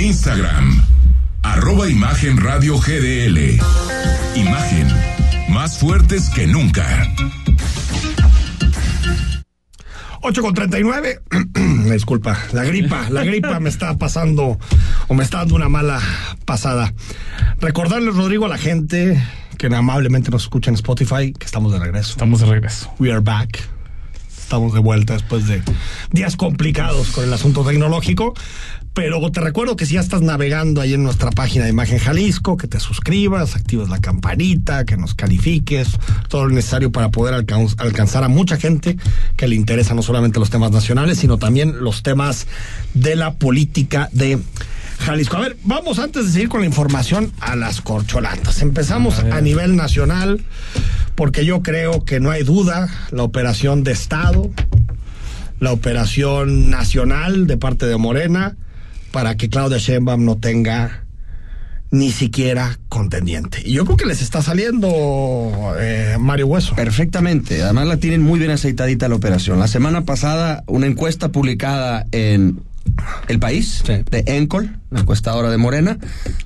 Instagram, 0.00 0.84
arroba 1.42 1.88
Imagen 1.88 2.36
Radio 2.36 2.78
GDL. 2.78 3.58
Imagen, 4.36 4.86
más 5.48 5.78
fuertes 5.78 6.30
que 6.30 6.46
nunca. 6.46 7.12
8 10.22 10.42
con 10.42 10.54
39. 10.54 11.20
Disculpa, 11.90 12.38
la 12.52 12.62
gripa, 12.64 13.10
la 13.10 13.24
gripa 13.24 13.58
me 13.58 13.68
está 13.68 13.98
pasando 13.98 14.58
o 15.08 15.14
me 15.14 15.24
está 15.24 15.38
dando 15.38 15.56
una 15.56 15.68
mala 15.68 16.00
pasada. 16.44 16.94
Recordarles, 17.60 18.14
Rodrigo, 18.14 18.46
a 18.46 18.48
la 18.48 18.58
gente 18.58 19.20
que 19.56 19.66
amablemente 19.66 20.30
nos 20.30 20.42
escucha 20.42 20.70
en 20.70 20.76
Spotify 20.76 21.32
que 21.32 21.44
estamos 21.44 21.72
de 21.72 21.80
regreso. 21.80 22.12
Estamos 22.12 22.40
de 22.40 22.46
regreso. 22.46 22.92
We 23.00 23.10
are 23.10 23.20
back. 23.20 23.58
Estamos 24.48 24.72
de 24.72 24.80
vuelta 24.80 25.12
después 25.12 25.46
de 25.46 25.60
días 26.10 26.36
complicados 26.36 27.08
con 27.10 27.24
el 27.24 27.32
asunto 27.32 27.64
tecnológico. 27.64 28.34
Pero 28.98 29.30
te 29.30 29.40
recuerdo 29.40 29.76
que 29.76 29.86
si 29.86 29.94
ya 29.94 30.00
estás 30.00 30.22
navegando 30.22 30.80
ahí 30.80 30.92
en 30.92 31.04
nuestra 31.04 31.30
página 31.30 31.62
de 31.66 31.70
Imagen 31.70 32.00
Jalisco, 32.00 32.56
que 32.56 32.66
te 32.66 32.80
suscribas, 32.80 33.54
actives 33.54 33.88
la 33.88 34.00
campanita, 34.00 34.84
que 34.84 34.96
nos 34.96 35.14
califiques, 35.14 35.90
todo 36.26 36.46
lo 36.46 36.50
necesario 36.52 36.90
para 36.90 37.12
poder 37.12 37.32
alcan- 37.32 37.72
alcanzar 37.78 38.24
a 38.24 38.28
mucha 38.28 38.56
gente 38.56 38.96
que 39.36 39.46
le 39.46 39.54
interesa 39.54 39.94
no 39.94 40.02
solamente 40.02 40.40
los 40.40 40.50
temas 40.50 40.72
nacionales, 40.72 41.18
sino 41.18 41.38
también 41.38 41.76
los 41.78 42.02
temas 42.02 42.48
de 42.92 43.14
la 43.14 43.34
política 43.34 44.08
de 44.10 44.40
Jalisco. 44.98 45.36
A 45.36 45.40
ver, 45.42 45.56
vamos 45.62 46.00
antes 46.00 46.26
de 46.26 46.32
seguir 46.32 46.48
con 46.48 46.62
la 46.62 46.66
información 46.66 47.30
a 47.38 47.54
las 47.54 47.80
corcholatas. 47.80 48.62
Empezamos 48.62 49.20
a, 49.20 49.40
nivel 49.40 49.76
nacional, 49.76 50.44
porque 51.14 51.44
yo 51.44 51.62
creo 51.62 52.04
que 52.04 52.18
no 52.18 52.32
hay 52.32 52.42
duda, 52.42 52.88
la 53.12 53.22
operación 53.22 53.84
de 53.84 53.92
Estado, 53.92 54.50
la 55.60 55.70
operación 55.70 56.68
nacional 56.68 57.46
de 57.46 57.56
parte 57.56 57.86
de 57.86 57.96
Morena, 57.96 58.56
para 59.10 59.36
que 59.36 59.48
Claudia 59.48 59.78
Sheinbaum 59.78 60.24
no 60.24 60.36
tenga 60.36 61.04
ni 61.90 62.10
siquiera 62.12 62.78
contendiente. 62.88 63.62
Y 63.64 63.72
yo 63.72 63.84
creo 63.84 63.96
que 63.96 64.06
les 64.06 64.20
está 64.20 64.42
saliendo 64.42 65.74
eh, 65.80 66.16
Mario 66.18 66.48
Hueso. 66.48 66.74
Perfectamente. 66.74 67.62
Además 67.62 67.86
la 67.86 67.96
tienen 67.96 68.22
muy 68.22 68.38
bien 68.38 68.50
aceitadita 68.50 69.08
la 69.08 69.14
operación. 69.14 69.58
La 69.58 69.68
semana 69.68 70.04
pasada, 70.04 70.64
una 70.66 70.86
encuesta 70.86 71.30
publicada 71.30 72.06
en 72.12 72.60
El 73.28 73.38
País, 73.38 73.82
de 73.86 74.22
Encol, 74.26 74.78
la 74.90 75.00
encuestadora 75.00 75.50
de 75.50 75.56
Morena, 75.58 75.98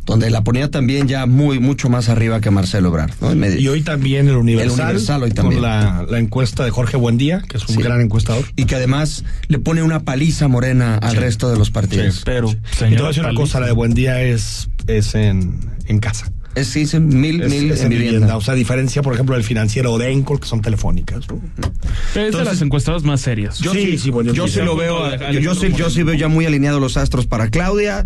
donde 0.07 0.31
la 0.31 0.43
ponía 0.45 0.71
también 0.71 1.09
ya 1.09 1.27
muy, 1.27 1.59
mucho 1.61 1.89
más 1.89 2.09
arriba 2.09 2.41
que 2.41 2.51
Marcelo 2.51 2.89
Ebrard. 2.89 3.13
¿no? 3.21 3.47
Y 3.47 3.69
hoy 3.69 3.83
también 3.83 4.29
el 4.29 4.37
Universal, 4.37 4.73
El 4.81 4.85
Universal 4.85 5.23
hoy 5.23 5.31
también. 5.31 5.61
con 5.61 5.71
la, 5.71 6.07
la 6.09 6.19
encuesta 6.19 6.65
de 6.65 6.71
Jorge 6.71 6.97
Buendía, 6.97 7.43
que 7.49 7.57
es 7.59 7.69
un 7.69 7.77
Sí. 7.77 7.83
gran 7.83 8.01
encuestador. 8.01 8.45
Y 8.57 8.65
que 8.65 8.75
además 8.75 9.25
le 9.49 9.59
pone 9.59 9.83
una 9.83 10.01
paliza 10.01 10.49
morena 10.49 10.97
al 10.97 11.17
resto 11.17 11.51
de 11.51 11.59
los 11.59 11.71
partidos. 11.71 12.17
Sí. 12.17 12.23
Pero, 12.25 12.51
Y 12.51 12.57
te 12.79 12.97
voy 12.97 13.05
a 13.05 13.09
decir 13.09 13.25
una 13.25 13.35
cosa, 13.35 13.61
la 13.61 13.67
de 13.67 13.73
Buendía 13.73 14.23
es, 14.23 14.69
es 14.87 15.15
en, 15.15 15.61
en 15.87 15.99
casa. 16.01 16.33
Es, 16.55 16.69
sí, 16.69 16.83
es 16.83 16.93
en 16.95 17.09
mil, 17.21 17.41
Es, 17.43 17.51
mil 17.51 17.71
es 17.71 17.79
en 17.81 17.85
en 17.85 17.89
vivienda. 17.91 18.13
vivienda. 18.13 18.37
O 18.37 18.41
sea, 18.43 18.53
a 18.53 18.57
diferencia, 18.57 19.01
por 19.03 19.15
ejemplo, 19.15 19.35
del 19.37 19.45
financiero 19.45 19.97
de 19.97 20.11
Encol, 20.13 20.39
que 20.41 20.47
son 20.47 20.61
telefónicas. 20.61 21.27
¿no? 21.29 21.37
Es 21.37 22.15
de 22.15 22.25
Entonces- 22.27 22.47
las 22.53 22.61
encuestadas 22.63 23.05
más 23.05 23.21
serias. 23.23 23.59
Yo 23.59 23.73
Sí, 23.73 23.83
sí, 23.93 23.99
sí, 23.99 24.11
bueno, 24.11 24.33
yo 24.35 24.47
sí. 24.49 24.61
lo 24.61 24.77
veo, 24.77 24.99
yo, 25.41 25.55
sí, 25.55 25.73
yo 25.77 25.89
sí 25.89 26.03
veo 26.03 26.15
ya 26.15 26.29
muy 26.29 26.45
alineados 26.45 26.81
los 26.81 26.97
astros 26.99 27.27
para 27.27 27.49
Claudia. 27.49 28.05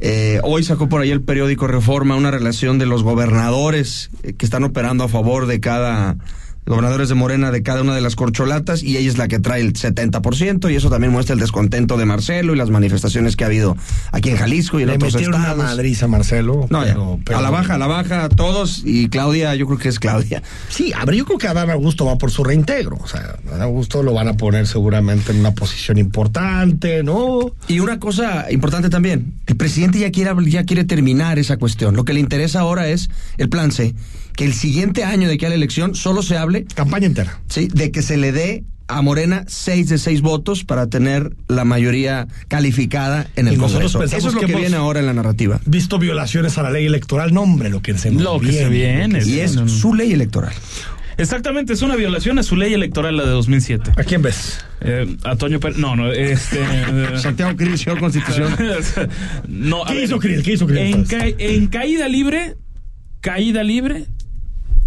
Eh, 0.00 0.38
hoy 0.44 0.62
sacó 0.62 0.88
por 0.88 1.00
ahí 1.00 1.10
el 1.10 1.22
periódico 1.22 1.66
Reforma 1.66 2.14
una 2.14 2.30
relación 2.30 2.78
de 2.78 2.86
los 2.86 3.02
gobernadores 3.02 4.10
eh, 4.22 4.34
que 4.34 4.46
están 4.46 4.62
operando 4.62 5.02
a 5.04 5.08
favor 5.08 5.46
de 5.46 5.58
cada 5.60 6.16
gobernadores 6.66 7.08
de 7.08 7.14
Morena 7.14 7.50
de 7.50 7.62
cada 7.62 7.80
una 7.80 7.94
de 7.94 8.02
las 8.02 8.14
corcholatas 8.14 8.82
y 8.82 8.98
ella 8.98 9.08
es 9.08 9.16
la 9.16 9.26
que 9.26 9.38
trae 9.38 9.62
el 9.62 9.72
70% 9.72 10.70
y 10.70 10.76
eso 10.76 10.90
también 10.90 11.10
muestra 11.12 11.32
el 11.32 11.40
descontento 11.40 11.96
de 11.96 12.04
Marcelo 12.04 12.54
y 12.54 12.58
las 12.58 12.68
manifestaciones 12.68 13.36
que 13.36 13.44
ha 13.44 13.46
habido 13.46 13.74
aquí 14.12 14.28
en 14.28 14.36
Jalisco 14.36 14.78
y 14.78 14.82
en 14.82 14.88
Le 14.90 14.94
otros 14.96 15.14
una 15.14 15.22
estados. 15.38 16.02
a 16.02 16.06
Marcelo. 16.08 16.66
No, 16.68 16.84
ya. 16.84 16.94
pero- 17.24 17.38
a 17.38 17.42
la 17.42 17.48
baja, 17.50 17.74
a 17.74 17.78
la 17.78 17.86
baja 17.86 18.24
a 18.24 18.28
todos 18.28 18.82
y 18.84 19.08
Claudia, 19.08 19.54
yo 19.54 19.66
creo 19.66 19.78
que 19.78 19.88
es 19.88 19.98
Claudia. 19.98 20.42
Sí, 20.68 20.92
a 20.92 21.04
ver, 21.06 21.14
yo 21.14 21.24
creo 21.24 21.38
que 21.38 21.48
Adán 21.48 21.70
Augusto 21.70 22.04
va 22.04 22.18
por 22.18 22.30
su 22.30 22.44
reintegro. 22.44 22.96
O 23.02 23.06
sea, 23.08 23.36
Adán 23.48 23.62
Augusto 23.62 24.02
lo 24.02 24.12
van 24.12 24.28
a 24.28 24.34
poner 24.36 24.66
seguramente 24.66 25.32
en 25.32 25.40
una 25.40 25.52
posición 25.52 25.96
importante, 25.96 27.02
¿no? 27.02 27.52
Y 27.68 27.80
una 27.80 27.98
cosa 27.98 28.50
importante 28.52 28.90
también, 28.90 29.32
el 29.46 29.56
presidente 29.56 29.98
ya 30.00 30.10
quiere, 30.10 30.32
ya 30.50 30.64
quiere 30.64 30.84
terminar 30.84 31.38
esa 31.38 31.56
cuestión. 31.56 31.96
Lo 31.96 32.04
que 32.04 32.12
le 32.12 32.20
interesa 32.20 32.60
ahora 32.60 32.88
es 32.88 33.08
el 33.38 33.48
plan 33.48 33.72
C, 33.72 33.94
que 34.38 34.44
el 34.46 34.54
siguiente 34.54 35.02
año 35.04 35.28
de 35.28 35.36
que 35.36 35.44
haya 35.46 35.50
la 35.50 35.56
elección 35.56 35.94
solo 35.94 36.22
se 36.22 36.36
hable, 36.38 36.64
Campaña 36.74 37.06
entera. 37.06 37.40
sí, 37.48 37.68
de 37.74 37.90
que 37.90 38.00
se 38.02 38.16
le 38.16 38.32
dé 38.32 38.62
a 38.86 39.02
Morena 39.02 39.44
seis 39.48 39.88
de 39.90 39.98
seis 39.98 40.22
votos 40.22 40.64
para 40.64 40.86
tener 40.86 41.34
la 41.48 41.64
mayoría 41.64 42.26
calificada 42.46 43.26
en 43.36 43.48
el 43.48 43.54
Y 43.54 43.56
nosotros 43.58 43.92
Congreso. 43.92 43.98
pensamos 43.98 44.18
Eso 44.20 44.28
es 44.28 44.34
lo 44.34 44.40
que 44.48 44.56
viene 44.60 44.76
ahora 44.76 45.00
en 45.00 45.06
la 45.06 45.12
narrativa. 45.12 45.60
Visto 45.66 45.98
violaciones 45.98 46.56
a 46.56 46.62
la 46.62 46.70
ley 46.70 46.86
electoral, 46.86 47.34
no, 47.34 47.42
hombre, 47.42 47.68
lo 47.68 47.82
que 47.82 47.98
se 47.98 48.10
Lo 48.12 48.40
que 48.40 48.52
se 48.52 48.68
viene, 48.70 49.08
lo 49.08 49.18
que 49.18 49.24
sí. 49.24 49.32
Y 49.34 49.40
es 49.40 49.52
su 49.66 49.92
ley 49.92 50.12
electoral. 50.12 50.52
Exactamente, 51.18 51.72
es 51.72 51.82
una 51.82 51.96
violación 51.96 52.38
a 52.38 52.44
su 52.44 52.54
ley 52.54 52.72
electoral, 52.72 53.16
la 53.16 53.24
de 53.24 53.30
2007. 53.30 53.90
¿A 53.96 54.04
quién 54.04 54.22
ves? 54.22 54.64
Eh, 54.82 55.16
a 55.24 55.34
Toño 55.34 55.58
Pérez. 55.58 55.76
No, 55.76 55.96
no, 55.96 56.12
este. 56.12 56.60
Santiago 57.18 57.56
Krill, 57.56 57.76
señor 57.76 57.98
Constitución. 57.98 58.54
no, 59.48 59.84
a 59.84 59.88
¿Qué 59.88 59.94
ver, 59.96 60.04
hizo 60.04 60.18
Krill? 60.20 60.42
¿Qué 60.44 60.52
hizo 60.52 60.66
Krill, 60.66 60.78
En, 60.78 61.04
ca- 61.04 61.26
en 61.26 61.66
caída 61.66 62.06
libre, 62.08 62.54
caída 63.20 63.64
libre, 63.64 64.04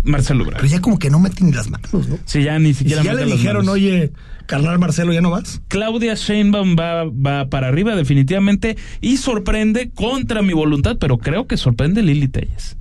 Marcelo 0.03 0.43
Ebrard. 0.43 0.61
Pero 0.61 0.71
ya 0.71 0.81
como 0.81 0.97
que 0.99 1.09
no 1.09 1.19
meten 1.19 1.47
ni 1.47 1.53
las 1.53 1.69
manos, 1.69 1.91
¿no? 1.93 2.17
Sí, 2.25 2.43
ya 2.43 2.57
ni 2.59 2.73
siquiera 2.73 3.01
si 3.01 3.07
ya 3.07 3.13
le 3.13 3.25
mete 3.25 3.37
dijeron, 3.37 3.57
manos. 3.65 3.73
oye, 3.75 4.11
carnal 4.47 4.79
Marcelo, 4.79 5.13
¿ya 5.13 5.21
no 5.21 5.29
vas? 5.29 5.61
Claudia 5.67 6.15
Sheinbaum 6.15 6.75
va, 6.77 7.05
va 7.05 7.49
para 7.49 7.67
arriba 7.67 7.95
definitivamente 7.95 8.77
y 9.01 9.17
sorprende 9.17 9.91
contra 9.91 10.41
mi 10.41 10.53
voluntad, 10.53 10.97
pero 10.99 11.17
creo 11.17 11.47
que 11.47 11.57
sorprende 11.57 12.01
Lili 12.01 12.27
Telles. 12.27 12.77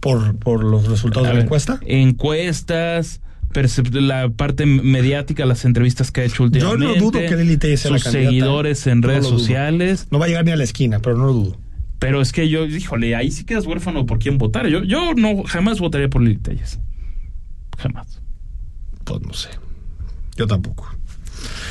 Por, 0.00 0.36
por 0.38 0.64
los 0.64 0.86
resultados 0.88 1.26
A 1.28 1.30
de 1.30 1.36
la 1.38 1.42
encuesta. 1.44 1.80
Encuestas, 1.86 3.20
la 3.92 4.28
parte 4.30 4.66
mediática, 4.66 5.46
las 5.46 5.64
entrevistas 5.64 6.10
que 6.10 6.22
ha 6.22 6.24
hecho 6.24 6.38
Yo 6.38 6.44
últimamente. 6.44 6.86
no 6.86 6.94
dudo 6.94 7.20
que 7.20 7.36
Lili 7.36 7.56
Telles 7.56 7.80
sea 7.80 7.90
la 7.92 7.98
Sus 7.98 8.04
candidata, 8.04 8.28
seguidores 8.30 8.86
en 8.86 9.00
no 9.00 9.08
redes 9.08 9.26
sociales. 9.26 10.08
No 10.10 10.18
va 10.18 10.24
a 10.26 10.28
llegar 10.28 10.44
ni 10.44 10.50
a 10.50 10.56
la 10.56 10.64
esquina, 10.64 10.98
pero 11.00 11.16
no 11.16 11.26
lo 11.26 11.32
dudo. 11.32 11.58
Pero 12.04 12.20
es 12.20 12.32
que 12.32 12.50
yo, 12.50 12.66
híjole, 12.66 13.16
ahí 13.16 13.30
sí 13.30 13.44
quedas 13.44 13.64
huérfano 13.64 14.04
por 14.04 14.18
quién 14.18 14.36
votar. 14.36 14.66
Yo, 14.68 14.84
yo 14.84 15.14
no 15.14 15.42
jamás 15.44 15.80
votaría 15.80 16.10
por 16.10 16.20
Lili 16.20 16.36
Telles. 16.36 16.78
Jamás. 17.78 18.20
Pues 19.04 19.22
no 19.22 19.32
sé. 19.32 19.48
Yo 20.36 20.46
tampoco. 20.46 20.94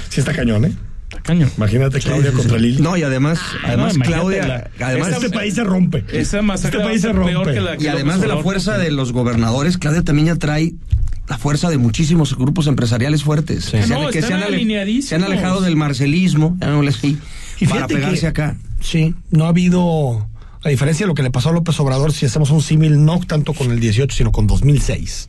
Sí 0.10 0.22
está 0.22 0.34
cañón, 0.34 0.66
¿eh? 0.66 0.74
Está 1.10 1.22
cañón. 1.22 1.52
Imagínate 1.56 2.00
Claudia 2.00 2.32
contra 2.32 2.58
Lili. 2.58 2.82
No, 2.82 2.98
y 2.98 3.04
además, 3.04 3.40
además 3.64 3.94
imagínate 3.94 4.22
Claudia, 4.22 4.48
la- 4.48 4.88
además 4.88 5.08
esa- 5.10 5.18
este 5.18 5.30
país 5.30 5.54
se 5.54 5.64
rompe. 5.64 6.04
Esa 6.12 6.42
masacre 6.42 6.80
este 6.80 6.90
país 6.90 7.02
se 7.02 7.08
ser 7.10 7.16
peor 7.16 7.34
rompe. 7.46 7.54
que 7.54 7.62
la 7.62 7.76
Y 7.80 7.88
además 7.88 8.20
de 8.20 8.28
la 8.28 8.38
fuerza 8.38 8.80
de 8.80 8.90
los 8.90 9.12
gobernadores, 9.12 9.78
Claudia 9.78 10.02
también 10.04 10.30
ya 10.30 10.36
trae 10.38 10.74
la 11.28 11.38
fuerza 11.38 11.70
de 11.70 11.78
muchísimos 11.78 12.36
grupos 12.36 12.66
empresariales 12.66 13.24
fuertes. 13.24 13.70
Que, 13.70 13.84
se, 13.84 13.88
que 14.12 14.26
han, 14.26 14.34
ale- 14.34 14.46
alineadísimos. 14.56 15.06
se 15.10 15.16
han 15.16 15.24
alejado 15.24 15.62
del 15.62 15.76
marcelismo, 15.76 16.58
llamémosle 16.60 16.90
así, 16.90 17.18
Y 17.60 17.66
para 17.68 17.76
fíjate 17.88 17.94
pegarse 17.96 18.22
que- 18.22 18.28
acá. 18.28 18.58
Sí, 18.84 19.16
no 19.32 19.46
ha 19.46 19.50
habido. 19.50 20.28
A 20.64 20.70
diferencia 20.70 21.06
de 21.06 21.08
lo 21.08 21.14
que 21.16 21.24
le 21.24 21.32
pasó 21.32 21.50
a 21.50 21.52
López 21.54 21.80
Obrador, 21.80 22.14
si 22.14 22.26
hacemos 22.26 22.50
un 22.52 22.62
símil 22.62 23.04
no 23.04 23.20
tanto 23.20 23.54
con 23.54 23.72
el 23.72 23.80
18, 23.80 24.16
sino 24.16 24.32
con 24.32 24.46
2006. 24.48 25.28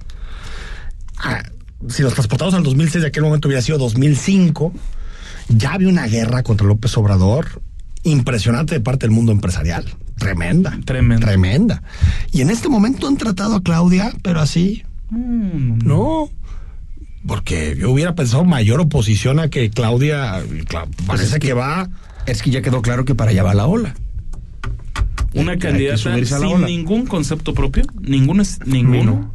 Ah, 1.19 1.43
si 1.89 2.03
nos 2.03 2.15
transportamos 2.15 2.55
al 2.55 2.63
2006, 2.63 3.03
de 3.03 3.09
aquel 3.09 3.23
momento 3.25 3.49
hubiera 3.49 3.63
sido 3.63 3.79
2005, 3.79 4.73
ya 5.49 5.73
había 5.75 5.89
una 5.89 6.07
guerra 6.07 6.43
contra 6.43 6.67
López 6.67 6.97
Obrador 6.97 7.63
impresionante 8.05 8.75
de 8.75 8.81
parte 8.81 9.07
del 9.07 9.11
mundo 9.13 9.33
empresarial. 9.33 9.85
Tremenda. 10.19 10.79
Tremenda. 10.85 11.27
Tremenda. 11.27 11.83
Y 12.33 12.41
en 12.43 12.51
este 12.51 12.69
momento 12.69 13.09
han 13.09 13.17
tratado 13.17 13.57
a 13.57 13.63
Claudia, 13.63 14.13
pero 14.23 14.41
así. 14.41 14.85
Mm, 15.11 15.79
No. 15.85 16.29
Porque 17.27 17.75
yo 17.79 17.91
hubiera 17.91 18.15
pensado 18.15 18.45
mayor 18.45 18.81
oposición 18.81 19.41
a 19.41 19.49
que 19.49 19.71
Claudia. 19.71 20.43
Cla- 20.69 20.87
Parece 21.07 21.25
es 21.29 21.33
que, 21.35 21.39
que- 21.49 21.55
va. 21.55 21.89
Es 22.27 22.43
que 22.43 22.51
ya 22.51 22.62
quedó 22.62 22.83
claro 22.83 23.05
que 23.05 23.14
para 23.14 23.31
allá 23.31 23.43
va 23.43 23.55
la 23.55 23.66
ola. 23.66 23.95
Una 25.35 25.59
candidata 25.59 26.25
sin 26.25 26.45
ola. 26.45 26.66
ningún 26.66 27.07
concepto 27.07 27.55
propio. 27.55 27.85
Ninguno 28.01 28.43
es 28.43 28.61
ninguno. 28.66 29.33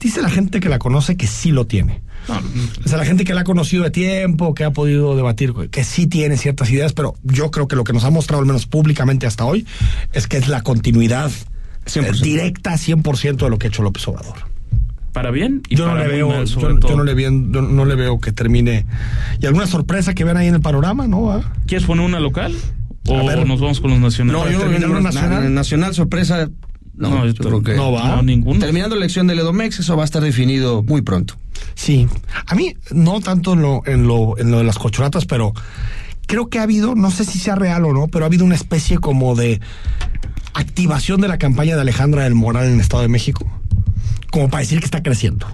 Dice 0.00 0.22
la 0.22 0.30
gente 0.30 0.60
que 0.60 0.68
la 0.70 0.78
conoce 0.78 1.16
que 1.16 1.26
sí 1.26 1.50
lo 1.50 1.66
tiene. 1.66 2.00
No, 2.26 2.40
O 2.84 2.88
sea, 2.88 2.98
la 2.98 3.04
gente 3.04 3.24
que 3.24 3.34
la 3.34 3.42
ha 3.42 3.44
conocido 3.44 3.84
de 3.84 3.90
tiempo, 3.90 4.54
que 4.54 4.64
ha 4.64 4.70
podido 4.72 5.14
debatir, 5.16 5.52
que 5.70 5.84
sí 5.84 6.06
tiene 6.06 6.36
ciertas 6.36 6.70
ideas, 6.70 6.92
pero 6.94 7.14
yo 7.22 7.50
creo 7.50 7.68
que 7.68 7.76
lo 7.76 7.84
que 7.84 7.92
nos 7.92 8.04
ha 8.04 8.10
mostrado, 8.10 8.40
al 8.40 8.46
menos 8.46 8.66
públicamente 8.66 9.26
hasta 9.26 9.44
hoy, 9.44 9.66
es 10.12 10.26
que 10.26 10.38
es 10.38 10.48
la 10.48 10.62
continuidad 10.62 11.30
100%. 11.86 12.04
eh, 12.06 12.22
directa 12.22 12.72
100% 12.74 13.36
de 13.36 13.50
lo 13.50 13.58
que 13.58 13.66
ha 13.66 13.68
hecho 13.68 13.82
López 13.82 14.06
Obrador. 14.08 14.47
Para 15.18 15.32
bien 15.32 15.62
y 15.68 15.74
Yo 15.74 15.84
no 15.86 15.94
para 15.94 16.04
le 16.04 16.08
muy 16.10 16.16
veo, 16.18 16.28
mal, 16.28 16.40
yo, 16.40 16.46
sobre 16.46 16.74
yo 16.74 16.78
todo. 16.78 16.96
no 16.98 17.02
le 17.02 17.14
veo, 17.14 17.28
yo 17.30 17.60
no 17.62 17.84
le 17.84 17.94
veo 17.96 18.20
que 18.20 18.30
termine. 18.30 18.86
¿Y 19.40 19.46
alguna 19.46 19.66
sorpresa 19.66 20.14
que 20.14 20.22
vean 20.22 20.36
ahí 20.36 20.46
en 20.46 20.54
el 20.54 20.60
panorama, 20.60 21.08
no? 21.08 21.32
¿Ah? 21.32 21.42
¿Quieres 21.66 21.84
poner 21.88 22.06
una 22.06 22.20
local? 22.20 22.54
¿O 23.08 23.18
A 23.18 23.24
ver. 23.24 23.44
nos 23.44 23.60
vamos 23.60 23.80
con 23.80 23.90
los 23.90 23.98
nacionales? 23.98 24.40
No, 24.44 24.48
yo 24.48 24.88
una 24.88 25.00
nacional? 25.00 25.52
nacional 25.52 25.92
sorpresa. 25.92 26.48
No, 26.94 27.10
No, 27.10 27.26
yo 27.26 27.34
creo 27.34 27.62
que 27.64 27.74
no 27.74 27.90
va. 27.90 28.14
No, 28.14 28.22
ninguno. 28.22 28.60
Terminando 28.60 28.94
la 28.94 29.00
elección 29.00 29.26
del 29.26 29.40
Edomex, 29.40 29.80
eso 29.80 29.96
va 29.96 30.02
a 30.02 30.04
estar 30.04 30.22
definido 30.22 30.84
muy 30.84 31.02
pronto. 31.02 31.34
Sí. 31.74 32.06
A 32.46 32.54
mí, 32.54 32.76
no 32.92 33.20
tanto 33.20 33.54
en 33.54 33.62
lo, 33.62 33.82
en 33.86 34.06
lo, 34.06 34.38
en 34.38 34.52
lo 34.52 34.58
de 34.58 34.64
las 34.64 34.78
cocholatas, 34.78 35.24
pero 35.26 35.52
creo 36.28 36.48
que 36.48 36.60
ha 36.60 36.62
habido, 36.62 36.94
no 36.94 37.10
sé 37.10 37.24
si 37.24 37.40
sea 37.40 37.56
real 37.56 37.84
o 37.86 37.92
no, 37.92 38.06
pero 38.06 38.24
ha 38.24 38.26
habido 38.26 38.44
una 38.44 38.54
especie 38.54 38.98
como 38.98 39.34
de 39.34 39.60
activación 40.54 41.20
de 41.20 41.26
la 41.26 41.38
campaña 41.38 41.74
de 41.74 41.80
Alejandra 41.80 42.22
del 42.22 42.36
Moral 42.36 42.66
en 42.68 42.74
el 42.74 42.80
Estado 42.80 43.02
de 43.02 43.08
México. 43.08 43.46
Como 44.30 44.48
para 44.48 44.60
decir 44.60 44.78
que 44.78 44.84
está 44.84 45.02
creciendo. 45.02 45.46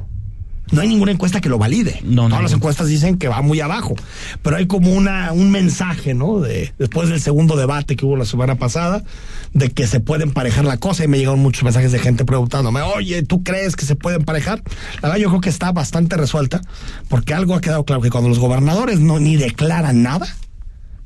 No 0.72 0.80
hay 0.80 0.88
ninguna 0.88 1.12
encuesta 1.12 1.40
que 1.42 1.50
lo 1.50 1.58
valide. 1.58 2.00
No, 2.04 2.22
Todas 2.22 2.38
no. 2.38 2.42
las 2.42 2.52
encuestas 2.52 2.88
dicen 2.88 3.18
que 3.18 3.28
va 3.28 3.42
muy 3.42 3.60
abajo. 3.60 3.94
Pero 4.42 4.56
hay 4.56 4.66
como 4.66 4.92
una, 4.92 5.30
un 5.32 5.50
mensaje, 5.50 6.14
¿no? 6.14 6.40
De, 6.40 6.72
después 6.78 7.10
del 7.10 7.20
segundo 7.20 7.54
debate 7.54 7.96
que 7.96 8.06
hubo 8.06 8.16
la 8.16 8.24
semana 8.24 8.54
pasada, 8.56 9.04
de 9.52 9.70
que 9.70 9.86
se 9.86 10.00
puede 10.00 10.24
emparejar 10.24 10.64
la 10.64 10.78
cosa. 10.78 11.04
Y 11.04 11.08
me 11.08 11.18
llegaron 11.18 11.40
muchos 11.40 11.64
mensajes 11.64 11.92
de 11.92 11.98
gente 11.98 12.24
preguntándome, 12.24 12.80
oye, 12.80 13.22
¿tú 13.22 13.42
crees 13.42 13.76
que 13.76 13.84
se 13.84 13.94
puede 13.94 14.16
emparejar? 14.16 14.62
La 15.02 15.10
verdad, 15.10 15.16
yo 15.22 15.28
creo 15.28 15.40
que 15.42 15.50
está 15.50 15.70
bastante 15.70 16.16
resuelta, 16.16 16.62
porque 17.08 17.34
algo 17.34 17.54
ha 17.54 17.60
quedado 17.60 17.84
claro, 17.84 18.00
que 18.00 18.10
cuando 18.10 18.30
los 18.30 18.38
gobernadores 18.38 19.00
no 19.00 19.20
ni 19.20 19.36
declaran 19.36 20.02
nada, 20.02 20.26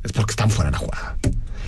es 0.04 0.12
porque 0.12 0.30
están 0.30 0.50
fuera 0.50 0.70
de 0.70 0.72
la 0.72 0.78
jugada. 0.78 1.16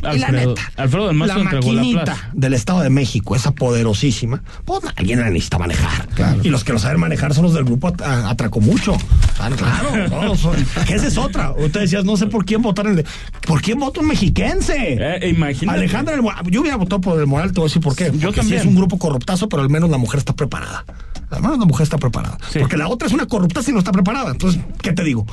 Y 0.01 0.19
la 0.19 0.27
Alfredo, 0.27 0.49
neta, 0.55 0.73
Alfredo 0.77 1.07
del 1.09 1.17
Mazo 1.17 1.35
la 1.35 1.41
entregó 1.43 1.73
la 1.73 1.77
maquinita 1.81 2.05
plaza. 2.05 2.29
del 2.33 2.55
Estado 2.55 2.81
de 2.81 2.91
México, 2.91 3.37
esa 3.37 3.53
poderosísima, 3.53 4.43
pues 4.65 4.81
alguien 4.97 5.21
la 5.21 5.29
necesita 5.31 5.59
manejar. 5.59 6.09
Y 6.43 6.49
los 6.49 6.65
que 6.65 6.73
lo 6.73 6.79
saben 6.79 7.01
manejar 7.01 7.35
son 7.35 7.45
los 7.45 7.55
del 7.55 7.65
grupo 7.65 7.89
At- 7.89 8.01
Atraco 8.03 8.61
Mucho. 8.61 8.97
Ah, 9.39 9.51
claro, 9.57 10.09
no, 10.09 10.37
son- 10.37 10.55
que 10.87 10.95
esa 10.95 11.07
es 11.07 11.17
otra. 11.19 11.53
Usted 11.53 11.81
decías, 11.81 12.05
no 12.05 12.17
sé 12.17 12.27
por 12.27 12.45
quién 12.45 12.63
votar 12.63 12.87
en 12.87 12.99
el- 12.99 13.07
¿Por 13.47 13.61
quién 13.63 13.79
vota 13.79 14.01
un 14.01 14.09
mexiquense? 14.09 14.97
Eh, 15.01 15.29
imagínate. 15.31 15.79
Alejandra 15.79 16.13
del 16.15 16.23
Moral. 16.23 16.45
Yo 16.51 16.61
hubiera 16.61 16.77
votado 16.77 17.01
por 17.01 17.19
el 17.19 17.27
Moral, 17.27 17.53
te 17.53 17.61
voy 17.61 17.67
a 17.67 17.69
decir 17.69 17.83
por 17.83 17.95
qué. 17.97 18.07
Yo 18.07 18.29
Porque 18.29 18.29
sí 18.29 18.37
también. 18.41 18.61
es 18.61 18.67
un 18.67 18.75
grupo 18.77 18.99
corruptazo, 18.99 19.49
pero 19.49 19.63
al 19.63 19.71
menos 19.71 19.91
la 19.91 19.99
mujer 19.99 20.19
está 20.19 20.35
preparada. 20.35 20.85
Al 21.31 21.43
menos 21.43 21.59
la 21.59 21.65
mujer 21.65 21.85
está 21.85 21.97
preparada. 21.99 22.39
Porque 22.59 22.77
la 22.77 22.89
otra 22.89 23.07
es 23.07 23.15
una 23.15 23.27
corrupta 23.27 23.63
si 23.63 23.73
no 23.73 23.79
está 23.79 23.93
preparada. 23.93 24.31
Entonces, 24.33 24.61
¿qué 24.83 24.93
te 24.93 25.05
digo? 25.05 25.27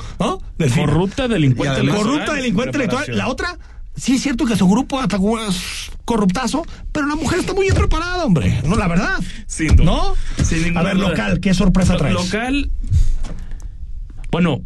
Corrupta, 0.74 1.28
delincuente 1.28 1.86
Corrupta, 1.90 2.34
delincuente 2.34 2.76
electoral. 2.76 3.04
preparación. 3.06 3.18
La 3.18 3.28
otra, 3.28 3.58
sí 3.98 4.14
es 4.14 4.22
cierto 4.22 4.44
que 4.46 4.56
su 4.56 4.68
grupo 4.68 5.00
atacó 5.00 5.38
es 5.40 5.90
corruptazo, 6.04 6.64
pero 6.92 7.06
la 7.06 7.16
mujer 7.16 7.40
está 7.40 7.52
muy 7.54 7.64
bien 7.64 7.74
preparada, 7.74 8.24
hombre. 8.24 8.60
No, 8.64 8.76
la 8.76 8.88
verdad. 8.88 9.18
Sin 9.46 9.76
duda. 9.76 9.84
¿No? 9.84 10.14
Sin 10.44 10.62
ninguna 10.62 10.80
A 10.80 10.84
ver, 10.84 10.96
local, 10.96 11.40
¿qué 11.40 11.52
sorpresa 11.54 11.94
Lo- 11.94 11.98
traes? 11.98 12.14
Local. 12.14 12.70
Bueno, 14.30 14.62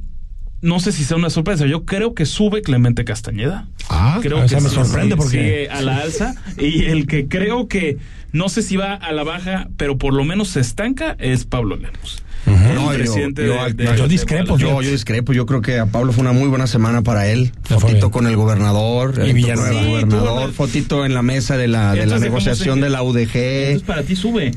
no 0.61 0.81
sé 0.81 0.93
si 0.93 1.05
sea 1.05 1.17
una 1.17 1.31
sorpresa. 1.31 1.67
Yo 1.67 1.85
creo 1.85 2.15
que 2.15 2.27
sube 2.27 2.63
Clemente 2.63 3.05
Castañeda. 3.05 3.69
Ah, 3.89 4.19
creo 4.23 4.47
que 4.47 4.57
me 4.61 4.69
sí, 4.69 4.75
sorprende 4.75 5.15
sí, 5.15 5.17
porque- 5.17 5.31
sigue 5.39 5.71
a 5.71 5.83
la 5.83 5.99
alza. 5.99 6.35
Y 6.59 6.85
el 6.85 7.07
que 7.07 7.29
creo 7.29 7.69
que 7.69 7.99
no 8.33 8.49
sé 8.49 8.63
si 8.63 8.77
va 8.77 8.95
a 8.95 9.13
la 9.13 9.25
baja, 9.25 9.69
pero 9.77 9.99
por 9.99 10.15
lo 10.15 10.25
menos 10.25 10.49
se 10.49 10.61
estanca 10.61 11.17
es 11.19 11.45
Pablo 11.45 11.77
Lemos. 11.77 12.23
No, 12.47 12.93
yo- 12.93 12.99
presidente 12.99 13.47
yo- 13.47 13.65
de- 13.65 13.73
de- 13.75 13.97
yo 13.97 14.09
discrepo. 14.09 14.59
Yo, 14.59 14.83
yo 14.83 14.91
discrepo, 14.91 15.33
yo 15.33 15.47
creo 15.47 15.61
que 15.63 15.79
a 15.79 15.87
Pablo 15.87 16.13
fue 16.13 16.23
una 16.23 16.33
muy 16.33 16.49
buena 16.49 16.67
semana 16.67 17.03
para 17.03 17.27
él. 17.29 17.53
Fotito 17.65 18.11
con 18.11 18.27
el 18.27 18.37
gobernador, 18.37 19.15
Y 19.27 19.33
Villanueva. 19.33 19.69
con 19.69 19.77
el 19.79 19.85
Sí, 19.85 19.91
gobernador, 19.91 20.53
fotito 20.53 21.05
en 21.07 21.15
la 21.15 21.23
mesa 21.23 21.57
de 21.57 21.69
la, 21.69 21.95
de 21.95 22.07
la 22.07 22.19
negociación 22.19 22.77
¿cómo 22.77 22.81
se- 22.81 22.85
de 22.85 22.91
la 22.91 23.03
UDG. 23.03 23.37
Entonces 23.67 23.83
para 23.83 24.03
ti 24.03 24.17
sube. 24.17 24.51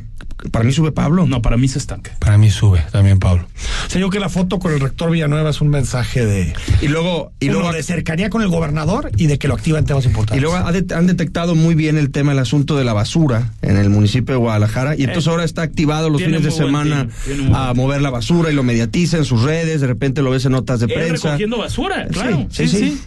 Para 0.51 0.65
mí 0.65 0.71
sube 0.71 0.91
Pablo. 0.91 1.25
No, 1.25 1.41
para 1.41 1.57
mí 1.57 1.67
se 1.67 1.79
estanca. 1.79 2.11
Para 2.19 2.37
mí 2.37 2.49
sube 2.51 2.83
también, 2.91 3.19
Pablo. 3.19 3.47
O 3.87 3.89
sea, 3.89 3.99
yo 4.01 4.09
que 4.09 4.19
la 4.19 4.29
foto 4.29 4.59
con 4.59 4.73
el 4.73 4.79
rector 4.79 5.09
Villanueva 5.11 5.49
es 5.49 5.61
un 5.61 5.69
mensaje 5.69 6.25
de, 6.25 6.53
Y 6.81 6.87
luego, 6.87 7.31
y 7.39 7.49
luego, 7.49 7.71
de 7.71 7.81
cercanía 7.83 8.29
con 8.29 8.41
el 8.41 8.47
gobernador 8.49 9.11
y 9.17 9.27
de 9.27 9.39
que 9.39 9.47
lo 9.47 9.53
activa 9.55 9.79
en 9.79 9.85
temas 9.85 10.05
importantes. 10.05 10.37
y 10.37 10.41
luego 10.41 10.57
han 10.57 11.07
detectado 11.07 11.55
muy 11.55 11.73
bien 11.75 11.97
el 11.97 12.11
tema, 12.11 12.33
el 12.33 12.39
asunto 12.39 12.75
de 12.77 12.83
la 12.83 12.93
basura 12.93 13.53
en 13.61 13.77
el 13.77 13.89
municipio 13.89 14.35
de 14.35 14.39
Guadalajara. 14.39 14.95
Y 14.95 15.03
entonces 15.03 15.27
Eh, 15.27 15.29
ahora 15.31 15.43
está 15.45 15.61
activado 15.63 16.09
los 16.09 16.21
fines 16.21 16.43
de 16.43 16.51
semana 16.51 17.07
a 17.53 17.73
mover 17.73 18.01
la 18.01 18.09
basura 18.09 18.51
y 18.51 18.55
lo 18.55 18.63
mediatiza 18.63 19.17
en 19.17 19.25
sus 19.25 19.41
redes. 19.43 19.81
De 19.81 19.87
repente 19.87 20.21
lo 20.21 20.31
ves 20.31 20.45
en 20.45 20.51
notas 20.51 20.79
de 20.81 20.87
Él 20.87 20.93
prensa. 20.93 21.27
recogiendo 21.29 21.57
basura, 21.57 22.07
claro. 22.11 22.47
Sí, 22.51 22.67
Sí, 22.67 22.67
sí, 22.67 22.77
sí. 22.77 22.89
sí. 22.91 23.01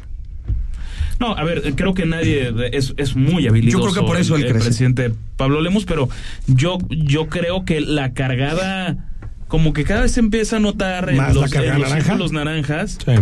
No, 1.21 1.37
a 1.37 1.43
ver, 1.45 1.75
creo 1.75 1.95
que 1.95 2.07
nadie 2.07 2.53
es, 2.73 2.95
es 2.97 3.17
muy 3.17 3.47
habilidoso. 3.49 3.79
Yo 3.87 3.93
creo 3.93 4.03
que 4.05 4.09
por 4.09 4.17
eso 4.21 4.37
el, 4.37 4.45
el 4.45 4.53
presidente 4.55 5.13
Pablo 5.37 5.61
Lemos, 5.61 5.85
pero 5.85 6.09
yo, 6.47 6.79
yo 6.89 7.29
creo 7.29 7.65
que 7.65 7.81
la 7.81 8.13
cargada, 8.13 9.09
como 9.49 9.73
que 9.73 9.85
cada 9.85 10.03
vez 10.03 10.13
se 10.13 10.21
empieza 10.21 10.57
a 10.57 10.61
notar 10.61 11.09
en 11.11 11.17
¿Más 11.17 11.35
la 11.35 11.43
los, 11.43 11.51
cargada 11.51 11.75
en 11.75 11.81
los 11.81 11.89
naranja? 11.91 12.07
círculos 12.11 12.33
naranjas 12.33 12.99
Sí. 13.05 13.13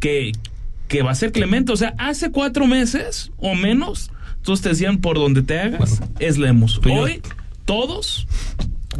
que, 0.00 0.32
que 0.88 1.02
va 1.02 1.10
a 1.10 1.14
ser 1.14 1.32
Clemente. 1.32 1.72
O 1.72 1.76
sea, 1.76 1.94
hace 1.98 2.30
cuatro 2.30 2.66
meses 2.66 3.32
o 3.36 3.54
menos, 3.54 4.10
todos 4.42 4.62
te 4.62 4.70
decían 4.70 4.98
por 4.98 5.16
donde 5.16 5.42
te 5.42 5.58
hagas, 5.60 6.00
es 6.20 6.38
Lemos. 6.38 6.80
Yo- 6.82 6.92
Hoy, 6.92 7.20
todos 7.66 8.26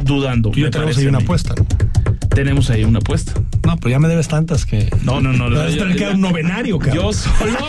dudando. 0.03 0.51
Yo 0.53 0.69
tenemos 0.71 0.97
ahí 0.97 1.05
a 1.05 1.09
una 1.09 1.17
apuesta. 1.19 1.55
¿no? 1.57 1.65
Tenemos 2.29 2.69
ahí 2.71 2.83
una 2.83 2.99
apuesta. 2.99 3.33
No, 3.65 3.77
pero 3.77 3.89
ya 3.91 3.99
me 3.99 4.07
debes 4.07 4.27
tantas 4.27 4.65
que. 4.65 4.89
No, 5.03 5.21
no, 5.21 5.33
no. 5.33 5.49
Debes 5.51 5.77
tener 5.77 5.95
que 5.95 6.05
dar 6.05 6.15
un 6.15 6.21
novenario, 6.21 6.79
cabrón. 6.79 6.95
Yo 7.05 7.13
solo, 7.13 7.59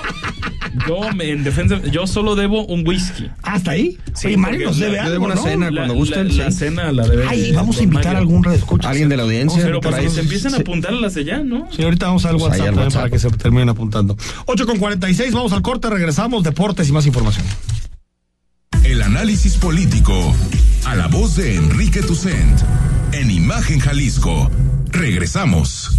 yo 0.89 1.13
me- 1.15 1.31
en 1.31 1.45
defensa, 1.45 1.81
yo 1.91 2.07
solo 2.07 2.35
debo 2.35 2.65
un 2.67 2.87
whisky. 2.87 3.31
¿Hasta 3.43 3.73
ahí? 3.73 3.99
Sí, 4.15 4.29
Oye, 4.29 4.37
Mario 4.37 4.59
porque 4.59 4.65
nos 4.67 4.79
la- 4.79 4.85
debe 4.87 4.97
yo 4.97 5.03
algo, 5.03 5.13
debo 5.13 5.25
una 5.27 5.35
¿no? 5.37 5.43
cena. 5.43 5.71
La, 5.71 5.77
cuando 5.77 5.95
la- 5.95 5.99
gusten, 6.01 6.37
la 6.39 6.51
sí. 6.51 6.59
cena 6.59 6.93
la 6.93 7.07
debe. 7.09 7.25
Ay, 7.29 7.41
de- 7.51 7.53
vamos 7.57 7.79
a 7.79 7.83
invitar 7.83 8.15
a 8.17 8.19
algún 8.19 8.43
red 8.45 8.53
escucha. 8.55 8.89
Alguien 8.91 9.09
de 9.09 9.17
la 9.17 9.23
audiencia. 9.25 9.63
Pero 9.63 9.81
pues 9.81 9.95
ahí. 9.95 10.09
se 10.11 10.21
empiezan 10.21 10.55
a 10.55 10.59
apuntar 10.59 10.93
a 10.93 10.97
las 10.97 11.15
de 11.15 11.25
ya, 11.25 11.39
¿no? 11.39 11.69
Sí, 11.75 11.83
ahorita 11.83 12.07
vamos 12.07 12.25
al 12.25 12.33
Pues 12.33 12.43
WhatsApp, 12.45 12.61
al 12.61 12.67
también 12.67 12.85
WhatsApp. 12.87 13.01
para 13.03 13.11
que 13.11 13.19
se 13.19 13.31
terminen 13.31 13.69
apuntando. 13.69 14.17
8 14.47 14.67
con 14.67 14.79
46, 14.79 15.33
vamos 15.33 15.53
al 15.53 15.63
corte, 15.63 15.89
regresamos, 15.91 16.43
deportes 16.45 16.89
y 16.89 16.93
más 16.93 17.07
información. 17.07 17.45
El 18.85 19.01
análisis 19.03 19.57
político. 19.57 20.35
A 20.85 20.95
la 20.95 21.07
voz 21.09 21.37
de 21.37 21.55
Enrique 21.57 22.03
Tucent. 22.03 22.61
En 23.13 23.31
Imagen 23.31 23.79
Jalisco. 23.81 24.51
Regresamos. 24.91 25.99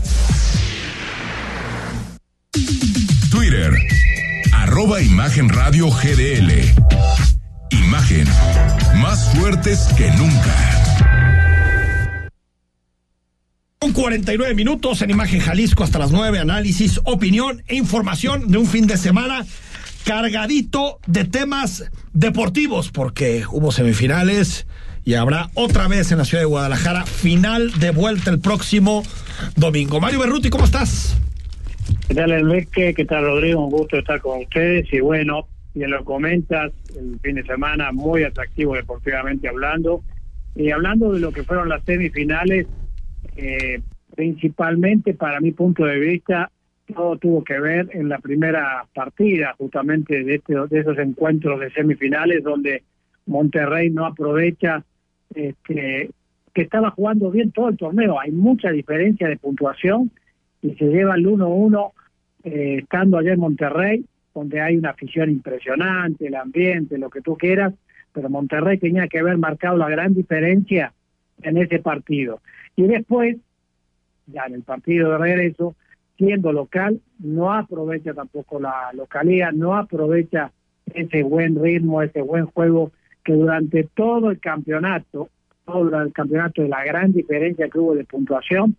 Twitter, 3.29 3.73
arroba 4.53 5.01
Imagen 5.01 5.49
Radio 5.49 5.89
GDL. 5.89 6.51
Imagen, 7.71 8.27
más 9.01 9.33
fuertes 9.35 9.87
que 9.97 10.11
nunca. 10.11 10.55
Con 13.79 13.93
49 13.93 14.53
minutos 14.53 15.01
en 15.01 15.09
Imagen 15.09 15.39
Jalisco 15.39 15.83
hasta 15.83 15.99
las 15.99 16.11
9, 16.11 16.39
análisis, 16.39 16.99
opinión 17.03 17.63
e 17.67 17.75
información 17.75 18.51
de 18.51 18.57
un 18.57 18.67
fin 18.67 18.85
de 18.85 18.97
semana 18.97 19.45
cargadito 20.03 20.99
de 21.07 21.25
temas 21.25 21.85
deportivos, 22.13 22.91
porque 22.91 23.43
hubo 23.49 23.71
semifinales 23.71 24.67
y 25.03 25.15
habrá 25.15 25.49
otra 25.55 25.87
vez 25.87 26.11
en 26.11 26.19
la 26.19 26.25
ciudad 26.25 26.41
de 26.41 26.47
Guadalajara 26.47 27.05
final 27.05 27.71
de 27.79 27.91
vuelta 27.91 28.29
el 28.29 28.39
próximo 28.39 29.03
domingo. 29.55 29.99
Mario 29.99 30.19
Berruti, 30.19 30.49
¿cómo 30.49 30.65
estás? 30.65 31.15
¿Qué 32.07 32.15
tal 32.15 32.31
Enrique? 32.31 32.93
¿Qué 32.93 33.05
tal 33.05 33.23
Rodrigo? 33.23 33.65
Un 33.65 33.71
gusto 33.71 33.97
estar 33.97 34.19
con 34.19 34.41
ustedes 34.41 34.91
y 34.91 34.99
bueno, 34.99 35.47
bien 35.73 35.91
lo 35.91 36.03
comentas, 36.03 36.71
el 36.97 37.19
fin 37.21 37.35
de 37.35 37.43
semana 37.43 37.91
muy 37.91 38.23
atractivo 38.23 38.75
deportivamente 38.75 39.47
hablando 39.47 40.03
y 40.55 40.71
hablando 40.71 41.13
de 41.13 41.19
lo 41.19 41.31
que 41.31 41.43
fueron 41.43 41.69
las 41.69 41.83
semifinales, 41.85 42.67
eh, 43.37 43.81
principalmente 44.15 45.13
para 45.13 45.39
mi 45.39 45.51
punto 45.51 45.85
de 45.85 45.99
vista, 45.99 46.51
todo 46.93 47.17
tuvo 47.17 47.43
que 47.43 47.59
ver 47.59 47.89
en 47.93 48.09
la 48.09 48.19
primera 48.19 48.85
partida 48.93 49.55
justamente 49.57 50.23
de, 50.23 50.35
este, 50.35 50.55
esos 50.71 50.97
encuentros 50.97 51.59
de 51.59 51.71
semifinales 51.71 52.43
donde 52.43 52.83
Monterrey 53.25 53.89
no 53.89 54.05
aprovecha 54.05 54.83
este, 55.33 56.09
que 56.53 56.61
estaba 56.61 56.91
jugando 56.91 57.31
bien 57.31 57.51
todo 57.51 57.69
el 57.69 57.77
torneo. 57.77 58.19
Hay 58.19 58.31
mucha 58.31 58.71
diferencia 58.71 59.29
de 59.29 59.37
puntuación 59.37 60.11
y 60.61 60.75
se 60.75 60.85
lleva 60.85 61.15
el 61.15 61.25
1-1 61.25 61.91
eh, 62.43 62.77
estando 62.81 63.17
allá 63.17 63.33
en 63.33 63.39
Monterrey, 63.39 64.05
donde 64.33 64.61
hay 64.61 64.77
una 64.77 64.91
afición 64.91 65.29
impresionante, 65.29 66.27
el 66.27 66.35
ambiente, 66.35 66.97
lo 66.97 67.09
que 67.09 67.21
tú 67.21 67.37
quieras, 67.37 67.73
pero 68.13 68.29
Monterrey 68.29 68.77
tenía 68.77 69.07
que 69.07 69.19
haber 69.19 69.37
marcado 69.37 69.77
la 69.77 69.89
gran 69.89 70.13
diferencia 70.13 70.93
en 71.41 71.57
ese 71.57 71.79
partido. 71.79 72.41
Y 72.75 72.83
después, 72.83 73.37
ya 74.27 74.45
en 74.45 74.55
el 74.55 74.63
partido 74.63 75.11
de 75.11 75.17
regreso, 75.17 75.75
siendo 76.17 76.51
local, 76.51 77.01
no 77.19 77.51
aprovecha 77.51 78.13
tampoco 78.13 78.59
la 78.59 78.91
localidad, 78.93 79.51
no 79.51 79.75
aprovecha 79.75 80.51
ese 80.93 81.23
buen 81.23 81.61
ritmo, 81.61 82.01
ese 82.01 82.21
buen 82.21 82.45
juego 82.45 82.91
que 83.23 83.33
durante 83.33 83.83
todo 83.95 84.29
el 84.29 84.39
campeonato, 84.39 85.29
todo 85.65 86.01
el 86.01 86.11
campeonato 86.13 86.61
de 86.61 86.69
la 86.69 86.83
gran 86.83 87.11
diferencia 87.11 87.69
que 87.69 87.79
hubo 87.79 87.95
de 87.95 88.03
puntuación, 88.03 88.75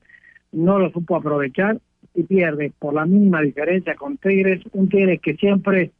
no 0.52 0.78
lo 0.78 0.90
supo 0.90 1.16
aprovechar 1.16 1.78
y 2.14 2.24
pierde 2.24 2.72
por 2.78 2.94
la 2.94 3.06
mínima 3.06 3.40
diferencia 3.40 3.94
con 3.94 4.18
Tigres, 4.18 4.60
un 4.72 4.88
Tigres 4.88 5.20
que 5.20 5.34
siempre 5.36 5.90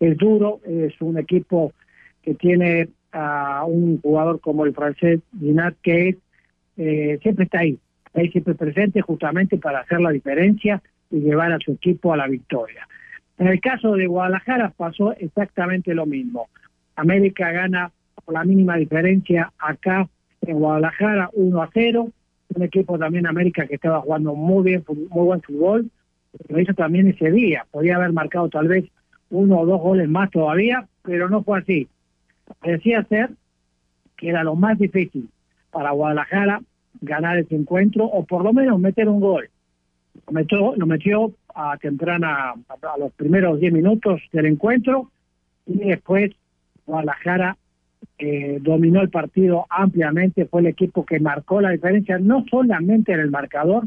es 0.00 0.16
duro, 0.16 0.60
es 0.66 0.94
un 1.00 1.18
equipo 1.18 1.72
que 2.22 2.34
tiene 2.34 2.88
a 3.12 3.64
un 3.64 4.00
jugador 4.00 4.40
como 4.40 4.64
el 4.64 4.74
francés 4.74 5.20
Ginat 5.38 5.74
que 5.82 6.08
es, 6.08 6.16
eh, 6.76 7.18
siempre 7.22 7.44
está 7.44 7.60
ahí, 7.60 7.78
ahí 8.14 8.30
siempre 8.30 8.54
presente 8.54 9.00
justamente 9.00 9.56
para 9.58 9.80
hacer 9.80 10.00
la 10.00 10.10
diferencia 10.10 10.82
y 11.10 11.20
llevar 11.20 11.52
a 11.52 11.58
su 11.58 11.72
equipo 11.72 12.12
a 12.12 12.16
la 12.16 12.26
victoria. 12.26 12.88
En 13.38 13.48
el 13.48 13.60
caso 13.60 13.92
de 13.92 14.06
Guadalajara 14.06 14.72
pasó 14.76 15.12
exactamente 15.12 15.94
lo 15.94 16.06
mismo. 16.06 16.48
América 16.96 17.50
gana 17.52 17.90
por 18.24 18.34
la 18.34 18.44
mínima 18.44 18.76
diferencia 18.76 19.52
acá 19.58 20.08
en 20.42 20.58
Guadalajara 20.58 21.30
1 21.32 21.62
a 21.62 21.70
0. 21.72 22.08
Un 22.54 22.62
equipo 22.62 22.98
también 22.98 23.26
América 23.26 23.66
que 23.66 23.74
estaba 23.74 24.00
jugando 24.00 24.34
muy 24.34 24.64
bien, 24.64 24.84
muy 24.88 25.24
buen 25.24 25.42
fútbol. 25.42 25.90
Lo 26.48 26.60
hizo 26.60 26.74
también 26.74 27.08
ese 27.08 27.30
día. 27.30 27.66
Podía 27.70 27.96
haber 27.96 28.12
marcado 28.12 28.48
tal 28.48 28.68
vez 28.68 28.84
uno 29.30 29.60
o 29.60 29.66
dos 29.66 29.80
goles 29.80 30.08
más 30.08 30.30
todavía, 30.30 30.86
pero 31.02 31.28
no 31.28 31.42
fue 31.42 31.58
así. 31.58 31.88
Parecía 32.60 33.04
ser 33.04 33.30
que 34.16 34.28
era 34.28 34.44
lo 34.44 34.54
más 34.54 34.78
difícil 34.78 35.28
para 35.70 35.90
Guadalajara 35.90 36.60
ganar 37.00 37.38
ese 37.38 37.54
encuentro 37.54 38.04
o 38.04 38.24
por 38.24 38.44
lo 38.44 38.52
menos 38.52 38.78
meter 38.78 39.08
un 39.08 39.20
gol. 39.20 39.48
Lo 40.26 40.32
metió, 40.32 40.76
lo 40.76 40.86
metió 40.86 41.32
a 41.54 41.76
temprana, 41.78 42.52
a 42.52 42.98
los 42.98 43.12
primeros 43.12 43.60
10 43.60 43.72
minutos 43.72 44.20
del 44.32 44.46
encuentro 44.46 45.10
y 45.66 45.78
después 45.78 46.32
Guadalajara 46.86 47.56
eh, 48.18 48.58
dominó 48.60 49.00
el 49.00 49.10
partido 49.10 49.66
ampliamente, 49.70 50.46
fue 50.46 50.60
el 50.60 50.68
equipo 50.68 51.04
que 51.04 51.18
marcó 51.18 51.60
la 51.60 51.70
diferencia, 51.70 52.18
no 52.18 52.44
solamente 52.48 53.12
en 53.12 53.20
el 53.20 53.30
marcador, 53.30 53.84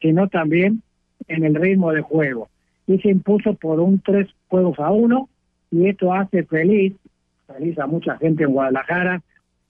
sino 0.00 0.28
también 0.28 0.82
en 1.28 1.44
el 1.44 1.54
ritmo 1.54 1.92
de 1.92 2.02
juego. 2.02 2.48
Y 2.86 2.98
se 2.98 3.10
impuso 3.10 3.54
por 3.54 3.80
un 3.80 4.00
tres 4.00 4.28
juegos 4.48 4.78
a 4.78 4.90
uno, 4.90 5.28
y 5.70 5.88
esto 5.88 6.12
hace 6.12 6.44
feliz, 6.44 6.94
feliz 7.46 7.78
a 7.78 7.86
mucha 7.86 8.16
gente 8.18 8.44
en 8.44 8.52
Guadalajara, 8.52 9.22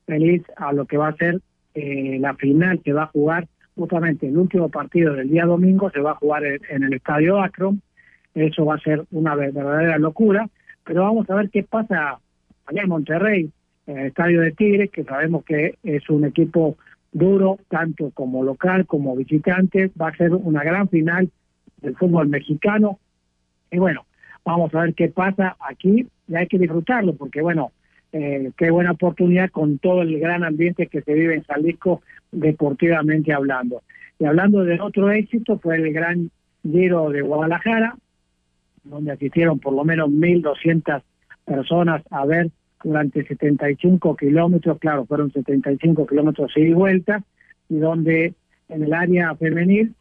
feliz 0.05 0.43
a 0.57 0.73
lo 0.73 0.85
que 0.87 0.97
va 0.97 1.09
a 1.09 1.17
ser 1.17 1.41
eh, 1.75 2.19
la 2.21 2.35
final 2.35 2.81
que 2.81 2.93
va 2.93 3.05
a 3.05 3.09
jugar 3.09 3.47
justamente 3.77 4.27
el 4.27 4.39
último 4.39 4.69
partido 4.69 5.15
del 5.15 5.29
día 5.29 5.45
domingo, 5.45 5.91
se 5.91 6.01
va 6.01 6.13
a 6.13 6.17
jugar 6.17 6.45
en, 6.45 6.61
en 6.71 6.83
el 6.85 6.95
estadio 6.95 7.41
Akron, 7.41 7.83
eso 8.35 8.65
va 8.65 8.75
a 8.75 8.81
ser 8.81 9.05
una 9.11 9.35
verdadera 9.35 9.99
locura, 9.99 10.49
pero 10.85 11.03
vamos 11.03 11.29
a 11.31 11.35
ver 11.35 11.51
qué 11.51 11.63
pasa 11.63 12.19
allá 12.67 12.83
en 12.83 12.89
Monterrey, 12.89 13.51
estadio 13.87 14.41
de 14.41 14.53
Tigres, 14.53 14.91
que 14.91 15.05
sabemos 15.05 15.45
que 15.45 15.79
es 15.83 16.09
un 16.11 16.25
equipo 16.25 16.77
duro, 17.13 17.59
tanto 17.69 18.11
como 18.11 18.45
local 18.45 18.87
como 18.87 19.17
visitante, 19.17 19.91
va 20.01 20.09
a 20.09 20.17
ser 20.17 20.35
una 20.35 20.63
gran 20.63 20.89
final 20.89 21.31
del 21.81 21.97
fútbol 21.97 22.29
mexicano. 22.29 22.99
Y 23.71 23.79
bueno, 23.79 24.07
vamos 24.45 24.75
a 24.75 24.83
ver 24.83 24.95
qué 24.95 25.09
pasa 25.09 25.57
aquí, 25.61 26.07
y 26.29 26.35
hay 26.35 26.47
que 26.47 26.59
disfrutarlo, 26.59 27.15
porque 27.15 27.41
bueno, 27.41 27.73
eh, 28.13 28.51
qué 28.57 28.71
buena 28.71 28.93
oportunidad 28.93 29.51
con 29.51 29.79
todo 29.79 30.03
el 30.03 30.19
gran 30.19 30.45
ambiente 30.45 30.87
que 30.87 31.03
se 31.03 31.15
vive 31.15 31.35
en 31.35 31.43
Jalisco 31.45 32.03
deportivamente 32.33 33.33
hablando. 33.33 33.83
Y 34.19 34.25
hablando 34.25 34.65
de 34.65 34.81
otro 34.81 35.11
éxito, 35.11 35.59
fue 35.59 35.77
el 35.77 35.93
gran 35.93 36.31
Giro 36.63 37.11
de 37.11 37.23
Guadalajara, 37.23 37.97
donde 38.85 39.13
asistieron 39.13 39.59
por 39.59 39.73
lo 39.73 39.85
menos 39.85 40.09
1.200 40.09 41.03
personas 41.45 42.03
a 42.11 42.25
ver 42.25 42.51
durante 42.87 43.27
75 43.27 44.15
kilómetros, 44.17 44.79
claro, 44.79 45.07
fueron 45.07 45.33
75 45.33 46.07
kilómetros 46.07 46.53
y 46.55 46.73
vuelta, 46.73 47.21
y 47.69 47.79
donde 47.79 48.35
en 48.69 48.85
el 48.85 48.95
área 48.95 49.35
femenil, 49.35 49.93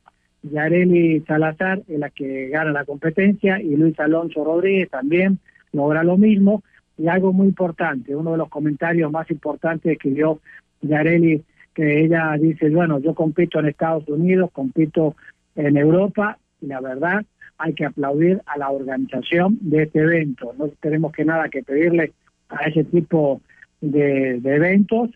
Yareli 0.44 1.22
Salazar 1.22 1.82
es 1.88 1.98
la 1.98 2.12
que 2.12 2.50
gana 2.50 2.72
la 2.72 2.86
competencia 2.86 3.60
y 3.60 3.76
Luis 3.76 4.00
Alonso 4.00 4.44
Rodríguez 4.44 4.92
también 4.92 5.40
logra 5.74 6.04
lo 6.04 6.16
mismo. 6.18 6.62
Y 6.96 7.08
algo 7.08 7.34
muy 7.34 7.48
importante, 7.48 8.16
uno 8.16 8.34
de 8.34 8.38
los 8.38 8.50
comentarios 8.50 9.12
más 9.12 9.30
importantes 9.32 9.98
que 9.98 10.12
dio 10.12 10.40
Yareli, 10.82 11.44
que 11.74 12.04
ella 12.04 12.38
dice, 12.40 12.70
bueno, 12.70 13.00
yo 13.00 13.16
compito 13.16 13.60
en 13.60 13.66
Estados 13.66 14.08
Unidos, 14.08 14.52
compito 14.54 15.16
en 15.56 15.76
Europa, 15.76 16.38
y 16.62 16.68
la 16.68 16.82
verdad 16.82 17.26
hay 17.58 17.74
que 17.74 17.86
aplaudir 17.86 18.44
a 18.46 18.60
la 18.60 18.70
organización 18.70 19.58
de 19.62 19.84
este 19.84 20.02
evento. 20.02 20.54
No 20.60 20.68
tenemos 20.80 21.12
que 21.12 21.26
nada 21.26 21.50
que 21.50 21.64
pedirle 21.64 22.14
a 22.50 22.68
ese 22.68 22.84
tipo 22.84 23.42
de, 23.82 24.40
de 24.40 24.56
eventos. 24.56 25.10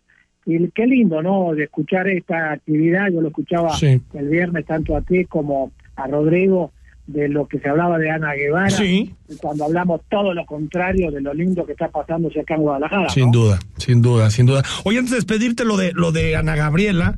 Y 0.46 0.70
qué 0.72 0.88
lindo, 0.88 1.22
¿no? 1.22 1.54
De 1.54 1.66
escuchar 1.66 2.08
esta 2.08 2.52
actividad. 2.54 3.08
Yo 3.12 3.22
lo 3.22 3.28
escuchaba 3.28 3.74
Sí. 3.76 4.02
el 4.14 4.30
viernes 4.30 4.66
tanto 4.66 4.96
a 4.96 5.02
ti 5.02 5.26
como 5.26 5.72
a 5.96 6.08
Rodrigo 6.08 6.72
de 7.06 7.28
lo 7.28 7.48
que 7.48 7.60
se 7.60 7.68
hablaba 7.70 7.98
de 7.98 8.10
Ana 8.10 8.34
Guevara. 8.34 8.70
Sí. 8.70 9.14
Cuando 9.42 9.66
hablamos 9.66 10.02
todo 10.10 10.34
lo 10.34 10.46
contrario 10.46 11.12
de 11.12 11.22
lo 11.22 11.34
lindo 11.34 11.66
que 11.66 11.74
está 11.74 11.90
pasando 11.90 12.30
acá 12.30 12.56
en 12.56 12.62
Guadalajara. 12.62 13.10
Sin 13.10 13.26
¿no? 13.26 13.32
duda, 13.32 13.60
sin 13.78 14.02
duda, 14.02 14.30
sin 14.30 14.46
duda. 14.46 14.64
Oye, 14.86 14.98
antes 15.00 15.12
de 15.12 15.18
despedirte 15.18 15.66
lo 15.66 15.76
de 15.78 15.92
lo 15.94 16.12
de 16.12 16.36
Ana 16.36 16.56
Gabriela, 16.56 17.18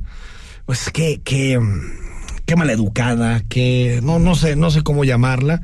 pues 0.65 0.89
qué, 0.91 1.21
qué, 1.23 1.59
qué 2.51 2.57
maleducada, 2.57 3.41
qué, 3.47 4.01
no, 4.03 4.19
no 4.19 4.35
sé, 4.35 4.57
no 4.57 4.71
sé 4.71 4.83
cómo 4.83 5.05
llamarla. 5.05 5.61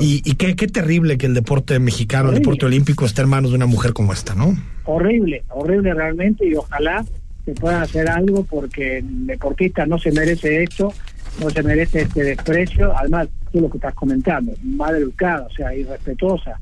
Y, 0.00 0.20
y 0.28 0.34
qué, 0.34 0.56
qué 0.56 0.66
terrible 0.66 1.16
que 1.16 1.26
el 1.26 1.34
deporte 1.34 1.78
mexicano, 1.78 2.30
el 2.30 2.34
deporte 2.34 2.66
olímpico 2.66 3.04
esté 3.04 3.22
en 3.22 3.28
manos 3.28 3.52
de 3.52 3.56
una 3.56 3.66
mujer 3.66 3.92
como 3.92 4.12
esta, 4.12 4.34
¿no? 4.34 4.56
horrible, 4.88 5.44
horrible 5.50 5.94
realmente 5.94 6.44
y 6.48 6.54
ojalá 6.54 7.04
se 7.44 7.52
pueda 7.52 7.82
hacer 7.82 8.08
algo 8.08 8.42
porque 8.44 8.98
el 8.98 9.28
deportista 9.28 9.86
no 9.86 9.96
se 9.98 10.10
merece 10.10 10.64
esto, 10.64 10.92
no 11.40 11.50
se 11.50 11.62
merece 11.62 12.02
este 12.02 12.24
desprecio, 12.24 12.92
además 12.96 13.28
tú 13.52 13.60
lo 13.60 13.70
que 13.70 13.76
estás 13.76 13.94
comentando, 13.94 14.52
mal 14.64 14.96
educada, 14.96 15.46
o 15.46 15.50
sea, 15.50 15.72
irrespetuosa. 15.72 16.58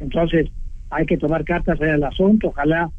Entonces 0.00 0.48
hay 0.90 1.06
que 1.06 1.16
tomar 1.16 1.44
cartas 1.44 1.80
en 1.80 1.90
el 1.90 2.02
asunto, 2.02 2.48
ojalá 2.48 2.90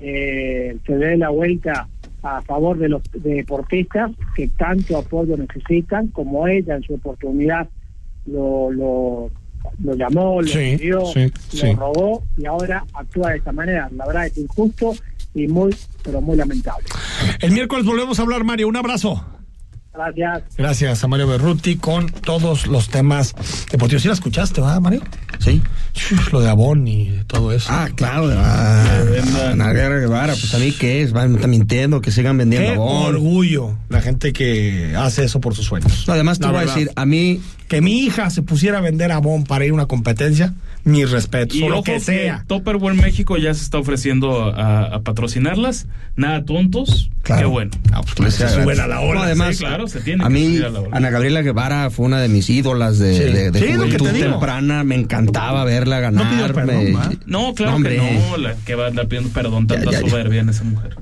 eh, 0.00 0.78
se 0.86 0.96
dé 0.96 1.18
la 1.18 1.28
vuelta 1.28 1.86
a 2.22 2.42
favor 2.42 2.78
de 2.78 2.88
los 2.88 3.02
deportistas 3.14 4.10
que 4.34 4.48
tanto 4.48 4.98
apoyo 4.98 5.36
necesitan, 5.36 6.08
como 6.08 6.46
ella 6.46 6.76
en 6.76 6.82
su 6.82 6.94
oportunidad 6.94 7.68
lo, 8.26 8.70
lo, 8.70 9.30
lo 9.82 9.94
llamó, 9.94 10.40
lo 10.42 10.46
Sí, 10.48 10.76
pidió, 10.78 11.06
sí, 11.06 11.26
lo 11.52 11.58
sí. 11.58 11.72
robó 11.74 12.22
y 12.36 12.46
ahora 12.46 12.84
actúa 12.94 13.30
de 13.30 13.38
esta 13.38 13.52
manera. 13.52 13.88
La 13.96 14.06
verdad 14.06 14.26
es 14.26 14.36
injusto 14.38 14.92
y 15.34 15.46
muy, 15.48 15.74
pero 16.02 16.20
muy 16.20 16.36
lamentable. 16.36 16.84
El 17.40 17.52
miércoles 17.52 17.84
volvemos 17.86 18.18
a 18.18 18.22
hablar, 18.22 18.44
Mario. 18.44 18.68
Un 18.68 18.76
abrazo. 18.76 19.24
Gracias. 19.92 20.56
Gracias 20.56 21.04
a 21.04 21.08
Mario 21.08 21.26
Berruti 21.26 21.76
con 21.76 22.06
todos 22.10 22.66
los 22.68 22.88
temas 22.88 23.34
deportivos. 23.70 24.02
¿Sí 24.02 24.08
la 24.08 24.14
escuchaste, 24.14 24.60
va, 24.60 24.78
Mario? 24.80 25.02
Sí. 25.40 25.60
Lo 26.32 26.40
de 26.40 26.48
Abón 26.48 26.86
y 26.86 27.10
todo 27.26 27.50
eso. 27.52 27.66
Ah, 27.70 27.88
claro. 27.94 28.30
Ah, 28.36 28.84
Ana 29.52 29.72
Guevara, 29.72 30.34
pues 30.34 30.54
a 30.54 30.58
mí 30.58 30.70
qué 30.72 31.02
es, 31.02 31.12
van 31.12 31.38
mintiendo, 31.50 32.00
que 32.00 32.10
sigan 32.12 32.38
vendiendo 32.38 32.68
Qué 32.68 32.74
Avon. 32.76 33.14
orgullo 33.14 33.76
la 33.88 34.00
gente 34.00 34.32
que 34.32 34.94
hace 34.96 35.24
eso 35.24 35.40
por 35.40 35.54
sus 35.54 35.66
sueños. 35.66 36.04
No, 36.06 36.12
además 36.14 36.38
te 36.38 36.46
La 36.46 36.52
voy 36.52 36.62
a 36.62 36.66
decir, 36.66 36.90
a 36.94 37.06
mí 37.06 37.40
Que 37.68 37.80
mi 37.80 38.00
hija 38.00 38.30
se 38.30 38.42
pusiera 38.42 38.78
a 38.78 38.80
vender 38.80 39.12
Avon 39.12 39.44
para 39.44 39.64
ir 39.64 39.70
a 39.70 39.74
una 39.74 39.86
competencia, 39.86 40.54
mis 40.84 41.10
respetos, 41.10 41.56
Y 41.56 41.62
o 41.62 41.68
lo 41.68 41.82
que 41.82 42.00
sea. 42.00 42.44
Topperware 42.46 42.94
México 42.94 43.36
ya 43.36 43.52
se 43.54 43.62
está 43.62 43.78
ofreciendo 43.78 44.44
a, 44.54 44.84
a 44.94 45.00
patrocinarlas. 45.02 45.86
Nada 46.16 46.44
tontos. 46.44 47.10
Qué 47.22 47.44
bueno. 47.44 47.70
pues, 48.16 48.34
se 48.34 48.48
suben 48.48 48.80
a 48.80 48.86
la 48.88 49.00
ola, 49.00 49.14
No, 49.14 49.22
además, 49.22 49.56
sí, 49.56 49.64
claro, 49.64 49.86
se 49.86 50.00
tiene 50.00 50.24
a 50.24 50.26
que 50.28 50.32
mí, 50.32 50.46
subir 50.46 50.64
a 50.64 50.70
la 50.70 50.80
ola. 50.80 50.96
Ana 50.96 51.10
Gabriela 51.10 51.42
Guevara 51.42 51.90
fue 51.90 52.06
una 52.06 52.20
de 52.20 52.28
mis 52.28 52.50
ídolas 52.50 52.98
de, 52.98 53.14
Sí. 53.14 53.22
de, 53.32 53.50
de 53.52 53.60
Sí, 53.60 53.72
lo 53.74 53.84
que 53.88 53.98
juventud 53.98 54.20
temprana. 54.20 54.82
Me 54.82 54.96
encantaba 55.30 55.64
verla 55.64 56.00
ganar. 56.00 56.24
No 56.24 56.30
pidió 56.30 56.54
perdón. 56.54 57.18
No, 57.26 57.54
claro 57.54 57.82
que 57.82 57.96
no. 57.96 58.36
La 58.36 58.54
que 58.56 58.74
va 58.74 58.84
a 58.84 58.88
andar 58.88 59.06
pidiendo 59.08 59.30
perdón, 59.32 59.66
tanta 59.66 59.90
ya, 59.90 60.00
ya. 60.00 60.08
soberbia 60.08 60.40
en 60.40 60.48
esa 60.48 60.64
mujer. 60.64 60.96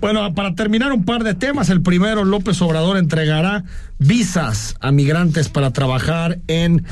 Bueno, 0.00 0.34
para 0.34 0.54
terminar 0.54 0.92
un 0.92 1.04
par 1.04 1.24
de 1.24 1.34
temas. 1.34 1.68
El 1.70 1.82
primero, 1.82 2.24
López 2.24 2.60
Obrador 2.62 2.96
entregará 2.96 3.64
visas 3.98 4.74
a 4.80 4.90
migrantes 4.92 5.48
para 5.48 5.72
trabajar 5.72 6.38
en 6.48 6.84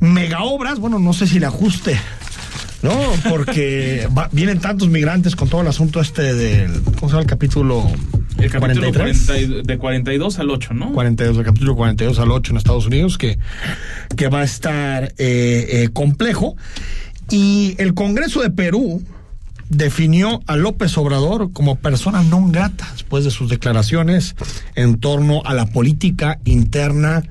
megaobras. 0.00 0.78
Bueno, 0.78 0.98
no 0.98 1.12
sé 1.12 1.26
si 1.26 1.38
le 1.40 1.46
ajuste. 1.46 1.98
No, 2.82 2.96
porque 3.28 4.08
va- 4.16 4.28
vienen 4.32 4.58
tantos 4.60 4.88
migrantes 4.88 5.36
con 5.36 5.48
todo 5.48 5.60
el 5.60 5.68
asunto 5.68 6.00
este 6.00 6.34
del. 6.34 6.82
¿Cómo 6.82 7.00
se 7.00 7.06
llama 7.08 7.20
el 7.20 7.26
capítulo? 7.26 7.90
El 8.42 8.50
capítulo 8.50 8.92
43? 8.92 9.26
40 9.26 9.38
y- 9.38 9.62
de 9.62 9.78
42 9.78 10.38
al 10.38 10.50
8, 10.50 10.74
¿no? 10.74 10.92
42, 10.92 11.38
el 11.38 11.44
capítulo 11.44 11.76
42 11.76 12.18
al 12.18 12.30
8 12.30 12.52
en 12.52 12.56
Estados 12.58 12.86
Unidos, 12.86 13.18
que, 13.18 13.38
que 14.16 14.28
va 14.28 14.40
a 14.40 14.44
estar 14.44 15.04
eh, 15.18 15.66
eh, 15.84 15.88
complejo. 15.92 16.56
Y 17.30 17.74
el 17.78 17.94
Congreso 17.94 18.40
de 18.42 18.50
Perú 18.50 19.02
definió 19.68 20.40
a 20.46 20.56
López 20.56 20.98
Obrador 20.98 21.52
como 21.52 21.76
persona 21.78 22.22
non 22.26 22.50
grata 22.50 22.90
después 22.92 23.22
de 23.22 23.30
sus 23.30 23.48
declaraciones 23.48 24.34
en 24.74 24.98
torno 24.98 25.42
a 25.46 25.54
la 25.54 25.66
política 25.66 26.40
interna 26.44 27.22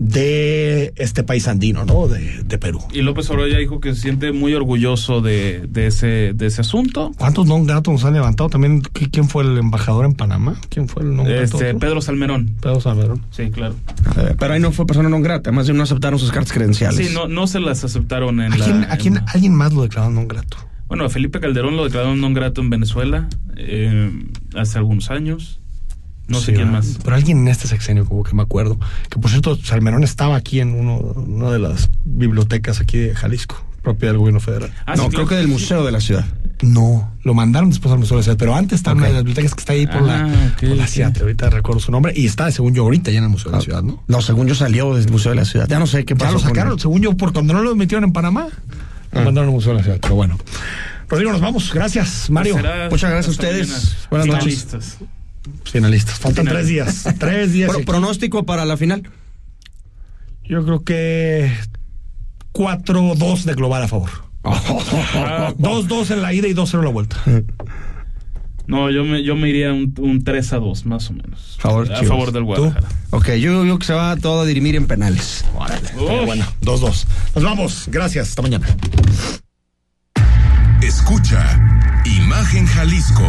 de 0.00 0.94
este 0.96 1.22
país 1.22 1.46
andino, 1.46 1.84
¿no? 1.84 2.08
De, 2.08 2.42
de 2.42 2.58
Perú. 2.58 2.80
Y 2.90 3.02
López 3.02 3.28
Obrador 3.30 3.50
ya 3.52 3.58
dijo 3.58 3.80
que 3.80 3.94
se 3.94 4.00
siente 4.00 4.32
muy 4.32 4.54
orgulloso 4.54 5.20
de, 5.20 5.66
de 5.68 5.86
ese, 5.86 6.32
de 6.34 6.46
ese 6.46 6.62
asunto. 6.62 7.12
¿Cuántos 7.18 7.46
non 7.46 7.66
gratos 7.68 7.92
nos 7.92 8.04
han 8.08 8.14
levantado? 8.14 8.48
También, 8.48 8.80
¿qui- 8.82 9.10
¿quién 9.12 9.28
fue 9.28 9.44
el 9.44 9.58
embajador 9.58 10.06
en 10.06 10.14
Panamá? 10.14 10.56
¿Quién 10.70 10.88
fue 10.88 11.02
el 11.04 11.14
non 11.14 11.26
grato? 11.26 11.42
Este, 11.60 11.74
Pedro 11.74 12.00
Salmerón. 12.00 12.56
Pedro 12.64 12.80
Salmerón. 12.80 13.20
Sí, 13.30 13.50
claro. 13.52 13.74
Eh, 14.16 14.34
Pero 14.40 14.54
ahí 14.54 14.60
no 14.60 14.72
fue 14.72 14.86
persona 14.88 15.10
non 15.12 15.20
grata, 15.20 15.52
más 15.52 15.66
bien 15.68 15.76
no 15.76 15.84
aceptaron 15.84 16.18
sus 16.18 16.32
cartas 16.32 16.52
credenciales. 16.56 16.96
Sí, 16.96 17.12
no, 17.12 17.28
no 17.28 17.46
se 17.46 17.60
las 17.60 17.84
aceptaron 17.84 18.40
en 18.40 18.54
¿A 18.54 18.56
la. 18.56 18.64
quién, 18.64 18.84
a 18.88 18.94
en- 18.94 18.98
quién- 18.98 19.20
alguien 19.28 19.52
más 19.54 19.74
lo 19.76 19.82
declaró 19.84 20.08
non 20.08 20.24
grato? 20.26 20.56
Bueno, 20.88 21.04
a 21.04 21.10
Felipe 21.12 21.38
Calderón 21.44 21.76
lo 21.76 21.84
declararon 21.84 22.18
non 22.24 22.32
grato 22.32 22.64
en 22.64 22.72
Venezuela 22.72 23.28
eh, 23.54 24.10
hace 24.56 24.78
algunos 24.80 25.12
años. 25.12 25.60
No 26.30 26.38
Sí, 26.38 26.46
sé 26.46 26.52
quién 26.54 26.70
más. 26.72 26.98
Pero 27.04 27.16
alguien 27.16 27.38
en 27.38 27.48
este 27.48 27.66
sexenio, 27.68 28.04
como 28.06 28.22
que 28.22 28.34
me 28.34 28.42
acuerdo. 28.42 28.78
Que 29.10 29.18
por 29.18 29.30
cierto, 29.30 29.56
Salmerón 29.56 30.04
estaba 30.04 30.36
aquí 30.36 30.60
en 30.60 30.74
uno, 30.74 30.96
una 30.96 31.50
de 31.50 31.58
las 31.58 31.90
bibliotecas 32.04 32.80
aquí 32.80 32.98
de 32.98 33.14
Jalisco, 33.14 33.62
propia 33.82 34.08
del 34.08 34.18
gobierno 34.18 34.40
federal. 34.40 34.72
Ah, 34.86 34.94
no, 34.96 35.04
sí, 35.04 35.10
creo 35.10 35.26
que 35.26 35.34
del 35.34 35.48
Museo 35.48 35.84
de 35.84 35.92
la 35.92 36.00
Ciudad. 36.00 36.24
No, 36.62 37.10
lo 37.22 37.32
mandaron 37.32 37.70
después 37.70 37.90
al 37.92 37.98
Museo 37.98 38.16
de 38.16 38.20
la 38.20 38.24
Ciudad, 38.24 38.36
pero 38.38 38.54
antes 38.54 38.76
estaba 38.76 38.92
en 38.92 38.98
una 38.98 39.06
de 39.08 39.12
las 39.14 39.22
bibliotecas 39.24 39.54
que 39.54 39.60
está 39.60 39.72
ahí 39.72 39.86
por 39.86 40.02
la, 40.02 40.26
Ah, 40.26 40.54
por 40.60 40.68
la. 40.76 40.86
Ciate, 40.86 41.20
ahorita 41.20 41.48
recuerdo 41.50 41.80
su 41.80 41.90
nombre, 41.90 42.12
y 42.14 42.26
está, 42.26 42.50
según 42.52 42.74
yo, 42.74 42.82
ahorita 42.82 43.10
ya 43.10 43.18
en 43.18 43.24
el 43.24 43.30
Museo 43.30 43.50
de 43.50 43.56
la 43.56 43.62
Ciudad, 43.62 43.82
¿no? 43.82 44.02
No, 44.08 44.20
según 44.20 44.46
yo 44.46 44.54
salió 44.54 44.94
del 44.94 45.10
Museo 45.10 45.30
de 45.30 45.36
la 45.36 45.44
Ciudad. 45.46 45.66
Ya 45.68 45.78
no 45.78 45.86
sé 45.86 46.04
qué 46.04 46.14
pasó. 46.14 46.26
Ya 46.26 46.32
lo 46.34 46.40
con 46.40 46.48
sacaron, 46.50 46.72
él. 46.74 46.80
según 46.80 47.00
yo, 47.00 47.16
por 47.16 47.32
cuando 47.32 47.54
no 47.54 47.62
lo 47.62 47.74
metieron 47.74 48.04
en 48.04 48.12
Panamá, 48.12 48.48
lo 49.12 49.20
Ah. 49.20 49.24
mandaron 49.24 49.48
al 49.48 49.54
Museo 49.54 49.72
de 49.72 49.78
la 49.78 49.82
Ciudad, 49.84 49.98
pero 50.02 50.14
bueno. 50.14 50.38
Rodrigo, 51.08 51.32
nos 51.32 51.40
vamos. 51.40 51.72
Gracias, 51.74 52.28
Mario. 52.30 52.56
Muchas 52.90 53.10
gracias 53.10 53.26
a 53.28 53.30
ustedes. 53.30 53.96
Buenas 54.10 54.26
noches. 54.28 54.66
Finalistas. 55.64 56.18
Faltan 56.18 56.44
Final. 56.46 56.54
tres 56.54 56.68
días. 56.68 57.04
Tres 57.18 57.52
días. 57.52 57.70
Pro- 57.70 57.84
pronóstico 57.84 58.44
para 58.46 58.64
la 58.64 58.76
final. 58.76 59.08
Yo 60.44 60.64
creo 60.64 60.82
que 60.84 61.52
4-2 62.52 63.42
de 63.44 63.54
global 63.54 63.82
a 63.84 63.88
favor. 63.88 64.10
Ah, 65.14 65.52
2-2 65.58 66.12
en 66.12 66.22
la 66.22 66.32
ida 66.32 66.48
y 66.48 66.54
2-0 66.54 66.78
en 66.78 66.84
la 66.84 66.90
vuelta. 66.90 67.16
No, 68.66 68.90
yo 68.90 69.04
me, 69.04 69.22
yo 69.22 69.34
me 69.36 69.48
iría 69.48 69.72
un, 69.72 69.92
un 69.98 70.22
3 70.24 70.52
a 70.54 70.56
2, 70.58 70.86
más 70.86 71.10
o 71.10 71.12
menos. 71.12 71.56
Favor, 71.60 71.92
a 71.92 72.02
favor 72.04 72.32
del 72.32 72.44
Guadalajara. 72.44 72.88
Ok, 73.10 73.30
yo 73.34 73.62
digo 73.64 73.78
que 73.78 73.86
se 73.86 73.92
va 73.92 74.16
todo 74.16 74.40
a 74.42 74.46
dirimir 74.46 74.76
en 74.76 74.86
penales. 74.86 75.44
Pero 75.96 76.24
bueno, 76.24 76.46
2-2. 76.62 77.04
Nos 77.34 77.44
vamos. 77.44 77.84
Gracias. 77.88 78.28
Hasta 78.30 78.42
mañana. 78.42 78.66
Escucha 80.82 82.00
Imagen 82.04 82.66
Jalisco 82.66 83.28